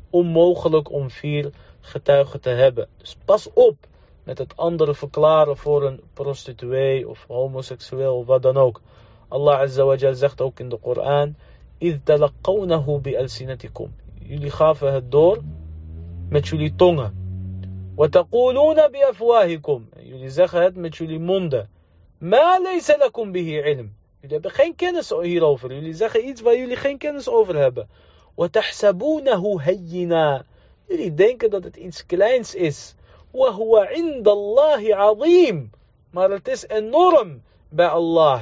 onmogelijk 0.09 0.91
om 0.91 1.09
vier 1.09 1.51
getuigen 1.81 2.41
te 2.41 2.49
hebben. 2.49 2.87
Dus 2.97 3.17
pas 3.25 3.49
op 3.53 3.75
met 4.23 4.37
het 4.37 4.57
andere 4.57 4.93
verklaren 4.95 5.57
voor 5.57 5.83
een 5.83 6.01
prostituee 6.13 7.09
of 7.09 7.25
homoseksueel 7.27 8.17
of 8.17 8.25
wat 8.25 8.41
dan 8.41 8.57
ook. 8.57 8.81
Allah 9.27 9.59
Azza 9.59 9.83
wa 9.83 9.95
Jal 9.95 10.13
zegt 10.13 10.41
ook 10.41 10.59
in 10.59 10.69
de 10.69 10.77
Koran: 10.77 11.35
إِذْ 11.79 11.97
تَلَقَّوْنَهُ 12.03 12.99
بِأَلْسِنَتِكُمْ 13.01 13.87
Jullie 14.19 14.49
gaven 14.49 14.93
het 14.93 15.11
door 15.11 15.41
met 16.29 16.47
jullie 16.47 16.75
tongen. 16.75 17.13
وَتَقُولُونَ 17.95 18.75
بِأَفْوَاهِكُمْ 18.91 19.89
Jullie 19.99 20.29
zeggen 20.29 20.61
het 20.61 20.75
met 20.75 20.95
jullie 20.95 21.19
monden. 21.19 21.69
مَا 22.19 22.59
لَيْسَ 22.59 22.89
لَكُمْ 22.89 23.31
بِهِ 23.31 23.61
عِلْمٍ 23.63 23.89
Jullie 24.19 24.33
hebben 24.33 24.51
geen 24.51 24.75
kennis 24.75 25.09
hierover. 25.09 25.73
Jullie 25.73 25.93
zeggen 25.93 26.27
iets 26.27 26.41
waar 26.41 26.57
jullie 26.57 26.75
geen 26.75 26.97
kennis 26.97 27.29
over 27.29 27.55
hebben. 27.55 27.89
وَتَحْسَبُونَهُ 28.35 29.61
هَيِّنًا 29.61 30.43
Jullie 30.87 31.13
denken 31.13 31.49
dat 31.49 31.63
het 31.63 31.75
iets 31.75 32.05
kleins 32.05 32.55
is. 32.55 32.95
وَهُوَ 33.33 33.77
عِنْدَ 33.77 34.27
اللَّهِ 34.27 34.95
عَظِيمٌ 34.95 35.69
Maar 36.11 36.29
het 36.29 36.47
is 36.47 36.67
enorm 36.67 37.41
bij 37.69 37.87
Allah. 37.87 38.41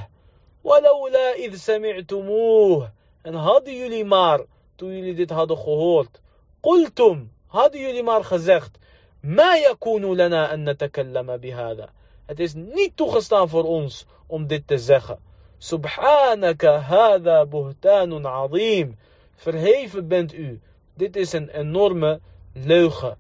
وَلَوْلَا 0.63 1.35
إِذْ 1.35 1.55
سَمِعْتُمُوهُ 1.55 2.89
En 3.21 3.33
hadden 3.33 3.75
jullie 3.75 4.05
maar, 4.05 4.39
toen 4.75 4.95
jullie 4.95 5.15
dit 5.15 5.29
hadden 5.29 5.57
gehoord. 5.57 6.21
قُلْتُمْ 6.61 7.31
Hadden 7.47 7.81
jullie 7.81 8.03
maar 8.03 8.23
gezegd. 8.23 8.77
ما 9.23 9.57
يكون 9.57 10.17
لنا 10.17 10.53
أن 10.53 10.69
نتكلم 10.69 11.37
بهذا 11.37 11.89
Het 12.25 12.39
is 12.39 12.53
niet 12.53 12.97
toegestaan 12.97 13.49
voor 13.49 13.63
ons 13.63 14.05
om 14.27 14.47
dit 14.47 14.67
te 14.67 14.77
zeggen. 14.77 15.19
Subhanaka 15.64 16.72
hada 16.80 17.46
buhtanun 17.46 18.26
azim. 18.26 18.96
Verheven 19.36 20.08
bent 20.08 20.34
u. 20.34 20.60
Dit 20.94 21.16
is 21.16 21.32
een 21.32 21.48
enorme 21.48 22.20
leugen. 22.52 23.16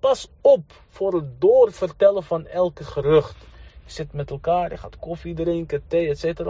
Pas 0.00 0.28
op 0.40 0.62
voor 0.88 1.14
het 1.14 1.40
doorvertellen 1.40 2.22
van 2.22 2.46
elke 2.46 2.84
gerucht. 2.84 3.36
Je 3.84 3.92
zit 3.92 4.12
met 4.12 4.30
elkaar, 4.30 4.70
je 4.70 4.76
gaat 4.76 4.98
koffie 4.98 5.34
drinken, 5.34 5.82
thee, 5.86 6.08
etc. 6.08 6.42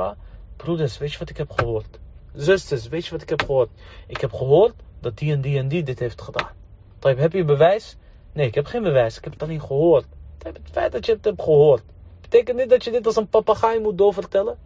Broeders, 0.57 0.99
weet 0.99 1.13
je 1.13 1.19
wat 1.19 1.31
ik 1.31 1.37
heb 1.37 1.51
gehoord? 1.51 1.99
Zusters, 2.35 2.89
weet 2.89 3.05
je 3.05 3.11
wat 3.11 3.23
ik 3.23 3.29
heb 3.29 3.43
gehoord? 3.43 3.71
Ik 4.07 4.21
heb 4.21 4.33
gehoord 4.33 4.75
dat 5.01 5.19
die 5.19 5.33
en 5.33 5.41
die 5.41 5.59
en 5.59 5.69
die 5.69 5.83
dit 5.83 5.99
heeft 5.99 6.23
gedaan. 6.23 6.53
Heb 7.01 7.33
je 7.33 7.45
bewijs? 7.45 7.97
Nee, 8.33 8.47
ik 8.47 8.55
heb 8.55 8.67
geen 8.67 8.83
bewijs. 8.83 9.17
Ik 9.17 9.25
heb 9.25 9.33
het 9.33 9.43
alleen 9.43 9.61
gehoord. 9.61 10.07
Het 10.43 10.59
feit 10.73 10.93
dat 10.93 11.07
je 11.07 11.13
het 11.13 11.25
hebt 11.25 11.43
gehoord. 11.43 11.83
Betekent 12.21 12.57
niet 12.57 12.71
dat 12.71 12.85
je 12.85 12.91
dit 12.91 13.07
als 13.07 13.17
een 13.17 13.29
papegaai 13.29 13.81
moet 13.81 13.99
doorvertellen. 13.99 14.59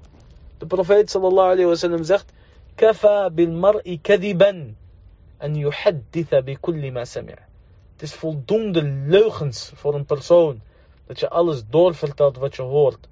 De 0.64 0.76
profeet 0.76 1.10
sallallahu 1.10 1.50
alayhi 1.52 1.68
wa 1.68 1.74
sallam 1.76 2.04
zegt. 2.04 2.32
Kafa 2.74 3.28
bil 3.30 3.52
mar'i 3.52 3.98
kadiban. 4.00 4.76
En 5.38 5.54
yuhadditha 5.54 6.40
bi 6.42 6.56
kulli 6.56 6.90
ma 6.90 7.04
sami' 7.04 7.36
Het 7.92 8.02
is 8.02 8.14
voldoende 8.14 8.82
leugens 8.82 9.72
voor 9.74 9.94
een 9.94 10.06
persoon. 10.06 10.60
Dat 11.06 11.20
je 11.20 11.28
alles 11.28 11.66
doorvertelt 11.68 12.36
wat 12.36 12.56
je 12.56 12.62
hoort. 12.62 13.08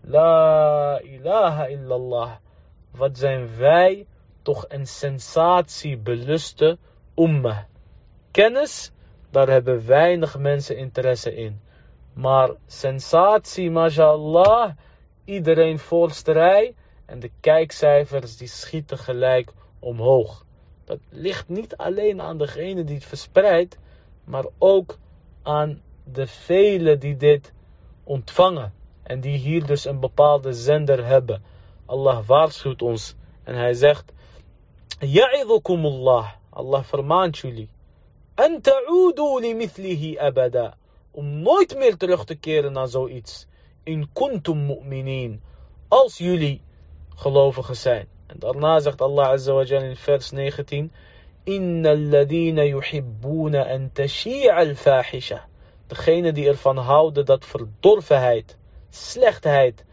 La 0.00 1.00
ilaha 1.00 1.66
illallah. 1.66 2.30
Wat 2.90 3.18
zijn 3.18 3.56
wij 3.56 4.06
toch 4.42 4.64
een 4.68 4.86
sensatiebeluste 4.86 6.78
ummah. 7.16 7.58
Kennis, 8.30 8.92
daar 9.30 9.48
hebben 9.48 9.86
weinig 9.86 10.38
mensen 10.38 10.76
interesse 10.76 11.34
in. 11.34 11.60
Maar 12.12 12.50
sensatie, 12.66 13.70
mashallah, 13.70 14.70
iedereen 15.24 15.78
volste 15.78 16.32
rij 16.32 16.74
en 17.12 17.20
de 17.20 17.30
kijkcijfers 17.40 18.36
die 18.36 18.48
schieten 18.48 18.98
gelijk 18.98 19.52
omhoog. 19.78 20.44
Dat 20.84 20.98
ligt 21.08 21.48
niet 21.48 21.76
alleen 21.76 22.20
aan 22.20 22.38
degene 22.38 22.84
die 22.84 22.94
het 22.94 23.04
verspreidt, 23.04 23.78
maar 24.24 24.44
ook 24.58 24.98
aan 25.42 25.82
de 26.04 26.26
velen 26.26 27.00
die 27.00 27.16
dit 27.16 27.52
ontvangen. 28.04 28.72
En 29.02 29.20
die 29.20 29.36
hier 29.38 29.66
dus 29.66 29.84
een 29.84 30.00
bepaalde 30.00 30.52
zender 30.52 31.06
hebben. 31.06 31.42
Allah 31.86 32.26
waarschuwt 32.26 32.82
ons 32.82 33.14
en 33.44 33.54
hij 33.54 33.74
zegt: 33.74 34.12
Ya'idukumullah. 34.98 36.32
Allah 36.50 36.84
vermaant 36.84 37.38
jullie. 37.38 37.68
En 38.34 38.60
ta'udu 38.60 39.40
li 39.40 39.54
mithlihi 39.54 40.18
abada 40.18 40.76
om 41.10 41.42
nooit 41.42 41.76
meer 41.76 41.96
terug 41.96 42.24
te 42.24 42.34
keren 42.34 42.72
naar 42.72 42.88
zoiets. 42.88 43.46
In 43.82 44.08
kuntum 44.12 44.66
mu'minin. 44.66 45.42
Als 45.88 46.18
jullie 46.18 46.62
gelovigen 47.14 47.76
zijn. 47.76 48.08
En 48.26 48.36
daarna 48.38 48.80
zegt 48.80 49.00
Allah 49.00 49.28
Azza 49.28 49.52
wa 49.52 49.62
in 49.62 49.96
vers 49.96 50.30
19. 50.30 50.92
Inna 51.44 51.90
alladhina 51.90 52.62
yuhibbuna 52.62 53.64
an 53.64 53.90
al-fahisha. 54.56 55.46
Degene 55.86 56.32
die 56.32 56.48
ervan 56.48 56.76
houden 56.76 57.24
dat 57.24 57.44
verdorvenheid, 57.44 58.56
slechtheid, 58.90 59.84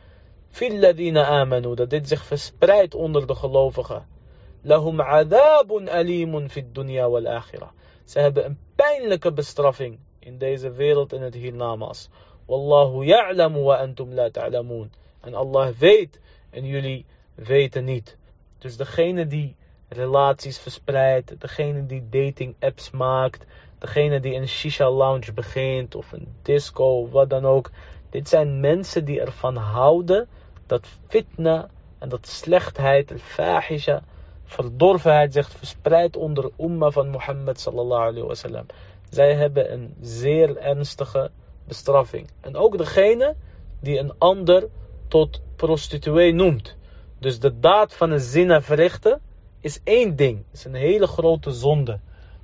filladina 0.47 1.25
amanu, 1.25 1.75
dat 1.75 1.89
dit 1.89 2.07
zich 2.07 2.25
verspreidt 2.25 2.95
onder 2.95 3.27
de 3.27 3.35
gelovigen. 3.35 4.07
Lahum 4.61 5.01
adabun 5.01 5.89
alimun 5.89 6.49
fid 6.49 6.75
dunya 6.75 7.09
wal 7.09 7.27
akhirah. 7.27 7.69
Ze 8.05 8.19
hebben 8.19 8.45
een 8.45 8.57
pijnlijke 8.75 9.31
bestraffing 9.31 9.99
in 10.19 10.37
deze 10.37 10.71
wereld 10.71 11.13
en 11.13 11.21
het 11.21 11.33
hiernamaals. 11.33 12.09
Wallahu 12.45 13.05
ya'lamu 13.05 13.61
wa 13.61 13.75
antum 13.75 14.13
la 14.13 14.29
ta'lamun. 14.29 14.91
En 15.21 15.33
Allah 15.33 15.69
weet 15.77 16.19
en 16.49 16.65
jullie 16.65 17.05
weten 17.35 17.83
niet. 17.83 18.17
Dus 18.57 18.77
degene 18.77 19.27
die 19.27 19.55
relaties 19.87 20.59
verspreidt, 20.59 21.41
degene 21.41 21.85
die 21.85 22.09
dating 22.09 22.55
apps 22.59 22.91
maakt, 22.91 23.45
degene 23.77 24.19
die 24.19 24.35
een 24.35 24.47
shisha 24.47 24.89
lounge 24.89 25.33
begint 25.33 25.95
of 25.95 26.11
een 26.11 26.27
disco 26.41 27.09
wat 27.09 27.29
dan 27.29 27.45
ook. 27.45 27.71
Dit 28.09 28.29
zijn 28.29 28.59
mensen 28.59 29.05
die 29.05 29.21
ervan 29.21 29.55
houden 29.55 30.27
dat 30.65 30.87
fitna 31.07 31.69
en 31.97 32.09
dat 32.09 32.27
slechtheid, 32.27 33.11
al-fahisha, 33.11 34.03
verdorvenheid 34.43 35.33
zich 35.33 35.49
verspreidt 35.49 36.17
onder 36.17 36.43
de 36.43 36.63
umma 36.63 36.89
van 36.89 37.09
Mohammed 37.09 37.59
sallallahu 37.59 38.01
alayhi 38.01 38.27
wa 38.27 38.33
sallam. 38.33 38.65
Zij 39.09 39.35
hebben 39.35 39.73
een 39.73 39.95
zeer 40.01 40.57
ernstige 40.57 41.31
bestraffing. 41.67 42.29
En 42.41 42.55
ook 42.55 42.77
degene 42.77 43.35
die 43.79 43.99
een 43.99 44.13
ander 44.17 44.67
tot 45.07 45.41
prostituee 45.59 46.33
noemt. 46.33 46.75
Dus 47.19 47.39
de 47.39 47.59
daad 47.59 47.93
van 47.93 48.11
een 48.11 48.19
zina 48.19 48.61
verrichten 48.61 49.21
is 49.61 49.79
één 49.83 50.15
ding. 50.15 50.43
is 50.51 50.65
een 50.65 50.73
hele 50.73 51.07
grote 51.07 51.51
zonde. 51.51 51.99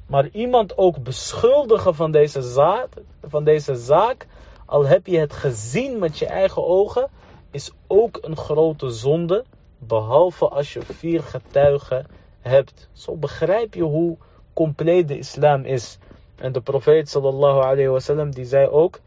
Maar 0.07 0.27
iemand 0.27 0.77
ook 0.77 1.03
beschuldigen 1.03 1.95
van 1.95 2.11
deze, 2.11 2.41
zaak, 2.41 2.89
van 3.21 3.43
deze 3.43 3.75
zaak, 3.75 4.27
al 4.65 4.85
heb 4.85 5.07
je 5.07 5.17
het 5.17 5.33
gezien 5.33 5.99
met 5.99 6.17
je 6.17 6.25
eigen 6.25 6.65
ogen, 6.65 7.09
is 7.51 7.71
ook 7.87 8.17
een 8.21 8.37
grote 8.37 8.89
zonde. 8.89 9.43
Behalve 9.77 10.47
als 10.47 10.73
je 10.73 10.81
vier 10.81 11.23
getuigen 11.23 12.07
hebt. 12.41 12.89
Zo 12.93 13.15
begrijp 13.15 13.73
je 13.73 13.83
hoe 13.83 14.17
compleet 14.53 15.07
de 15.07 15.17
islam 15.17 15.65
is. 15.65 15.97
En 16.35 16.51
de 16.51 16.61
profeet 16.61 17.09
sallallahu 17.09 17.59
alayhi 17.61 17.87
wasallam 17.87 18.31
die 18.31 18.45
zei 18.45 18.67
ook, 18.67 18.99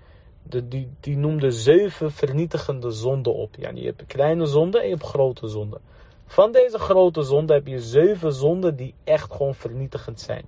de, 0.49 0.69
die, 0.69 0.91
die 1.01 1.17
noemde 1.17 1.51
zeven 1.51 2.13
vernietigende 2.13 2.91
zonden 2.91 3.35
op. 3.35 3.55
Ja, 3.59 3.71
je 3.75 3.85
hebt 3.85 4.07
kleine 4.07 4.47
zonden 4.47 4.81
en 4.81 4.87
je 4.87 4.93
hebt 4.93 5.07
grote 5.07 5.49
zonden. 5.49 5.81
Van 6.27 6.53
deze 6.53 6.79
grote 6.79 7.23
zonden 7.23 7.57
heb 7.57 7.67
je 7.67 7.81
zeven 7.81 8.33
zonden 8.33 8.77
die 8.77 8.95
echt 9.05 9.33
gewoon 9.33 9.55
vernietigend 9.55 10.21
zijn. 10.21 10.45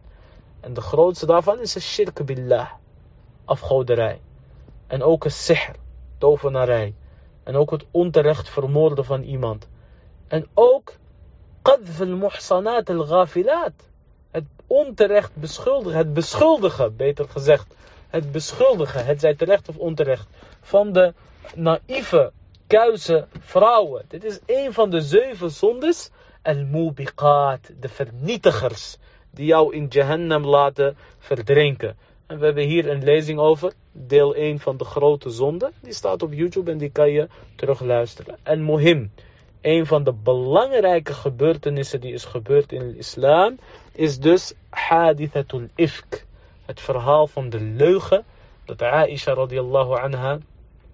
En 0.61 0.73
de 0.73 0.81
grootste 0.81 1.27
daarvan 1.27 1.61
is 1.61 1.73
de 1.73 1.81
shirk 1.81 2.25
billah, 2.25 2.71
afgoderij. 3.45 4.21
En 4.87 5.03
ook 5.03 5.25
een 5.25 5.31
sihr, 5.31 5.75
tovenarij. 6.19 6.95
En 7.43 7.57
ook 7.57 7.71
het 7.71 7.85
onterecht 7.91 8.49
vermoorden 8.49 9.05
van 9.05 9.23
iemand. 9.23 9.69
En 10.29 10.47
ook 10.55 10.93
qadf 11.63 12.01
al-muhsanat 12.01 12.91
al-ghafilat. 12.91 13.73
Het 14.31 14.45
onterecht 14.67 15.35
beschuldigen, 15.35 15.99
het 15.99 16.13
beschuldigen, 16.13 16.97
beter 16.97 17.29
gezegd. 17.29 17.75
Het 18.11 18.33
beschuldigen, 18.33 19.07
het 19.07 19.21
zij 19.21 19.35
terecht 19.35 19.69
of 19.69 19.77
onterecht, 19.77 20.27
van 20.61 20.93
de 20.93 21.15
naïeve, 21.55 22.33
kuise 22.67 23.27
vrouwen. 23.39 24.05
Dit 24.09 24.25
is 24.25 24.39
een 24.47 24.73
van 24.73 24.91
de 24.91 25.01
zeven 25.01 25.51
zondes. 25.51 26.11
Al-mubiqat, 26.43 27.71
de 27.81 27.89
vernietigers, 27.89 28.97
die 29.31 29.47
jou 29.47 29.75
in 29.75 29.87
Jahannam 29.89 30.45
laten 30.47 30.97
verdrinken. 31.19 31.97
En 32.27 32.39
we 32.39 32.45
hebben 32.45 32.65
hier 32.65 32.89
een 32.91 33.05
lezing 33.05 33.39
over, 33.39 33.73
deel 33.93 34.35
1 34.35 34.59
van 34.59 34.77
de 34.77 34.85
grote 34.85 35.31
zonde. 35.31 35.71
Die 35.83 35.93
staat 35.93 36.23
op 36.23 36.33
YouTube 36.33 36.71
en 36.71 36.79
die 36.79 36.91
kan 36.91 37.11
je 37.11 37.29
terugluisteren. 37.57 38.39
En 38.43 38.63
mohim, 38.63 39.13
een 39.61 39.87
van 39.87 40.05
de 40.05 40.13
belangrijke 40.13 41.15
gebeurtenissen 41.15 42.01
die 42.01 42.13
is 42.13 42.25
gebeurd 42.25 42.73
in 42.73 42.89
de 42.89 42.97
islam, 42.97 43.59
is 43.93 44.19
dus 44.19 44.53
hadithatul 44.69 45.69
ifk. 45.75 46.25
Het 46.71 46.81
verhaal 46.81 47.27
van 47.27 47.51
de 47.51 47.61
leugen, 47.61 48.25
dat 48.65 48.83
Aisha 48.83 49.35
radiallahu 49.35 50.01
anha 50.01 50.39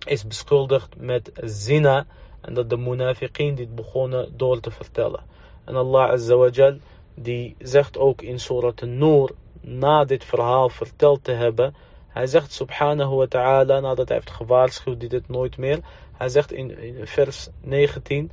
is 0.07 0.27
beschuldigd 0.27 0.97
met 0.97 1.31
zina. 1.45 2.07
En 2.41 2.55
dat 2.55 2.71
de 2.71 2.77
munafiqin 2.77 3.55
dit 3.55 3.75
begonnen 3.75 4.33
door 4.37 4.61
te 4.61 4.71
vertellen. 4.71 5.21
En 5.65 5.75
Allah 5.75 6.11
azza 6.11 6.37
wa 6.37 6.49
jal, 6.49 6.77
die 7.15 7.57
zegt 7.59 7.99
ook 7.99 8.23
in 8.23 8.41
Surat 8.41 8.83
An-Nur, 8.83 9.31
na 9.61 10.05
dit 10.05 10.25
verhaal 10.25 10.69
verteld 10.69 11.25
te 11.25 11.33
hebben, 11.33 11.75
hij 12.09 12.27
zegt 12.27 12.53
subhanahu 12.53 13.15
wa 13.15 13.27
ta'ala, 13.27 13.81
nadat 13.81 14.09
hij 14.09 14.17
heeft 14.17 14.31
gewaarschuwd 14.31 15.11
dit 15.11 15.29
nooit 15.29 15.57
meer, 15.57 15.79
hij 16.13 16.29
zegt 16.29 16.53
in, 16.53 16.97
vers 17.05 17.49
19, 17.61 18.31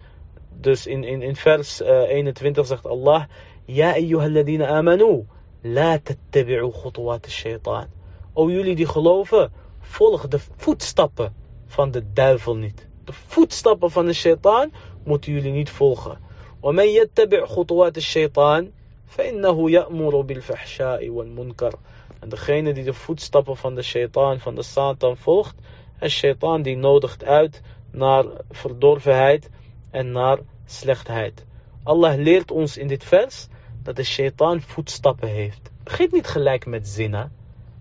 dus 0.59 0.87
in, 0.87 1.03
in, 1.03 1.21
in 1.21 1.35
vers 1.35 1.81
uh, 1.81 2.03
eh, 2.03 2.09
21 2.09 2.65
zegt 2.65 2.85
Allah, 2.85 3.23
Ja 3.65 3.91
ayyuhalladina 3.91 4.67
amanu, 4.67 5.25
la 5.62 5.98
tattabi'u 5.98 6.70
khutuwat 6.72 7.28
shaitan. 7.28 7.86
O 8.34 8.50
jullie 8.50 8.76
die 8.76 8.86
geloven, 8.86 9.52
volg 9.80 10.28
de 10.28 10.38
voetstappen 10.56 11.34
van 11.66 11.90
de 11.90 12.12
duivel 12.12 12.56
niet. 12.56 12.86
De 13.04 13.12
voetstappen 13.12 13.90
van 13.90 14.06
de 14.06 14.12
shaitan 14.12 14.72
moeten 15.04 15.32
jullie 15.32 15.52
niet 15.52 15.70
volgen. 15.70 16.18
ومن 16.62 16.88
يتبع 16.88 17.46
خطوات 17.46 17.96
الشيطان 17.96 18.72
فإنه 19.06 19.70
يأمر 19.70 20.20
بالفحشاء 20.20 21.08
والمنكر. 21.08 21.74
En 22.20 22.28
degene 22.28 22.72
die 22.72 22.84
de 22.84 22.94
voetstappen 22.94 23.56
van 23.56 23.74
de 23.74 23.82
shaitan, 23.82 24.40
van 24.40 24.54
de 24.54 24.62
Satan 24.62 25.16
volgt, 25.16 25.54
en 25.98 26.10
shaitan 26.10 26.62
die 26.62 26.76
nodigt 26.76 27.24
uit 27.24 27.62
naar 27.90 28.24
verdorvenheid 28.50 29.50
en 29.90 30.12
naar 30.12 30.38
slechtheid. 30.66 31.44
Allah 31.82 32.18
leert 32.18 32.50
ons 32.50 32.76
in 32.76 32.88
dit 32.88 33.04
vers 33.04 33.48
dat 33.83 33.95
de 33.95 34.03
shaitan 34.03 34.61
voetstappen 34.61 35.29
heeft. 35.29 35.61
Het 35.63 35.83
begint 35.83 36.11
niet 36.11 36.27
gelijk 36.27 36.65
met 36.65 36.87
zinnen. 36.87 37.31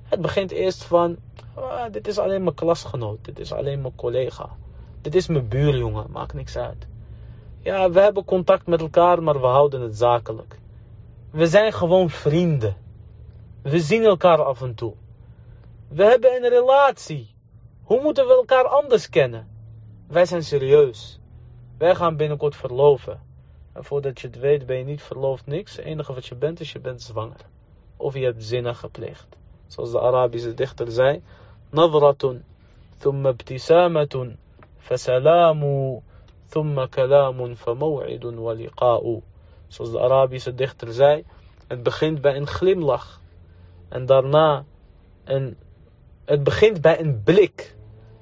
Het 0.05 0.21
begint 0.21 0.51
eerst 0.51 0.85
van, 0.85 1.17
ah, 1.55 1.93
dit 1.93 2.07
is 2.07 2.19
alleen 2.19 2.43
mijn 2.43 2.55
klasgenoot, 2.55 3.25
dit 3.25 3.39
is 3.39 3.53
alleen 3.53 3.81
mijn 3.81 3.95
collega. 3.95 4.49
Dit 5.01 5.15
is 5.15 5.27
mijn 5.27 5.49
buurjongen, 5.49 6.07
maakt 6.11 6.35
niks 6.35 6.57
uit. 6.57 6.87
Ja, 7.61 7.91
we 7.91 8.01
hebben 8.01 8.25
contact 8.25 8.67
met 8.67 8.81
elkaar, 8.81 9.23
maar 9.23 9.41
we 9.41 9.47
houden 9.47 9.81
het 9.81 9.97
zakelijk. 9.97 10.59
We 11.31 11.47
zijn 11.47 11.73
gewoon 11.73 12.11
vrienden. 12.11 12.77
We 13.63 13.81
zien 13.81 14.05
elkaar 14.05 14.43
af 14.43 14.63
en 14.63 14.75
toe. 14.75 14.95
We 15.89 16.05
hebben 16.05 16.35
een 16.35 16.49
relatie. 16.49 17.35
Hoe 17.83 18.03
moeten 18.03 18.27
we 18.27 18.33
elkaar 18.33 18.65
anders 18.65 19.09
kennen? 19.09 19.49
Wij 20.07 20.25
zijn 20.25 20.43
serieus. 20.43 21.21
Wij 21.79 21.95
gaan 21.95 22.17
binnenkort 22.17 22.57
verloven. 22.57 23.21
En 23.73 23.85
voordat 23.85 24.21
je 24.21 24.27
het 24.27 24.39
weet 24.39 24.67
ben 24.67 24.77
je 24.77 24.85
niet 24.85 25.03
verloofd, 25.03 25.47
niks. 25.47 25.77
Het 25.77 25.85
enige 25.85 26.15
wat 26.15 26.27
je 26.27 26.35
bent 26.35 26.61
is 26.61 26.73
je 26.73 26.81
bent 26.81 27.03
zwanger. 27.03 27.41
Of 27.97 28.15
je 28.15 28.25
hebt 28.25 28.45
zinnen 28.45 28.75
gepleegd. 28.75 29.37
Zoals 29.67 29.91
de 29.91 30.01
Arabische 30.01 30.55
dichter 30.55 30.91
zei. 30.91 31.23
Nadratun, 31.71 32.45
thumma 32.99 33.31
ibtisamatun, 33.31 34.39
fasalamu, 34.79 36.01
thumma 36.49 36.87
kalamun, 36.87 37.57
famaw'idun 37.57 38.41
wa 38.41 38.53
liqa'u. 38.53 39.23
Zoals 39.67 39.91
de 39.91 40.01
Arabische 40.01 40.55
dichter 40.55 40.93
zei. 40.93 41.25
Het 41.67 41.83
begint 41.83 42.21
bij 42.21 42.37
een 42.37 42.47
glimlach. 42.47 43.21
En 43.89 44.07
daarna 44.07 44.65
een... 45.25 45.57
Het 46.25 46.43
begint 46.43 46.81
bij 46.81 47.01
een 47.01 47.23
blik. 47.23 47.77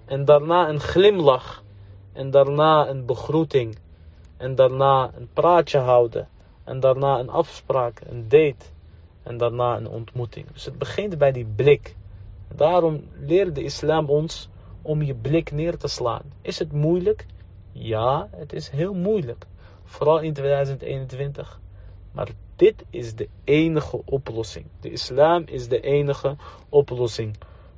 En 0.04 0.24
daarna 0.24 0.68
een 0.68 0.80
glimlach 0.80 1.62
en 2.12 2.30
daarna 2.30 2.88
een 2.88 3.06
begroeting 3.06 3.78
en 4.40 4.54
daarna 4.54 5.10
een 5.16 5.28
praatje 5.32 5.78
houden 5.78 6.28
en 6.64 6.80
daarna 6.80 7.18
een 7.18 7.28
afspraak, 7.28 8.00
een 8.06 8.28
date 8.28 8.66
en 9.22 9.36
daarna 9.36 9.76
een 9.76 9.88
ontmoeting. 9.88 10.52
Dus 10.52 10.64
het 10.64 10.78
begint 10.78 11.18
bij 11.18 11.32
die 11.32 11.46
blik. 11.56 11.96
Daarom 12.54 13.04
leert 13.18 13.54
de 13.54 13.62
islam 13.62 14.08
ons 14.08 14.48
om 14.82 15.02
je 15.02 15.14
blik 15.14 15.52
neer 15.52 15.76
te 15.76 15.88
slaan. 15.88 16.22
Is 16.42 16.58
het 16.58 16.72
moeilijk? 16.72 17.26
Ja, 17.72 18.28
het 18.30 18.52
is 18.52 18.68
heel 18.68 18.94
moeilijk. 18.94 19.46
Vooral 19.84 20.18
in 20.20 20.32
2021. 20.32 21.60
Maar 22.12 22.28
dit 22.56 22.84
is 22.90 23.14
de 23.14 23.28
enige 23.44 24.02
oplossing. 24.04 24.66
De 24.80 24.90
islam 24.90 25.42
is 25.46 25.68
de 25.68 25.80
enige 25.80 26.36
oplossing. 26.68 27.36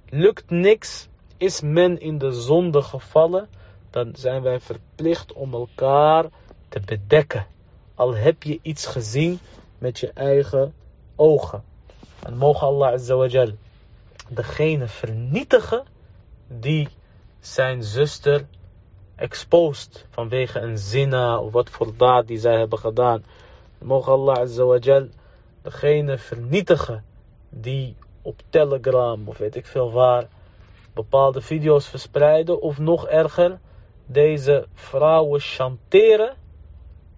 Lukt 0.09 0.51
niks, 0.51 1.09
is 1.37 1.61
men 1.61 2.01
in 2.01 2.19
de 2.19 2.33
zonde 2.33 2.83
gevallen, 2.83 3.49
dan 3.91 4.11
zijn 4.15 4.43
wij 4.43 4.61
verplicht 4.61 5.33
om 5.33 5.53
elkaar 5.53 6.25
te 6.73 6.81
bedekken. 6.81 7.47
Al 7.95 8.15
heb 8.15 8.43
je 8.43 8.59
iets 8.63 8.87
gezien 8.87 9.39
met 9.79 9.99
je 9.99 10.11
eigen 10.15 10.75
ogen. 11.17 11.65
En 12.23 12.37
mogen 12.37 12.67
Allah 12.67 12.93
Azawajal 12.93 13.51
degene 14.29 14.89
vernietigen 14.89 15.85
die 16.49 16.89
zijn 17.41 17.83
zuster 17.83 18.47
exposed 19.17 20.07
vanwege 20.11 20.61
een 20.61 20.79
zina 20.79 21.39
of 21.39 21.53
wat 21.53 21.71
voor 21.71 21.97
daad 21.97 22.27
die 22.27 22.39
zij 22.39 22.59
hebben 22.59 22.79
gedaan. 22.79 23.25
Mogen 23.79 24.13
Allah 24.13 24.37
Azawajal 24.37 25.09
degene 25.63 26.19
vernietigen 26.19 27.05
die 27.49 27.97
op 28.23 28.41
Telegram 28.49 29.29
of 29.29 29.39
weet 29.39 29.57
ik 29.57 29.67
veel 29.67 29.93
waar 29.93 30.29
bepaalde 30.95 31.41
video's 31.41 31.87
verspreiden 31.87 32.61
of 32.61 32.79
nog 32.79 33.07
erger 33.07 33.59
deze 34.07 34.67
vrouwen 34.75 35.41
chanteren. 35.41 36.37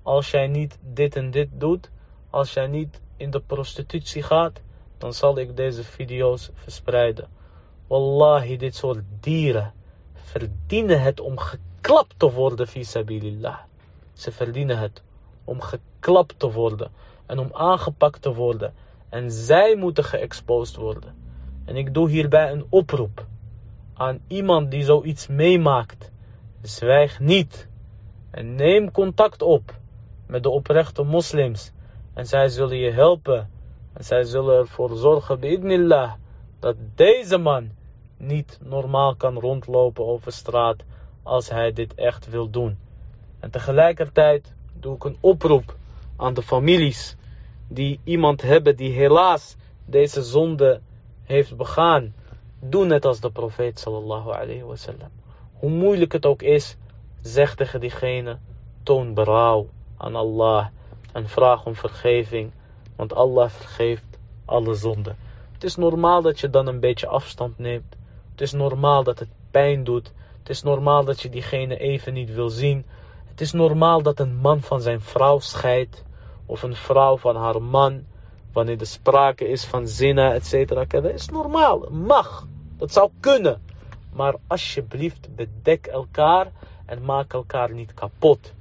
Als 0.04 0.30
jij 0.30 0.46
niet 0.46 0.78
dit 0.80 1.16
en 1.16 1.30
dit 1.30 1.48
doet, 1.52 1.90
als 2.30 2.52
jij 2.52 2.66
niet 2.66 3.00
in 3.16 3.30
de 3.30 3.40
prostitutie 3.40 4.22
gaat, 4.22 4.60
dan 4.98 5.12
zal 5.12 5.38
ik 5.38 5.56
deze 5.56 5.84
video's 5.84 6.50
verspreiden. 6.54 7.28
Wallahi, 7.86 8.56
dit 8.56 8.74
soort 8.74 9.02
dieren 9.20 9.72
verdienen 10.12 11.02
het 11.02 11.20
om 11.20 11.38
geklapt 11.38 12.14
te 12.16 12.32
worden, 12.32 12.68
visabilillah. 12.68 13.58
Ze 14.12 14.32
verdienen 14.32 14.78
het 14.78 15.02
om 15.44 15.60
geklapt 15.60 16.38
te 16.38 16.52
worden 16.52 16.90
en 17.26 17.38
om 17.38 17.48
aangepakt 17.52 18.22
te 18.22 18.34
worden. 18.34 18.74
En 19.08 19.30
zij 19.30 19.76
moeten 19.76 20.04
geëxposed 20.04 20.76
worden. 20.76 21.14
En 21.64 21.76
ik 21.76 21.94
doe 21.94 22.10
hierbij 22.10 22.52
een 22.52 22.66
oproep 22.68 23.26
aan 23.94 24.20
iemand 24.26 24.70
die 24.70 24.84
zoiets 24.84 25.26
meemaakt 25.26 26.12
Zwijg 26.62 27.20
niet 27.20 27.68
en 28.30 28.54
neem 28.54 28.90
contact 28.90 29.42
op 29.42 29.74
met 30.34 30.42
de 30.42 30.48
oprechte 30.48 31.02
moslims. 31.02 31.72
En 32.14 32.26
zij 32.26 32.48
zullen 32.48 32.76
je 32.76 32.90
helpen. 32.90 33.50
En 33.92 34.04
zij 34.04 34.22
zullen 34.24 34.58
ervoor 34.58 34.96
zorgen, 34.96 35.40
bi'idnillah, 35.40 36.12
dat 36.58 36.76
deze 36.94 37.38
man 37.38 37.70
niet 38.16 38.58
normaal 38.62 39.14
kan 39.16 39.38
rondlopen 39.38 40.06
over 40.06 40.32
straat 40.32 40.84
als 41.22 41.48
hij 41.48 41.72
dit 41.72 41.94
echt 41.94 42.30
wil 42.30 42.50
doen. 42.50 42.78
En 43.40 43.50
tegelijkertijd 43.50 44.54
doe 44.80 44.94
ik 44.94 45.04
een 45.04 45.16
oproep 45.20 45.76
aan 46.16 46.34
de 46.34 46.42
families 46.42 47.16
die 47.68 48.00
iemand 48.04 48.42
hebben 48.42 48.76
die 48.76 48.92
helaas 48.92 49.56
deze 49.86 50.22
zonde 50.22 50.80
heeft 51.22 51.56
begaan. 51.56 52.14
Doe 52.60 52.84
net 52.84 53.04
als 53.04 53.20
de 53.20 53.30
profeet 53.30 53.78
sallallahu 53.78 54.30
alayhi 54.30 54.62
wasallam. 54.62 55.10
Hoe 55.52 55.70
moeilijk 55.70 56.12
het 56.12 56.26
ook 56.26 56.42
is, 56.42 56.76
zeg 57.20 57.54
tegen 57.54 57.80
diegene, 57.80 58.38
toon 58.82 59.14
berouw 59.14 59.68
aan 60.04 60.16
Allah 60.16 60.66
en 61.12 61.28
vraag 61.28 61.64
om 61.64 61.74
vergeving, 61.74 62.52
want 62.96 63.14
Allah 63.14 63.50
vergeeft 63.50 64.18
alle 64.44 64.74
zonden. 64.74 65.16
Het 65.52 65.64
is 65.64 65.76
normaal 65.76 66.22
dat 66.22 66.40
je 66.40 66.50
dan 66.50 66.66
een 66.66 66.80
beetje 66.80 67.06
afstand 67.06 67.58
neemt. 67.58 67.96
Het 68.30 68.40
is 68.40 68.52
normaal 68.52 69.04
dat 69.04 69.18
het 69.18 69.28
pijn 69.50 69.84
doet. 69.84 70.12
Het 70.38 70.48
is 70.48 70.62
normaal 70.62 71.04
dat 71.04 71.20
je 71.20 71.28
diegene 71.28 71.78
even 71.78 72.12
niet 72.12 72.34
wil 72.34 72.48
zien. 72.48 72.86
Het 73.24 73.40
is 73.40 73.52
normaal 73.52 74.02
dat 74.02 74.18
een 74.18 74.36
man 74.36 74.60
van 74.60 74.80
zijn 74.80 75.00
vrouw 75.00 75.38
scheidt. 75.38 76.04
Of 76.46 76.62
een 76.62 76.76
vrouw 76.76 77.16
van 77.16 77.36
haar 77.36 77.62
man. 77.62 78.04
Wanneer 78.52 78.80
er 78.80 78.86
sprake 78.86 79.48
is 79.48 79.64
van 79.64 79.88
zinnen, 79.88 80.32
et. 80.32 80.68
Dat 80.68 81.04
is 81.04 81.28
normaal. 81.28 81.78
Mag. 81.90 82.46
Dat 82.76 82.92
zou 82.92 83.10
kunnen. 83.20 83.62
Maar 84.12 84.34
alsjeblieft 84.46 85.34
bedek 85.34 85.86
elkaar 85.86 86.52
en 86.86 87.04
maak 87.04 87.32
elkaar 87.32 87.72
niet 87.72 87.94
kapot. 87.94 88.52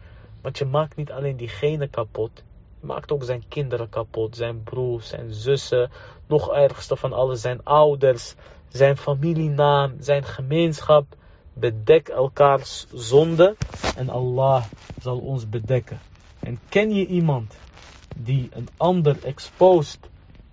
Want 0.43 0.57
je 0.57 0.65
maakt 0.65 0.95
niet 0.95 1.11
alleen 1.11 1.37
diegene 1.37 1.87
kapot. 1.87 2.43
Je 2.79 2.85
maakt 2.87 3.11
ook 3.11 3.23
zijn 3.23 3.43
kinderen 3.47 3.89
kapot. 3.89 4.35
Zijn 4.35 4.63
broers, 4.63 5.07
zijn 5.07 5.33
zussen. 5.33 5.91
Nog 6.27 6.53
ergste 6.53 6.95
van 6.95 7.13
alles 7.13 7.41
zijn 7.41 7.63
ouders. 7.63 8.35
Zijn 8.67 8.97
familienaam, 8.97 9.95
zijn 9.99 10.23
gemeenschap. 10.23 11.05
Bedek 11.53 12.07
elkaars 12.07 12.87
zonde 12.93 13.55
en 13.95 14.09
Allah 14.09 14.63
zal 15.01 15.17
ons 15.17 15.49
bedekken. 15.49 15.99
En 16.39 16.59
ken 16.69 16.93
je 16.93 17.05
iemand 17.05 17.57
die 18.15 18.49
een 18.53 18.67
ander 18.77 19.17
exposed, 19.23 20.09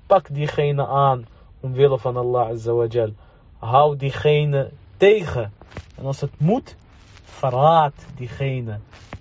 pak 0.06 0.34
diegene 0.34 0.86
aan 0.86 1.26
omwille 1.60 1.98
van 1.98 2.16
Allah 2.16 2.48
Azawajal. 2.48 3.12
Hou 3.58 3.96
diegene 3.96 4.70
tegen. 4.96 5.52
En 5.96 6.04
als 6.04 6.20
het 6.20 6.40
moet, 6.40 6.76
verraad 7.24 7.94
diegene. 8.16 8.78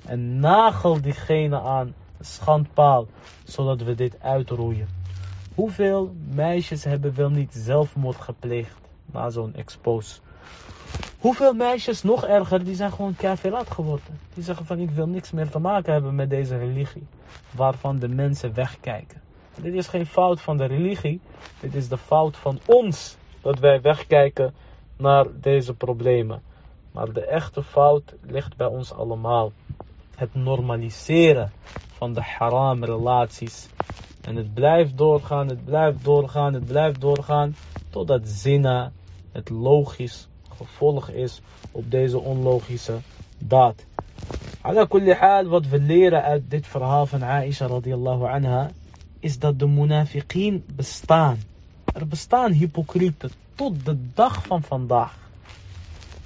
En 0.10 0.40
nagel 0.40 1.02
diegene 1.02 1.60
aan 1.60 1.94
schandpaal, 2.20 3.08
zodat 3.44 3.82
we 3.82 3.96
dit 3.96 4.22
uitroeien. 4.22 4.88
Hoeveel 5.56 6.14
meisjes 6.30 6.84
hebben 6.84 7.16
wel 7.16 7.30
niet 7.30 7.54
zelfmoord 7.54 8.16
gepleegd 8.16 8.80
na 9.06 9.30
zo'n 9.30 9.56
expose? 9.56 10.20
Hoeveel 11.20 11.54
meisjes, 11.54 12.04
nog 12.04 12.26
erger, 12.26 12.64
die 12.64 12.76
zijn 12.76 12.92
gewoon 12.92 13.16
kafirat 13.16 13.72
geworden. 13.72 14.20
Die 14.34 14.44
zeggen 14.44 14.66
van 14.66 14.80
ik 14.80 14.90
wil 14.90 15.08
niks 15.08 15.32
meer 15.32 15.50
te 15.50 15.60
maken 15.60 15.94
hebben 15.94 16.16
met 16.16 16.30
deze 16.30 16.58
religie. 16.58 17.08
Waarvan 17.56 18.00
de 18.00 18.08
mensen 18.08 18.54
wegkijken. 18.54 19.22
Dit 19.62 19.74
is 19.74 19.88
geen 19.88 20.06
fout 20.06 20.42
van 20.42 20.58
de 20.58 20.66
religie. 20.66 21.22
Dit 21.60 21.76
is 21.76 21.88
de 21.90 21.98
fout 21.98 22.38
van 22.38 22.60
ons. 22.66 23.18
Dat 23.42 23.60
wij 23.60 23.82
wegkijken 23.82 24.54
naar 24.98 25.26
deze 25.42 25.74
problemen. 25.74 26.42
Maar 26.92 27.14
de 27.14 27.26
echte 27.26 27.64
fout 27.64 28.16
ligt 28.22 28.58
bij 28.58 28.68
ons 28.68 28.94
allemaal. 28.94 29.52
Het 30.20 30.36
normaliseren 30.36 31.52
van 31.98 32.14
de 32.14 32.22
haram 32.22 32.84
relaties. 32.84 33.68
En 34.22 34.36
het 34.36 34.54
blijft 34.54 34.98
doorgaan, 34.98 35.48
het 35.48 35.66
blijft 35.66 36.04
doorgaan, 36.04 36.54
het 36.54 36.66
blijft 36.66 37.02
doorgaan. 37.02 37.56
Totdat 37.90 38.28
zina 38.28 38.92
het 39.32 39.50
logisch 39.50 40.28
gevolg 40.58 41.10
is 41.10 41.42
op 41.72 41.92
deze 41.92 42.20
onlogische 42.20 42.98
daad. 43.38 43.86
Ala 44.62 44.86
kulli 44.86 45.16
wat 45.48 45.68
we 45.68 45.80
leren 45.80 46.24
uit 46.24 46.50
dit 46.50 46.68
verhaal 46.68 47.06
van 47.06 47.24
Aisha 47.24 47.68
radiallahu 47.68 48.26
anha, 48.26 48.70
is 49.20 49.40
dat 49.40 49.60
de 49.60 49.68
munafiqeen 49.68 50.64
bestaan. 50.76 51.38
Er 51.94 52.08
bestaan 52.08 52.52
hypocrieten 52.52 53.32
tot 53.56 53.86
de 53.86 53.98
dag 54.14 54.46
van 54.46 54.62
vandaag. 54.62 55.19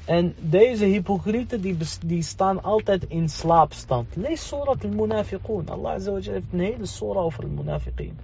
En 0.06 0.36
deze 0.40 0.86
hypocrieten 0.86 1.62
die, 1.62 1.78
die 2.06 2.22
staan 2.22 2.64
altijd 2.64 3.06
in 3.08 3.30
slaapstand. 3.30 4.16
Lees 4.16 4.48
Surat 4.48 4.84
al-Munafiqun. 4.84 5.70
Allah 5.70 5.92
heeft 5.92 6.44
een 6.52 6.60
hele 6.60 6.86
surah 6.86 7.24
over 7.24 7.44
al-Munafiqeen. 7.44 8.20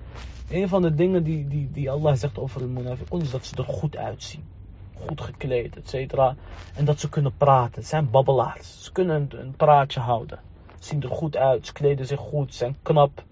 Een 0.49 0.67
van 0.67 0.82
de 0.82 0.95
dingen 0.95 1.23
die, 1.23 1.47
die, 1.47 1.69
die 1.71 1.91
Allah 1.91 2.15
zegt 2.15 2.38
over 2.38 2.61
al-Munafiqun 2.61 3.21
is 3.21 3.32
dat 3.32 3.45
ze 3.45 3.55
er 3.55 3.63
goed 3.63 3.97
uitzien 3.97 4.43
goed 5.07 5.21
gekleed, 5.21 5.75
et 5.75 5.89
cetera. 5.89 6.36
En 6.75 6.86
dat 6.86 6.99
ze 6.99 7.09
kunnen 7.09 7.34
praten. 7.38 7.73
Het 7.73 7.88
zijn 7.88 8.09
babbelaars. 8.09 8.84
Ze 8.84 8.91
kunnen 8.91 9.30
een, 9.32 9.53
praatje 9.57 9.99
houden. 9.99 10.39
Ze 10.80 10.86
zien 10.88 11.03
er 11.03 11.09
goed 11.09 11.38
uit, 11.38 11.65
ze 11.65 11.73
kleden 11.73 12.05
zich 12.05 12.19
goed, 12.19 12.55
zijn 12.55 12.77
knap, 12.82 13.23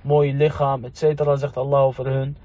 mooi 0.00 0.34
lichaam, 0.34 0.84
et 0.84 0.98
cetera, 0.98 1.36
zegt 1.36 1.56
Allah 1.56 1.82
over 1.82 2.06
hun. 2.06 2.36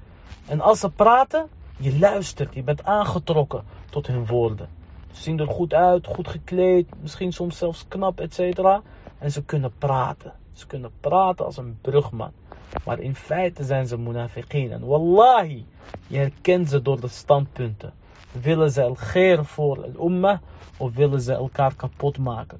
En 0.46 0.60
als 0.60 0.80
ze 0.80 0.90
praten, 0.90 1.48
je 1.76 1.98
luistert, 1.98 2.54
je 2.54 2.62
bent 2.62 2.84
aangetrokken 2.84 3.64
tot 3.90 4.06
hun 4.06 4.26
woorden. 4.26 4.68
Ze 5.12 5.22
zien 5.22 5.40
er 5.40 5.48
goed 5.48 5.74
uit, 5.74 6.06
goed 6.06 6.28
gekleed, 6.28 6.88
misschien 7.00 7.32
soms 7.32 7.58
zelfs 7.58 7.84
knap, 7.88 8.20
et 8.20 8.34
cetera. 8.34 8.82
En 9.18 9.32
ze 9.32 9.44
kunnen 9.44 9.72
praten. 9.78 10.32
Ze 10.52 10.66
kunnen 10.66 10.90
praten 11.00 11.44
als 11.44 11.56
een 11.56 11.78
brugman. 11.80 12.32
Maar 12.84 12.98
in 12.98 13.14
feite 13.14 13.64
zijn 13.64 13.86
ze 13.86 13.98
munafiqeen. 13.98 14.72
En 14.72 14.86
wallahi, 14.86 15.66
je 16.06 16.16
herkent 16.16 16.68
ze 16.68 16.82
door 16.82 17.00
de 17.00 17.08
standpunten. 17.08 17.92
Willen 18.40 18.70
ze 18.70 18.82
el 18.82 19.44
voor 19.44 19.82
el 19.82 20.06
ummah 20.06 20.38
of 20.76 20.94
willen 20.94 21.20
ze 21.20 21.32
elkaar 21.32 21.74
kapot 21.74 22.18
maken? 22.18 22.58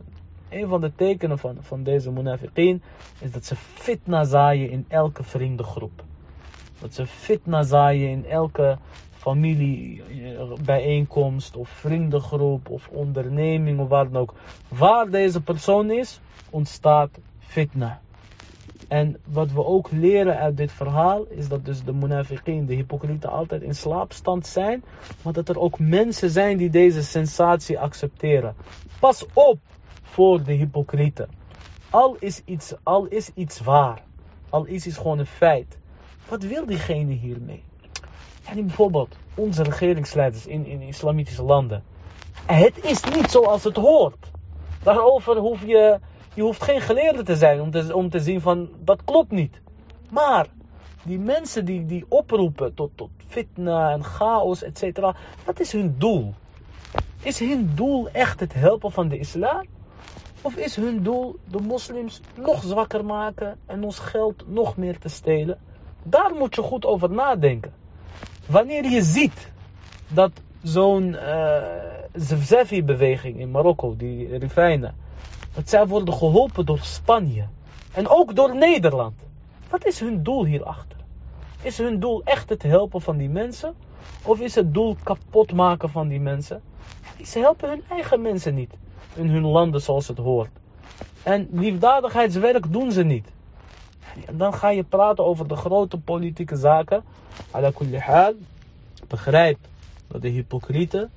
Een 0.48 0.68
van 0.68 0.80
de 0.80 0.94
tekenen 0.94 1.38
van, 1.38 1.56
van 1.60 1.82
deze 1.82 2.10
munafiqeen 2.10 2.82
is 3.18 3.32
dat 3.32 3.44
ze 3.44 3.56
fitna 3.56 4.24
zaaien 4.24 4.70
in 4.70 4.84
elke 4.88 5.22
vriendengroep. 5.22 6.02
Dat 6.80 6.94
ze 6.94 7.06
fitna 7.06 7.62
zaaien 7.62 8.10
in 8.10 8.26
elke 8.26 8.78
familiebijeenkomst 9.20 11.56
of 11.56 11.68
vriendengroep 11.68 12.68
of 12.68 12.88
onderneming 12.88 13.80
of 13.80 13.88
waar 13.88 14.10
dan 14.10 14.22
ook. 14.22 14.34
Waar 14.68 15.10
deze 15.10 15.40
persoon 15.40 15.90
is, 15.90 16.20
ontstaat 16.50 17.10
fitna. 17.38 18.00
En 18.88 19.16
wat 19.24 19.52
we 19.52 19.64
ook 19.64 19.90
leren 19.90 20.38
uit 20.38 20.56
dit 20.56 20.72
verhaal 20.72 21.24
is 21.28 21.48
dat 21.48 21.64
dus 21.64 21.84
de 21.84 21.92
munafiqeen, 21.92 22.66
de 22.66 22.74
hypocrieten, 22.74 23.30
altijd 23.30 23.62
in 23.62 23.74
slaapstand 23.74 24.46
zijn. 24.46 24.84
Maar 25.22 25.32
dat 25.32 25.48
er 25.48 25.58
ook 25.58 25.78
mensen 25.78 26.30
zijn 26.30 26.56
die 26.56 26.70
deze 26.70 27.02
sensatie 27.02 27.78
accepteren. 27.78 28.54
Pas 29.00 29.26
op 29.32 29.58
voor 30.02 30.42
de 30.42 30.52
hypocrieten. 30.52 31.28
Al 31.90 32.16
is 32.18 32.42
iets, 32.44 32.74
al 32.82 33.06
is 33.06 33.30
iets 33.34 33.60
waar. 33.60 34.02
Al 34.48 34.64
is 34.64 34.86
iets 34.86 34.96
gewoon 34.96 35.18
een 35.18 35.26
feit. 35.26 35.78
Wat 36.28 36.42
wil 36.42 36.66
diegene 36.66 37.12
hiermee? 37.12 37.62
En 38.44 38.66
bijvoorbeeld 38.66 39.16
onze 39.34 39.62
regeringsleiders 39.62 40.46
in, 40.46 40.66
in 40.66 40.80
islamitische 40.80 41.42
landen. 41.42 41.82
Het 42.46 42.84
is 42.84 43.04
niet 43.04 43.30
zoals 43.30 43.64
het 43.64 43.76
hoort. 43.76 44.30
Daarover 44.82 45.36
hoef 45.36 45.66
je 45.66 45.98
je 46.34 46.42
hoeft 46.42 46.62
geen 46.62 46.80
geleerde 46.80 47.22
te 47.22 47.36
zijn 47.36 47.60
om 47.60 47.70
te, 47.70 47.96
om 47.96 48.10
te 48.10 48.20
zien 48.20 48.40
van 48.40 48.68
dat 48.84 49.04
klopt 49.04 49.30
niet. 49.30 49.60
Maar 50.10 50.46
die 51.02 51.18
mensen 51.18 51.64
die, 51.64 51.86
die 51.86 52.04
oproepen 52.08 52.74
tot, 52.74 52.90
tot 52.94 53.10
fitna 53.26 53.90
en 53.90 54.04
chaos, 54.04 54.62
etc. 54.62 54.98
Wat 55.44 55.60
is 55.60 55.72
hun 55.72 55.94
doel? 55.98 56.34
Is 57.22 57.38
hun 57.38 57.70
doel 57.74 58.08
echt 58.10 58.40
het 58.40 58.54
helpen 58.54 58.92
van 58.92 59.08
de 59.08 59.18
islam? 59.18 59.66
Of 60.42 60.56
is 60.56 60.76
hun 60.76 61.02
doel 61.02 61.36
de 61.44 61.60
moslims 61.60 62.20
nog 62.34 62.62
zwakker 62.62 63.04
maken 63.04 63.58
en 63.66 63.84
ons 63.84 63.98
geld 63.98 64.44
nog 64.46 64.76
meer 64.76 64.98
te 64.98 65.08
stelen? 65.08 65.58
Daar 66.02 66.34
moet 66.34 66.54
je 66.54 66.62
goed 66.62 66.84
over 66.84 67.10
nadenken. 67.10 67.72
Wanneer 68.50 68.90
je 68.90 69.02
ziet 69.02 69.52
dat 70.08 70.30
zo'n 70.62 71.16
uh, 72.72 72.84
beweging 72.84 73.38
in 73.38 73.50
Marokko, 73.50 73.96
die 73.96 74.38
Rifijnen, 74.38 74.94
dat 75.54 75.68
zij 75.68 75.86
worden 75.86 76.14
geholpen 76.14 76.66
door 76.66 76.78
Spanje. 76.78 77.46
En 77.92 78.08
ook 78.08 78.36
door 78.36 78.56
Nederland. 78.56 79.14
Wat 79.68 79.86
is 79.86 80.00
hun 80.00 80.22
doel 80.22 80.44
hierachter? 80.44 80.96
Is 81.62 81.78
hun 81.78 82.00
doel 82.00 82.22
echt 82.24 82.48
het 82.48 82.62
helpen 82.62 83.00
van 83.00 83.16
die 83.16 83.28
mensen? 83.28 83.74
Of 84.24 84.40
is 84.40 84.54
het 84.54 84.74
doel 84.74 84.96
kapot 85.02 85.52
maken 85.52 85.90
van 85.90 86.08
die 86.08 86.20
mensen? 86.20 86.62
Ze 87.24 87.38
helpen 87.38 87.68
hun 87.68 87.82
eigen 87.88 88.22
mensen 88.22 88.54
niet. 88.54 88.74
In 89.14 89.28
hun 89.28 89.46
landen 89.46 89.80
zoals 89.80 90.08
het 90.08 90.18
hoort. 90.18 90.50
En 91.22 91.48
liefdadigheidswerk 91.50 92.72
doen 92.72 92.92
ze 92.92 93.02
niet. 93.02 93.28
Dan 94.32 94.54
ga 94.54 94.68
je 94.68 94.82
praten 94.82 95.24
over 95.24 95.48
de 95.48 95.56
grote 95.56 95.98
politieke 95.98 96.56
zaken. 96.56 97.02
Ala. 97.50 98.32
Begrijp 99.08 99.58
dat 100.06 100.22
de 100.22 100.28
hypocrieten 100.28 101.10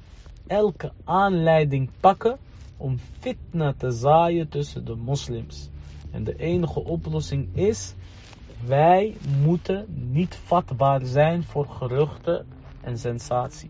elke 0.48 0.92
aanleiding 1.04 1.90
pakken 2.00 2.38
om 2.78 3.00
fitna 3.20 3.74
te 3.78 3.92
zaaien 3.92 4.50
tussen 4.50 4.86
de 4.86 4.96
moslims. 4.96 5.70
En 6.12 6.24
de 6.24 6.36
enige 6.36 6.84
oplossing 6.84 7.56
is, 7.56 7.94
wij 8.66 9.16
moeten 9.44 9.86
niet 10.12 10.36
vatbaar 10.36 11.06
zijn 11.06 11.44
voor 11.44 11.66
geruchten 11.68 12.46
en 12.82 12.98
sensatie. 12.98 13.70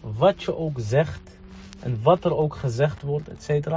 Wat 0.00 0.42
je 0.42 0.56
ook 0.56 0.76
zegt 0.80 1.38
en 1.80 2.02
wat 2.02 2.24
er 2.24 2.36
ook 2.36 2.54
gezegd 2.54 3.02
wordt, 3.02 3.28
etc. 3.28 3.68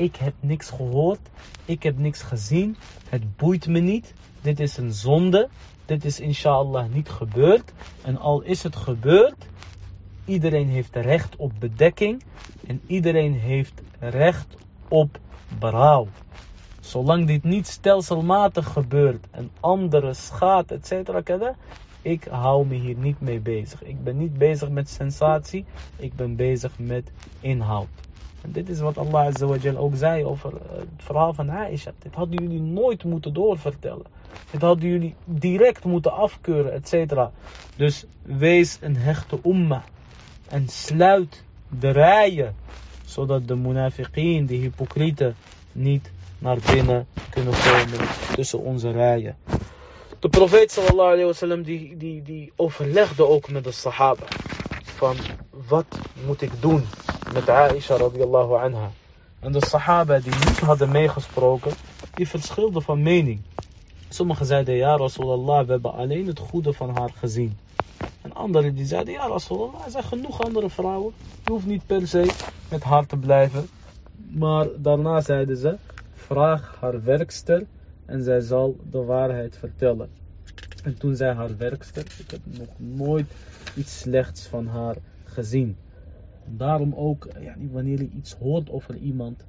Ik 0.00 0.16
heb 0.16 0.34
niks 0.40 0.70
gehoord, 0.70 1.28
ik 1.64 1.82
heb 1.82 1.98
niks 1.98 2.22
gezien, 2.22 2.76
het 3.08 3.36
boeit 3.36 3.66
me 3.66 3.80
niet. 3.80 4.14
Dit 4.40 4.60
is 4.60 4.76
een 4.76 4.92
zonde, 4.92 5.48
dit 5.84 6.04
is 6.04 6.20
inshallah 6.20 6.92
niet 6.92 7.08
gebeurd. 7.08 7.72
En 8.02 8.16
al 8.16 8.40
is 8.40 8.62
het 8.62 8.76
gebeurd, 8.76 9.46
Iedereen 10.30 10.68
heeft 10.68 10.96
recht 10.96 11.36
op 11.36 11.52
bedekking 11.58 12.22
en 12.66 12.80
iedereen 12.86 13.34
heeft 13.34 13.82
recht 13.98 14.56
op 14.88 15.18
berouw. 15.58 16.08
Zolang 16.80 17.26
dit 17.26 17.42
niet 17.42 17.66
stelselmatig 17.66 18.72
gebeurt 18.72 19.26
en 19.30 19.50
anderen 19.60 20.16
schaadt, 20.16 20.72
etc. 20.72 21.10
ik 22.02 22.24
hou 22.24 22.66
me 22.66 22.74
hier 22.74 22.96
niet 22.96 23.20
mee 23.20 23.40
bezig. 23.40 23.82
Ik 23.82 24.04
ben 24.04 24.16
niet 24.16 24.38
bezig 24.38 24.68
met 24.68 24.88
sensatie, 24.88 25.64
ik 25.96 26.14
ben 26.14 26.36
bezig 26.36 26.78
met 26.78 27.12
inhoud. 27.40 27.88
En 28.42 28.52
dit 28.52 28.68
is 28.68 28.80
wat 28.80 28.98
Allah 28.98 29.26
Azza 29.26 29.74
ook 29.76 29.94
zei 29.94 30.24
over 30.24 30.52
eh, 30.52 30.78
het 30.78 30.88
verhaal 30.96 31.34
van 31.34 31.50
Aisha. 31.50 31.92
Dit 31.98 32.14
hadden 32.14 32.42
jullie 32.42 32.60
nooit 32.60 33.04
moeten 33.04 33.32
doorvertellen. 33.32 34.06
Dit 34.50 34.60
hadden 34.60 34.88
jullie 34.88 35.14
direct 35.24 35.84
moeten 35.84 36.12
afkeuren, 36.12 36.72
et 36.72 36.88
cetera. 36.88 37.30
Dus 37.76 38.04
wees 38.22 38.78
een 38.80 38.96
hechte 38.96 39.38
umma. 39.44 39.84
En 40.48 40.68
sluit 40.68 41.44
de 41.68 41.90
rijen. 41.90 42.54
Zodat 43.04 43.48
de 43.48 43.56
munafiqeen, 43.56 44.46
de 44.46 44.54
hypocrieten, 44.54 45.34
niet 45.72 46.10
naar 46.38 46.58
binnen 46.72 47.06
kunnen 47.30 47.52
komen 47.52 48.06
tussen 48.34 48.58
onze 48.58 48.90
rijen. 48.90 49.36
De 50.18 50.28
profeet 50.28 50.72
sallallahu 50.72 51.08
alayhi 51.08 51.24
wasallam 51.24 51.62
die, 51.62 51.96
die, 51.96 52.22
die 52.22 52.52
overlegde 52.56 53.26
ook 53.26 53.50
met 53.50 53.64
de 53.64 53.72
sahaba. 53.72 54.26
Van 54.82 55.16
wat 55.68 55.98
moet 56.26 56.42
ik 56.42 56.50
doen 56.60 56.84
met 57.32 57.48
Aisha 57.48 57.96
radiallahu 57.96 58.54
anha. 58.54 58.90
En 59.40 59.52
de 59.52 59.60
sahaba 59.60 60.18
die 60.18 60.32
niet 60.32 60.60
hadden 60.60 60.90
meegesproken, 60.90 61.72
die 62.14 62.28
verschilden 62.28 62.82
van 62.82 63.02
mening. 63.02 63.40
Sommigen 64.08 64.46
zeiden, 64.46 64.74
ja 64.74 64.96
Rasulallah, 64.96 65.66
we 65.66 65.72
hebben 65.72 65.92
alleen 65.92 66.26
het 66.26 66.38
goede 66.38 66.72
van 66.72 66.90
haar 66.90 67.10
gezien. 67.14 67.58
En 68.22 68.32
anderen 68.32 68.74
die 68.74 68.84
zeiden, 68.84 69.12
ja 69.12 69.26
Rasulallah, 69.26 69.84
er 69.84 69.90
zijn 69.90 70.04
genoeg 70.04 70.42
andere 70.44 70.70
vrouwen. 70.70 71.14
Je 71.44 71.50
hoeft 71.50 71.66
niet 71.66 71.86
per 71.86 72.06
se 72.06 72.34
met 72.68 72.82
haar 72.82 73.06
te 73.06 73.16
blijven. 73.16 73.68
Maar 74.30 74.66
daarna 74.76 75.20
zeiden 75.20 75.56
ze, 75.56 75.78
vraag 76.12 76.76
haar 76.80 77.02
werkster 77.04 77.66
en 78.06 78.22
zij 78.22 78.40
zal 78.40 78.76
de 78.90 79.04
waarheid 79.04 79.56
vertellen. 79.56 80.10
En 80.82 80.98
toen 80.98 81.16
zei 81.16 81.34
haar 81.34 81.56
werkster, 81.56 82.04
ik 82.18 82.30
heb 82.30 82.40
nog 82.44 82.68
nooit 82.76 83.32
iets 83.76 83.98
slechts 83.98 84.46
van 84.46 84.66
haar 84.66 84.96
gezien. 85.24 85.76
Daarom 86.56 86.94
ook, 86.94 87.28
ja, 87.40 87.54
wanneer 87.70 87.98
je 87.98 88.10
iets 88.10 88.34
hoort 88.34 88.70
over 88.70 88.96
iemand, 88.96 89.44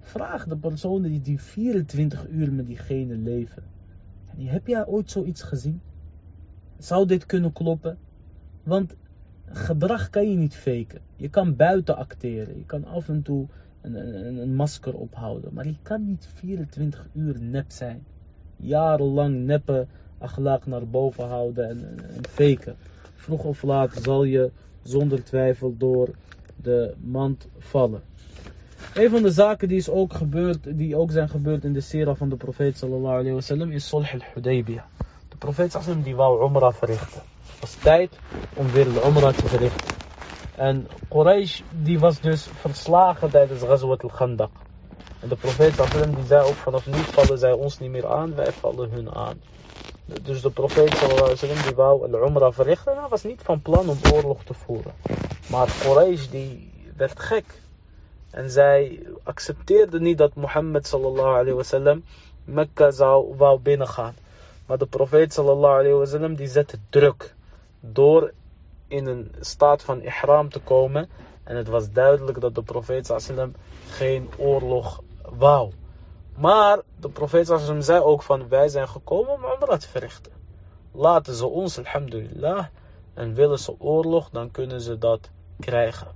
vraag 0.00 0.46
de 0.46 0.56
personen 0.56 1.10
die, 1.10 1.20
die 1.20 1.40
24 1.40 2.28
uur 2.28 2.52
met 2.52 2.66
diegene 2.66 3.14
leven. 3.14 3.62
Heb 4.36 4.66
jij 4.66 4.86
ooit 4.86 5.10
zoiets 5.10 5.42
gezien? 5.42 5.80
Zou 6.78 7.06
dit 7.06 7.26
kunnen 7.26 7.52
kloppen? 7.52 7.98
Want 8.62 8.96
gedrag 9.44 10.10
kan 10.10 10.30
je 10.30 10.36
niet 10.36 10.54
faken. 10.54 11.00
Je 11.16 11.28
kan 11.28 11.56
buiten 11.56 11.96
acteren. 11.96 12.58
Je 12.58 12.64
kan 12.64 12.84
af 12.84 13.08
en 13.08 13.22
toe 13.22 13.46
een, 13.80 13.94
een, 14.26 14.36
een 14.36 14.54
masker 14.54 14.94
ophouden. 14.94 15.54
Maar 15.54 15.66
je 15.66 15.76
kan 15.82 16.06
niet 16.06 16.28
24 16.34 17.08
uur 17.12 17.40
nep 17.40 17.70
zijn. 17.70 18.04
Jarenlang 18.56 19.44
neppe 19.44 19.86
achlaak 20.18 20.66
naar 20.66 20.88
boven 20.88 21.28
houden 21.28 21.68
en, 21.68 21.88
en, 21.88 21.98
en 22.16 22.26
faken. 22.28 22.76
Vroeg 23.14 23.44
of 23.44 23.62
laat 23.62 23.92
zal 24.02 24.24
je 24.24 24.50
zonder 24.82 25.24
twijfel 25.24 25.74
door 25.76 26.08
de 26.64 26.94
mand 26.98 27.48
vallen. 27.58 28.02
Een 28.94 29.10
van 29.10 29.22
de 29.22 29.30
zaken 29.30 29.68
die, 29.68 29.76
is 29.76 29.88
ook 29.88 30.12
gebeurd, 30.12 30.78
die 30.78 30.96
ook 30.96 31.10
zijn 31.10 31.28
gebeurd 31.28 31.64
in 31.64 31.72
de 31.72 31.80
sira 31.80 32.14
van 32.14 32.28
de 32.28 32.36
profeet 32.36 32.78
sallallahu 32.78 33.32
wasallam 33.32 33.70
is 33.70 33.88
Sulh 33.88 34.12
al-Hudaybiyah. 34.12 34.84
De 35.28 35.36
profeet 35.36 35.72
sallallahu 35.72 36.02
die 36.02 36.16
wou 36.16 36.44
Umrah 36.46 36.74
verrichten. 36.74 37.22
Het 37.46 37.60
was 37.60 37.74
tijd 37.74 38.18
om 38.54 38.66
weer 38.66 38.84
de 38.84 39.02
Umrah 39.06 39.34
te 39.34 39.48
verrichten. 39.48 39.96
En 40.56 40.86
Quraysh 41.08 41.60
die 41.82 41.98
was 41.98 42.20
dus 42.20 42.42
verslagen 42.42 43.30
tijdens 43.30 43.62
Ghazwat 43.62 44.02
al-Khandaq. 44.02 44.52
En 45.20 45.28
de 45.28 45.36
profeet 45.36 45.74
sallallahu 45.74 46.14
die 46.14 46.24
zei 46.24 46.42
ook 46.42 46.54
vanaf 46.54 46.86
nu 46.86 46.98
vallen 46.98 47.38
zij 47.38 47.52
ons 47.52 47.78
niet 47.78 47.90
meer 47.90 48.06
aan, 48.06 48.34
wij 48.34 48.52
vallen 48.52 48.90
hun 48.90 49.14
aan. 49.14 49.40
Dus 50.22 50.42
de 50.42 50.50
profeet 50.50 51.00
wasallam 51.00 51.62
die 51.62 51.74
wou 51.74 52.12
al-Umrah 52.12 52.52
verrichten 52.52 52.92
en 52.92 52.98
hij 52.98 53.08
was 53.08 53.22
niet 53.22 53.40
van 53.42 53.62
plan 53.62 53.88
om 53.88 53.98
oorlog 54.12 54.44
te 54.44 54.54
voeren. 54.54 54.94
Maar 55.50 55.66
Quraysh 55.80 56.26
die 56.26 56.70
werd 56.96 57.20
gek. 57.20 57.44
En 58.30 58.50
zij 58.50 59.06
accepteerden 59.22 60.02
niet 60.02 60.18
dat 60.18 60.34
Mohammed 60.34 60.86
sallallahu 60.86 61.28
alayhi 61.28 61.52
wasallam 61.52 62.04
Mekka 62.44 62.90
zou 62.90 63.36
wou 63.36 63.58
binnengaan. 63.58 64.14
Maar 64.66 64.78
de 64.78 64.86
profeet 64.86 65.32
sallallahu 65.32 65.78
alayhi 65.78 65.96
wasallam 65.96 66.34
die 66.34 66.48
zette 66.48 66.78
druk. 66.90 67.34
Door 67.80 68.32
in 68.88 69.06
een 69.06 69.34
staat 69.40 69.82
van 69.82 70.02
ihram 70.02 70.48
te 70.48 70.60
komen. 70.60 71.08
En 71.44 71.56
het 71.56 71.68
was 71.68 71.92
duidelijk 71.92 72.40
dat 72.40 72.54
de 72.54 72.62
profeet 72.62 73.06
sallallahu 73.06 73.34
wasallam 73.34 73.54
geen 73.88 74.28
oorlog 74.36 75.02
wou. 75.38 75.72
Maar 76.36 76.80
de 77.00 77.08
profeet 77.08 77.48
wasallam 77.48 77.82
zei 77.82 78.00
ook 78.00 78.22
van 78.22 78.48
wij 78.48 78.68
zijn 78.68 78.88
gekomen 78.88 79.34
om 79.34 79.44
umrah 79.44 79.78
te 79.78 79.88
verrichten. 79.88 80.32
Laten 80.92 81.34
ze 81.34 81.46
ons, 81.46 81.78
alhamdulillah, 81.78 82.66
en 83.14 83.34
willen 83.34 83.58
ze 83.58 83.80
oorlog, 83.80 84.30
dan 84.30 84.50
kunnen 84.50 84.80
ze 84.80 84.98
dat 84.98 85.30
krijgen. 85.60 86.08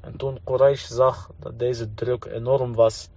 En 0.00 0.16
toen 0.16 0.38
Quraysh 0.44 0.86
zag 0.86 1.30
dat 1.36 1.58
deze 1.58 1.94
druk 1.94 2.24
enorm 2.24 2.74
was 2.74 3.08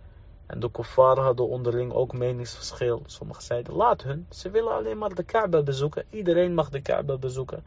en 0.45 0.59
de 0.59 0.71
kuffar 0.71 1.19
hadden 1.19 1.47
onderling 1.47 1.93
ook 1.93 2.13
meningsverschil. 2.13 3.01
Sommigen 3.05 3.43
zeiden 3.43 3.73
laat 3.73 4.03
hun, 4.03 4.27
ze 4.29 4.49
willen 4.49 4.75
alleen 4.75 4.97
maar 4.97 5.13
de 5.13 5.23
Kaaba 5.23 5.61
bezoeken. 5.61 6.05
Iedereen 6.09 6.53
mag 6.53 6.69
de 6.69 6.81
Kaaba 6.81 7.17
bezoeken. 7.17 7.63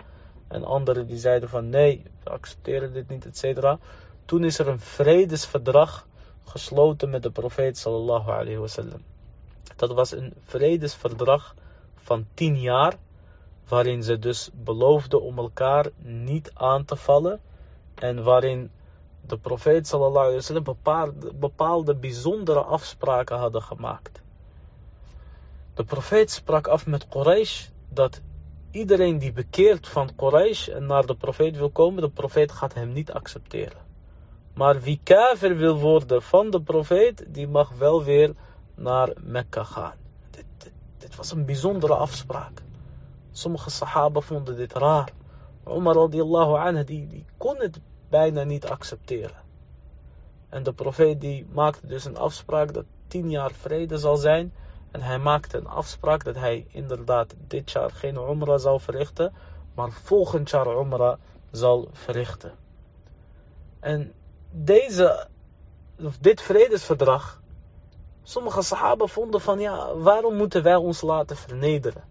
En 0.48 0.64
anderen 0.64 1.06
die 1.06 1.16
zeiden 1.18 1.48
van 1.48 1.68
nee, 1.68 2.02
we 2.24 2.30
accepteren 2.30 2.92
dit 2.92 3.08
niet, 3.08 3.26
etc. 3.26 3.76
Toen 4.24 4.44
is 4.44 4.58
er 4.58 4.68
een 4.68 4.80
vredesverdrag 4.80 6.06
gesloten 6.48 7.10
met 7.10 7.22
de 7.22 7.30
profeet 7.30 7.78
sallallahu 7.78 8.30
alayhi 8.30 8.56
wasallam. 8.56 9.02
Dat 9.76 9.92
was 9.92 10.12
een 10.12 10.34
vredesverdrag 10.44 11.54
van 11.96 12.26
tien 12.34 12.60
jaar, 12.60 12.94
waarin 13.68 14.02
ze 14.02 14.18
dus 14.18 14.50
beloofden 14.52 15.22
om 15.22 15.38
elkaar 15.38 15.90
niet 16.02 16.50
aan 16.54 16.84
te 16.84 16.96
vallen 16.96 17.40
en 17.94 18.22
waarin 18.22 18.70
de 19.26 19.38
profeet 19.38 19.86
sallallahu 19.86 20.18
alaihi 20.18 20.36
wasallam 20.36 20.64
bepaalde, 20.64 21.34
bepaalde 21.34 21.94
bijzondere 21.94 22.60
afspraken 22.60 23.38
hadden 23.38 23.62
gemaakt. 23.62 24.22
De 25.74 25.84
profeet 25.84 26.30
sprak 26.30 26.66
af 26.66 26.86
met 26.86 27.08
Quraysh 27.08 27.66
dat 27.88 28.20
iedereen 28.70 29.18
die 29.18 29.32
bekeert 29.32 29.88
van 29.88 30.14
Quraysh 30.16 30.68
en 30.68 30.86
naar 30.86 31.06
de 31.06 31.14
profeet 31.14 31.56
wil 31.56 31.70
komen, 31.70 32.02
de 32.02 32.10
profeet 32.10 32.52
gaat 32.52 32.74
hem 32.74 32.92
niet 32.92 33.12
accepteren. 33.12 33.87
Maar 34.58 34.80
wie 34.80 35.00
kaver 35.02 35.56
wil 35.56 35.78
worden 35.78 36.22
van 36.22 36.50
de 36.50 36.60
profeet, 36.60 37.24
die 37.28 37.48
mag 37.48 37.70
wel 37.70 38.04
weer 38.04 38.34
naar 38.74 39.12
Mekka 39.20 39.64
gaan. 39.64 39.94
Dit, 40.30 40.72
dit, 40.98 41.16
was 41.16 41.32
een 41.32 41.44
bijzondere 41.44 41.94
afspraak. 41.94 42.62
Sommige 43.32 43.70
sahaba 43.70 44.20
vonden 44.20 44.56
dit 44.56 44.72
raar. 44.72 45.12
Umar 45.68 45.94
radiallahu 45.94 46.56
anhu, 46.56 46.84
die, 46.84 47.06
die 47.06 47.24
kon 47.36 47.56
het 47.56 47.80
bijna 48.08 48.42
niet 48.42 48.66
accepteren. 48.66 49.36
En 50.48 50.62
de 50.62 50.72
profeet 50.72 51.20
die 51.20 51.46
maakte 51.52 51.86
dus 51.86 52.04
een 52.04 52.16
afspraak 52.16 52.72
dat 52.74 52.84
tien 53.06 53.30
jaar 53.30 53.52
vrede 53.52 53.98
zal 53.98 54.16
zijn. 54.16 54.52
En 54.90 55.00
hij 55.00 55.18
maakte 55.18 55.56
een 55.56 55.68
afspraak 55.68 56.24
dat 56.24 56.34
hij 56.34 56.66
inderdaad 56.70 57.34
dit 57.46 57.70
jaar 57.70 57.90
geen 57.90 58.16
umrah 58.16 58.58
zal 58.58 58.78
verrichten, 58.78 59.32
maar 59.74 59.90
volgend 59.90 60.50
jaar 60.50 60.66
umrah 60.66 61.18
zal 61.50 61.88
verrichten. 61.92 62.52
En 63.80 64.12
deze, 64.50 65.26
of 66.04 66.18
dit 66.18 66.40
vredesverdrag, 66.40 67.40
sommige 68.22 68.62
sahaba 68.62 69.06
vonden 69.06 69.40
van 69.40 69.60
ja, 69.60 69.94
waarom 69.94 70.36
moeten 70.36 70.62
wij 70.62 70.76
ons 70.76 71.00
laten 71.00 71.36
vernederen? 71.36 72.04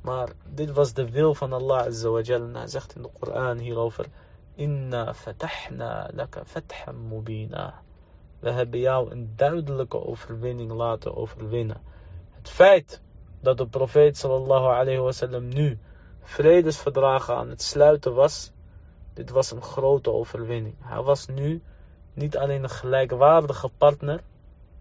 Maar 0.00 0.28
dit 0.48 0.72
was 0.72 0.92
de 0.92 1.10
wil 1.10 1.34
van 1.34 1.52
Allah 1.52 1.86
Azza 1.86 2.08
wa 2.08 2.20
Jalla. 2.20 2.58
Hij 2.58 2.66
zegt 2.66 2.94
in 2.94 3.02
de 3.02 3.08
Koran 3.18 3.58
hierover. 3.58 4.06
Inna 4.54 5.14
fatahna 5.14 6.10
laka 6.12 6.44
fatham 6.44 7.08
mubina. 7.08 7.82
We 8.38 8.50
hebben 8.50 8.80
jou 8.80 9.10
een 9.10 9.32
duidelijke 9.36 10.06
overwinning 10.06 10.72
laten 10.72 11.16
overwinnen. 11.16 11.82
Het 12.30 12.48
feit 12.48 13.00
dat 13.40 13.58
de 13.58 13.66
profeet 13.66 14.16
sallallahu 14.16 14.64
alayhi 14.64 15.00
wasallam 15.00 15.48
nu 15.48 15.78
vredesverdragen 16.22 17.34
aan 17.34 17.48
het 17.48 17.62
sluiten 17.62 18.14
was, 18.14 18.52
dit 19.14 19.30
was 19.30 19.50
een 19.50 19.62
grote 19.62 20.10
overwinning. 20.10 20.74
Hij 20.80 21.02
was 21.02 21.26
nu 21.26 21.62
niet 22.12 22.36
alleen 22.36 22.62
een 22.62 22.70
gelijkwaardige 22.70 23.70
partner, 23.78 24.20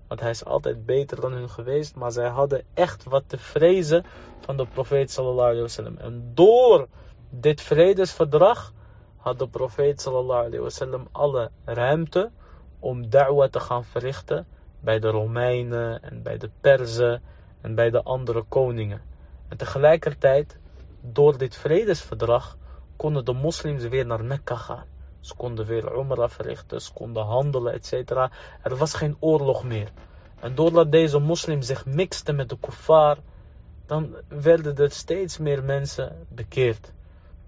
want 0.08 0.20
hij 0.20 0.30
is 0.30 0.46
altijd 0.46 0.86
beter 0.86 1.22
dan 1.22 1.32
hun 1.32 1.50
geweest, 1.50 1.96
maar 1.96 2.12
zij 2.12 2.28
hadden 2.28 2.64
echt 2.74 3.04
wat 3.04 3.24
te 3.28 3.38
vrezen 3.38 4.06
van 4.40 4.58
de 4.58 4.66
profeet 4.66 5.12
sallallahu 5.12 5.48
alayhi 5.48 5.62
wasallam. 5.62 5.98
En 5.98 6.32
door 6.34 6.88
dit 7.30 7.62
vredesverdrag 7.62 8.74
had 9.18 9.40
de 9.40 9.48
profeet 9.48 10.02
sallallahu 10.02 10.60
wasallam 10.60 11.08
alle 11.12 11.52
ruimte 11.66 12.32
om 12.80 13.10
da'wah 13.10 13.50
te 13.50 13.60
gaan 13.60 13.84
verrichten 13.84 14.48
bij 14.80 15.00
de 15.00 15.10
Romeinen 15.10 16.02
en 16.02 16.22
bij 16.22 16.38
de 16.38 16.50
Perzen 16.62 17.22
en 17.62 17.76
bij 17.76 17.90
de 17.90 18.04
andere 18.04 18.44
koningen. 18.50 19.02
En 19.48 19.58
tegelijkertijd, 19.58 20.58
door 21.02 21.38
dit 21.38 21.56
vredesverdrag, 21.56 22.58
konden 23.04 23.26
de 23.26 23.34
moslims 23.34 23.84
weer 23.84 24.06
naar 24.06 24.24
Mekka 24.24 24.56
gaan. 24.56 24.86
Ze 25.20 25.36
konden 25.36 25.66
weer 25.66 25.98
Umrah 25.98 26.30
verrichten, 26.30 26.82
ze 26.82 26.94
konden 26.94 27.24
handelen, 27.24 27.74
etc. 27.74 27.92
Er 28.62 28.76
was 28.78 28.94
geen 28.94 29.16
oorlog 29.20 29.64
meer. 29.64 29.92
En 30.40 30.56
doordat 30.56 30.92
deze 30.92 31.20
moslims 31.20 31.68
zich 31.68 31.86
mixten 31.86 32.36
met 32.36 32.50
de 32.50 32.58
kuffar, 32.60 33.18
dan 33.86 34.16
werden 34.28 34.78
er 34.78 34.92
steeds 34.92 35.38
meer 35.38 35.64
mensen 35.64 36.26
bekeerd. 36.30 36.92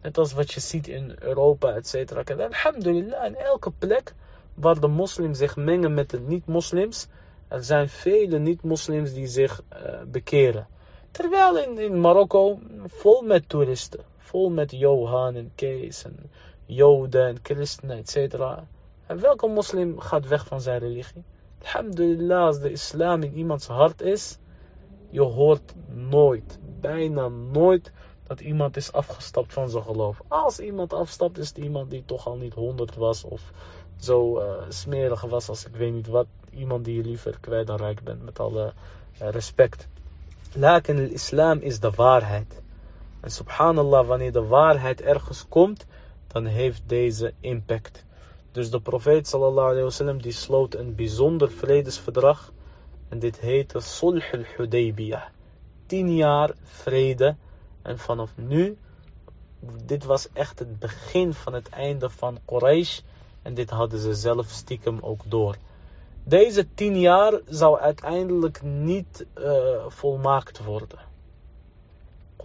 Net 0.01 0.17
als 0.17 0.33
wat 0.33 0.53
je 0.53 0.59
ziet 0.59 0.87
in 0.87 1.15
Europa, 1.19 1.73
et 1.73 1.87
cetera. 1.87 2.23
Alhamdulillah, 2.43 3.25
in 3.25 3.35
elke 3.35 3.71
plek 3.71 4.13
waar 4.53 4.79
de 4.79 4.87
moslims 4.87 5.37
zich 5.37 5.55
mengen 5.55 5.93
met 5.93 6.09
de 6.09 6.19
niet-moslims, 6.19 7.07
er 7.47 7.63
zijn 7.63 7.89
vele 7.89 8.39
niet-moslims 8.39 9.13
die 9.13 9.27
zich 9.27 9.61
uh, 9.61 10.01
bekeren. 10.07 10.67
Terwijl 11.11 11.57
in, 11.57 11.77
in 11.77 11.99
Marokko 11.99 12.59
vol 12.85 13.21
met 13.21 13.49
toeristen, 13.49 14.13
vol 14.25 14.49
met 14.49 14.71
Johan 14.71 15.35
en 15.35 15.51
Kees 15.55 16.03
en 16.03 16.29
Joden 16.65 17.27
en 17.27 17.39
christenen, 17.43 17.97
etc. 17.97 18.33
En 19.05 19.19
welke 19.19 19.47
moslim 19.47 19.99
gaat 19.99 20.27
weg 20.27 20.45
van 20.47 20.61
zijn 20.61 20.79
religie? 20.79 21.23
Alhamdulillah, 21.61 22.45
als 22.45 22.59
de 22.59 22.71
islam 22.71 23.23
in 23.23 23.33
iemands 23.33 23.67
hart 23.67 24.01
is, 24.01 24.37
je 25.09 25.21
hoort 25.21 25.73
nooit, 25.87 26.59
bijna 26.79 27.27
nooit, 27.27 27.91
dat 28.27 28.39
iemand 28.39 28.77
is 28.77 28.91
afgestapt 28.91 29.53
van 29.53 29.69
zijn 29.69 29.83
geloof. 29.83 30.21
Als 30.27 30.59
iemand 30.59 30.93
afstapt, 30.93 31.37
is 31.37 31.47
het 31.47 31.57
iemand 31.57 31.89
die 31.89 32.03
toch 32.05 32.27
al 32.27 32.35
niet 32.35 32.53
honderd 32.53 32.95
was 32.95 33.23
of 33.23 33.51
zo 33.99 34.39
uh, 34.39 34.45
smerig 34.69 35.21
was 35.21 35.49
als 35.49 35.65
ik 35.65 35.75
weet 35.75 35.93
niet 35.93 36.07
wat. 36.07 36.27
Iemand 36.49 36.85
die 36.85 36.95
je 36.95 37.03
liever 37.03 37.37
kwijt 37.39 37.67
dan 37.67 37.77
rijk 37.77 38.03
bent, 38.03 38.23
met 38.23 38.39
alle 38.39 38.73
uh, 39.21 39.29
respect. 39.29 39.87
Lakin 40.53 40.95
de 40.95 41.11
islam 41.11 41.59
is 41.59 41.79
de 41.79 41.91
waarheid. 41.91 42.61
En 43.25 43.31
subhanallah, 43.31 44.07
wanneer 44.07 44.31
de 44.31 44.45
waarheid 44.45 45.01
ergens 45.01 45.45
komt, 45.47 45.85
dan 46.27 46.45
heeft 46.45 46.81
deze 46.85 47.33
impact. 47.39 48.05
Dus 48.51 48.69
de 48.69 48.79
profeet 48.79 49.27
sallallahu 49.27 49.67
alayhi 49.67 49.83
wasallam 49.83 50.21
die 50.21 50.31
sloot 50.31 50.75
een 50.75 50.95
bijzonder 50.95 51.51
vredesverdrag. 51.51 52.51
En 53.09 53.19
dit 53.19 53.39
heette 53.39 53.79
Sulh 53.79 54.33
al-Hudaybiyah. 54.33 55.23
Tien 55.85 56.15
jaar 56.15 56.53
vrede. 56.63 57.35
En 57.81 57.99
vanaf 57.99 58.31
nu, 58.35 58.77
dit 59.85 60.03
was 60.03 60.29
echt 60.33 60.59
het 60.59 60.79
begin 60.79 61.33
van 61.33 61.53
het 61.53 61.69
einde 61.69 62.09
van 62.09 62.39
Quraysh. 62.45 62.99
En 63.41 63.53
dit 63.53 63.69
hadden 63.69 63.99
ze 63.99 64.13
zelf 64.13 64.47
stiekem 64.47 64.97
ook 65.01 65.21
door. 65.27 65.55
Deze 66.23 66.73
tien 66.73 66.99
jaar 66.99 67.39
zou 67.47 67.79
uiteindelijk 67.79 68.61
niet 68.61 69.25
uh, 69.37 69.85
volmaakt 69.87 70.63
worden. 70.63 71.13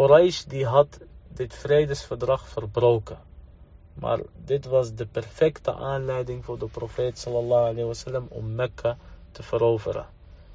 Quraysh 0.01 0.45
die 0.49 0.65
had 0.65 0.99
dit 1.37 1.55
vredesverdrag 1.55 2.45
verbroken. 2.49 3.19
Maar 3.95 4.21
dit 4.45 4.67
was 4.67 4.95
de 4.95 5.07
perfecte 5.07 5.75
aanleiding 5.75 6.45
voor 6.45 6.59
de 6.59 6.67
profeet 6.67 7.19
sallallahu 7.19 7.69
alayhi 7.69 8.27
om 8.29 8.55
Mekka 8.55 8.97
te 9.33 9.43
veroveren. 9.43 10.07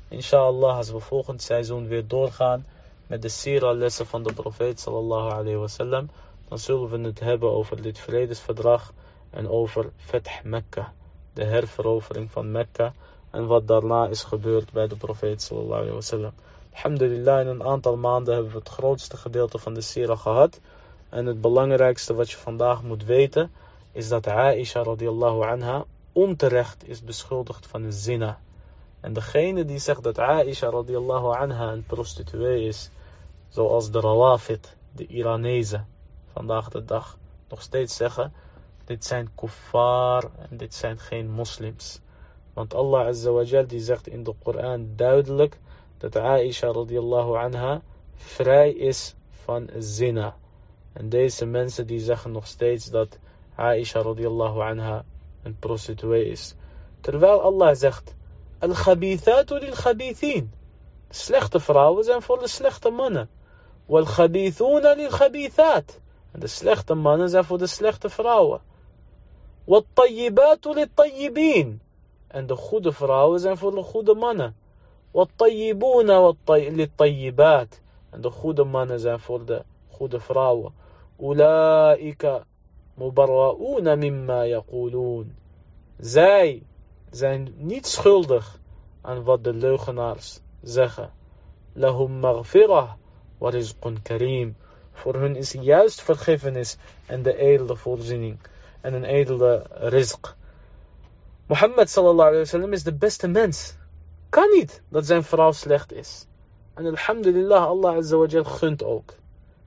Inshallah, 0.08 0.78
als 0.78 0.92
we 0.92 1.00
volgend 1.00 1.42
seizoen 1.42 1.88
weer 1.88 2.08
doorgaan 2.08 2.66
met 3.08 3.22
de 3.22 3.30
sira-lessen 3.30 4.06
van 4.06 4.24
de 4.24 4.34
profeet 4.34 4.80
sallallahu 4.80 5.32
alayhi 5.32 6.08
dan 6.48 6.60
zullen 6.60 6.90
we 6.90 7.08
het 7.08 7.20
hebben 7.20 7.52
over 7.52 7.82
dit 7.82 8.00
vredesverdrag 8.00 8.94
en 9.30 9.50
over 9.50 9.92
Fath 9.98 10.44
Mekka, 10.44 10.94
de 11.34 11.44
herverovering 11.44 12.32
van 12.32 12.52
Mekka 12.52 12.94
en 13.32 13.48
wat 13.48 13.68
daarna 13.68 14.08
is 14.08 14.24
gebeurd 14.24 14.72
bij 14.72 14.88
de 14.88 14.96
profeet 14.96 15.42
sallallahu 15.42 15.82
alayhi 15.82 15.94
wasallam. 15.94 16.34
Alhamdulillah, 16.76 17.40
in 17.42 17.48
een 17.48 17.64
aantal 17.64 17.98
maanden 17.98 18.34
hebben 18.34 18.52
we 18.52 18.58
het 18.58 18.70
grootste 18.70 19.18
gedeelte 19.18 19.58
van 19.58 19.74
de 19.74 19.82
sira 19.82 20.16
gehad. 20.16 20.60
En 21.10 21.26
het 21.26 21.42
belangrijkste 21.42 22.14
wat 22.14 22.32
je 22.32 22.38
vandaag 22.38 22.84
moet 22.84 23.04
weten 23.06 23.52
is 23.92 24.08
dat 24.08 24.28
Aisha 24.28 24.84
radiallahu 24.84 25.44
anha 25.44 25.86
onterecht 26.12 26.88
is 26.88 27.04
beschuldigd 27.04 27.68
van 27.68 27.84
een 27.84 27.94
zina. 27.94 28.40
En 29.00 29.14
degene 29.14 29.66
die 29.66 29.80
zegt 29.80 30.04
dat 30.04 30.20
Aisha 30.20 30.70
radiallahu 30.70 31.36
anha 31.36 31.72
een 31.72 31.86
prostituee 31.86 32.68
is, 32.68 32.90
zoals 33.50 33.92
de 33.92 34.00
Rawafid, 34.00 34.76
de 34.92 35.06
Iranezen, 35.06 35.88
vandaag 36.34 36.70
de 36.70 36.86
dag 36.86 37.18
nog 37.50 37.62
steeds 37.62 37.96
zeggen, 37.96 38.34
dit 38.86 39.06
zijn 39.06 39.30
kuffar 39.36 40.30
en 40.50 40.58
dit 40.58 40.74
zijn 40.74 41.00
geen 41.00 41.32
moslims. 41.32 42.00
Want 42.54 42.74
Allah 42.74 43.08
Azza 43.08 43.32
wa 43.32 43.42
Jal 43.42 43.68
die 43.68 43.82
zegt 43.82 44.08
in 44.08 44.24
de 44.24 44.34
Koran 44.44 44.94
duidelijk 44.96 45.60
dat 45.98 46.16
Aisha 46.16 46.72
radiallahu 46.72 47.38
anha 47.38 47.82
vrij 48.16 48.72
is 48.72 49.16
van 49.30 49.70
zina. 49.78 50.36
En 50.94 51.10
deze 51.10 51.46
mensen 51.46 51.88
die 51.88 52.00
zeggen 52.00 52.32
nog 52.32 52.48
steeds 52.48 52.86
dat 52.86 53.20
Aisha 53.56 54.02
radiallahu 54.02 54.60
anha 54.60 55.04
een 55.44 55.60
prostituee 55.60 56.26
is. 56.26 56.56
Terwijl 57.02 57.42
Allah 57.42 57.76
zegt, 57.76 58.16
Al-Khabithatu 58.60 59.60
lil-Khabithin. 59.60 60.52
Slechte 61.10 61.60
vrouwen 61.60 62.04
zijn 62.04 62.22
voor 62.22 62.40
de 62.40 62.48
slechte 62.48 62.90
mannen. 62.90 63.30
Wal-Khabithuna 63.86 64.94
lil-Khabithat. 64.94 66.00
En 66.32 66.40
de 66.40 66.48
slechte 66.48 66.94
mannen 66.94 67.30
zijn 67.30 67.44
voor 67.44 67.58
de 67.58 67.68
slechte 67.68 68.10
vrouwen. 68.10 68.62
Wat-Tayyibatu 69.64 70.74
lil-Tayyibin. 70.74 71.82
En 72.28 72.48
de 72.48 72.56
goede 72.56 72.92
vrouwen 72.92 73.40
zijn 73.40 73.58
voor 73.58 73.76
de 73.76 73.84
goede 73.84 74.14
mannen. 74.14 74.56
Wat-Tayyibuna 75.16 76.36
lil-Tayyibat. 76.46 77.82
En 78.10 78.22
de 78.22 78.30
goede 78.30 78.64
mannen 78.64 79.00
zijn 79.00 79.20
voor 79.20 79.46
de 79.46 79.64
goede 79.90 80.20
vrouwen. 80.20 80.74
Ulaika 81.20 82.44
mubarra'una 82.94 83.96
mimma 83.96 84.46
yaqulun. 84.46 85.36
Zij 85.98 86.64
zijn 87.10 87.54
niet 87.58 87.88
schuldig 87.88 88.60
aan 89.02 89.24
wat 89.24 89.44
de 89.44 89.54
leugenaars 89.54 90.40
zeggen. 90.62 91.12
Lahum 91.74 92.20
maghfirah 92.20 92.92
wa 93.38 93.50
rizqun 93.50 94.02
kareem. 94.02 94.58
Voor 94.92 95.16
hun 95.16 95.36
is 95.36 95.52
juist 95.52 96.02
vergiffenis 96.02 96.78
en 97.06 97.24
de 97.24 97.38
edele 97.38 97.76
voorziening 97.76 98.40
en 98.82 98.94
een 98.94 99.04
edele 99.04 99.66
rizq. 99.70 100.36
Mohammed 101.48 101.90
sallallahu 101.90 102.28
alayhi 102.28 102.44
wasallam 102.44 102.74
is 102.74 102.84
de 102.84 102.94
beste 102.94 103.28
mens. 103.28 103.76
Kan 104.30 104.50
niet 104.50 104.82
dat 104.90 105.06
zijn 105.06 105.24
vrouw 105.24 105.52
slecht 105.52 105.94
is. 105.94 106.26
En 106.74 106.86
alhamdulillah, 106.86 107.66
Allah 107.66 107.96
azza 107.96 108.18
wa 108.18 108.26
jal 108.26 108.44
gunt 108.44 108.84
ook. 108.84 109.14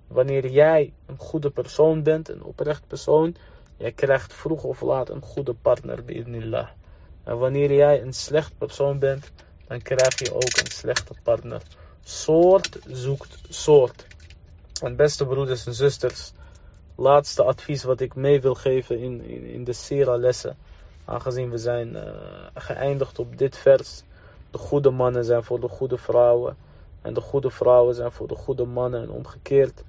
Wanneer 0.07 0.49
jij 0.49 0.93
een 1.07 1.19
goede 1.19 1.51
persoon 1.51 2.03
bent, 2.03 2.29
een 2.29 2.43
oprecht 2.43 2.87
persoon, 2.87 3.37
jij 3.77 3.93
krijgt 3.93 4.33
vroeg 4.33 4.63
of 4.65 4.81
laat 4.81 5.09
een 5.09 5.23
goede 5.23 5.55
partner, 5.55 6.05
bi'idnillah. 6.05 6.69
En 7.25 7.39
wanneer 7.39 7.73
jij 7.73 8.03
een 8.03 8.13
slecht 8.13 8.59
persoon 8.59 8.99
bent, 8.99 9.33
dan 9.67 9.83
krijg 9.83 10.19
je 10.19 10.35
ook 10.35 10.57
een 10.57 10.71
slechte 10.71 11.15
partner. 11.23 11.63
Soort 12.05 12.79
zoekt 12.87 13.39
soort. 13.49 14.07
En 14.83 14.97
beste 14.97 15.27
broeders 15.27 15.67
en 15.67 15.75
zusters, 15.75 16.33
laatste 16.97 17.43
advies 17.43 17.83
wat 17.83 18.01
ik 18.01 18.15
mee 18.15 18.41
wil 18.41 18.55
geven 18.55 18.99
in, 18.99 19.21
in, 19.21 19.45
in 19.45 19.65
de 19.65 19.73
Sira 19.73 20.17
lessen. 20.17 20.57
Aangezien 21.05 21.51
we 21.51 21.59
zijn 21.59 21.89
uh, 21.95 22.03
geëindigd 22.55 23.19
op 23.19 23.39
dit 23.39 23.57
vers. 23.57 24.03
De 24.51 24.59
goede 24.59 24.91
mannen 24.91 25.25
zijn 25.25 25.45
voor 25.45 25.61
de 25.61 25.69
goede 25.69 25.99
vrouwen. 25.99 26.57
En 27.03 27.15
de 27.15 27.21
goede 27.21 27.51
vrouwen 27.51 27.95
zijn 27.95 28.13
voor 28.13 28.29
de 28.29 28.35
goede 28.35 28.65
mannen 28.65 29.03
en 29.03 29.11
omgekeerd. 29.11 29.85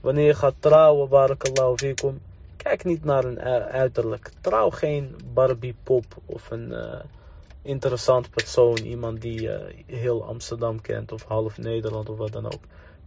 Wanneer 0.00 0.26
je 0.26 0.34
gaat 0.34 0.54
trouwen, 0.58 1.08
barakallahu 1.08 1.76
fikum, 1.76 2.20
kijk 2.56 2.84
niet 2.84 3.04
naar 3.04 3.24
een 3.24 3.40
uiterlijk. 3.70 4.30
Trouw 4.40 4.70
geen 4.70 5.14
Barbie 5.34 5.74
pop 5.82 6.04
of 6.26 6.50
een 6.50 6.70
uh, 6.70 7.00
interessant 7.62 8.30
persoon, 8.30 8.82
iemand 8.82 9.20
die 9.20 9.50
heel 9.86 10.24
Amsterdam 10.24 10.80
kent 10.80 11.12
of 11.12 11.24
half 11.24 11.58
Nederland 11.58 12.08
of 12.08 12.16
wat 12.16 12.32
dan 12.32 12.46
ook. 12.46 12.62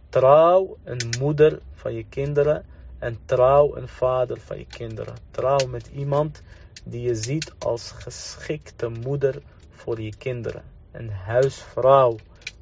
Trouw 0.08 0.76
een 0.84 1.16
moeder 1.18 1.60
van 1.72 1.94
je 1.94 2.04
kinderen 2.04 2.64
en 2.98 3.18
trouw 3.24 3.76
een 3.76 3.88
vader 3.88 4.40
van 4.40 4.58
je 4.58 4.66
kinderen. 4.70 5.20
Trouw 5.30 5.66
met 5.66 5.86
iemand 5.86 6.42
die 6.82 7.02
je 7.02 7.14
ziet 7.14 7.52
als 7.58 7.90
geschikte 7.90 8.88
moeder 8.88 9.42
voor 9.70 10.00
je 10.00 10.12
kinderen. 10.12 10.62
Een 10.92 11.10
huisvrouw 11.10 12.18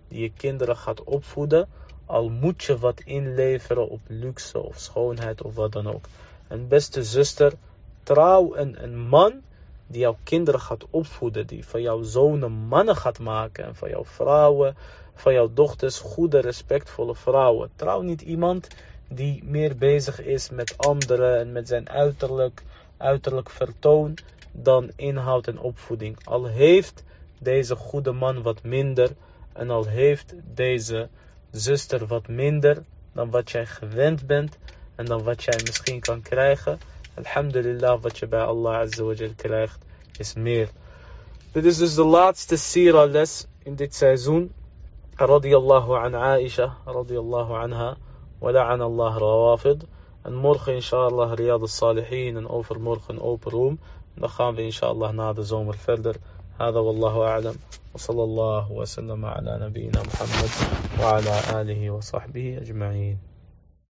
die 0.09 0.21
je 0.21 0.33
kinderen 0.37 0.77
gaat 0.77 1.05
opvoeden 1.05 1.69
al 2.11 2.29
moet 2.29 2.65
je 2.65 2.79
wat 2.79 3.01
inleveren 3.01 3.89
op 3.89 4.01
luxe 4.07 4.59
of 4.59 4.79
schoonheid 4.79 5.43
of 5.43 5.55
wat 5.55 5.73
dan 5.73 5.87
ook. 5.87 6.05
En 6.49 6.69
beste 6.69 7.05
zuster, 7.05 7.53
trouw 8.03 8.57
een, 8.57 8.83
een 8.83 8.99
man 8.99 9.43
die 9.87 10.01
jouw 10.01 10.17
kinderen 10.25 10.61
gaat 10.61 10.87
opvoeden. 10.91 11.47
Die 11.47 11.67
van 11.67 11.83
jouw 11.83 12.03
zonen 12.03 12.53
mannen 12.53 12.97
gaat 12.97 13.19
maken. 13.19 13.65
En 13.65 13.75
van 13.75 13.89
jouw 13.89 14.05
vrouwen, 14.05 14.77
van 15.15 15.33
jouw 15.33 15.51
dochters 15.55 15.99
goede, 15.99 16.41
respectvolle 16.41 17.15
vrouwen. 17.15 17.71
Trouw 17.77 18.01
niet 18.01 18.21
iemand 18.23 18.71
die 19.09 19.45
meer 19.45 19.77
bezig 19.77 20.21
is 20.23 20.51
met 20.51 20.79
anderen 20.79 21.39
en 21.39 21.53
met 21.53 21.69
zijn 21.69 21.89
uiterlijk, 21.89 22.63
uiterlijk 22.97 23.51
vertoon 23.51 24.19
dan 24.53 24.91
inhoud 24.97 25.47
en 25.47 25.59
opvoeding. 25.59 26.17
Al 26.25 26.47
heeft 26.47 27.05
deze 27.41 27.77
goede 27.77 28.13
man 28.13 28.43
wat 28.43 28.63
minder. 28.63 29.11
En 29.53 29.71
al 29.71 29.87
heeft 29.87 30.35
deze 30.55 31.09
zuster 31.51 32.07
wat 32.07 32.29
minder 32.29 32.83
dan 33.13 33.31
wat 33.31 33.51
jij 33.51 33.67
gewend 33.67 34.27
bent 34.27 34.59
en 34.95 35.05
dan 35.05 35.23
wat 35.23 35.43
jij 35.43 35.61
misschien 35.65 36.01
kan 36.01 36.23
krijgen. 36.23 36.79
Alhamdulillah, 37.15 38.01
wat 38.01 38.19
je 38.19 38.27
bij 38.27 38.43
Allah 38.43 38.75
Azawajal 38.75 39.31
krijgt 39.37 39.79
is 40.19 40.35
meer. 40.35 40.69
Dit 41.53 41.65
is 41.65 41.79
dus 41.79 41.95
de 41.95 42.05
laatste 42.05 42.57
Sira 42.57 43.05
les 43.05 43.47
in 43.63 43.75
dit 43.75 43.95
seizoen. 43.95 44.53
Radiallahu 45.15 45.95
an 45.95 46.15
Aisha, 46.15 46.77
radiallahu 46.85 47.53
anha, 47.53 47.97
wa 48.39 48.51
la'an 48.51 48.81
Allah 48.81 49.17
rawafid. 49.19 49.85
En 50.23 50.35
morgen 50.35 50.75
inshallah 50.75 51.33
Riyad 51.35 51.61
al-Salihin 51.61 52.37
en 52.37 52.49
overmorgen 52.49 53.21
open 53.21 53.51
room. 53.51 53.81
Dan 54.15 54.29
gaan 54.29 54.55
we 54.55 54.63
inshallah 54.63 55.13
na 55.13 55.33
de 55.33 55.43
zomer 55.43 55.77
verder. 55.77 56.17
هذا 56.61 56.79
والله 56.79 57.25
أعلم. 57.25 57.57
وصلى 57.95 58.23
الله 58.25 58.73
وسلم 58.73 59.25
على 59.25 59.59
نبينا 59.63 60.03
محمد 60.03 60.53
وعلى 61.01 61.35
آله 61.61 61.91
وصحبه 61.91 62.59
أجمعين. 62.59 63.30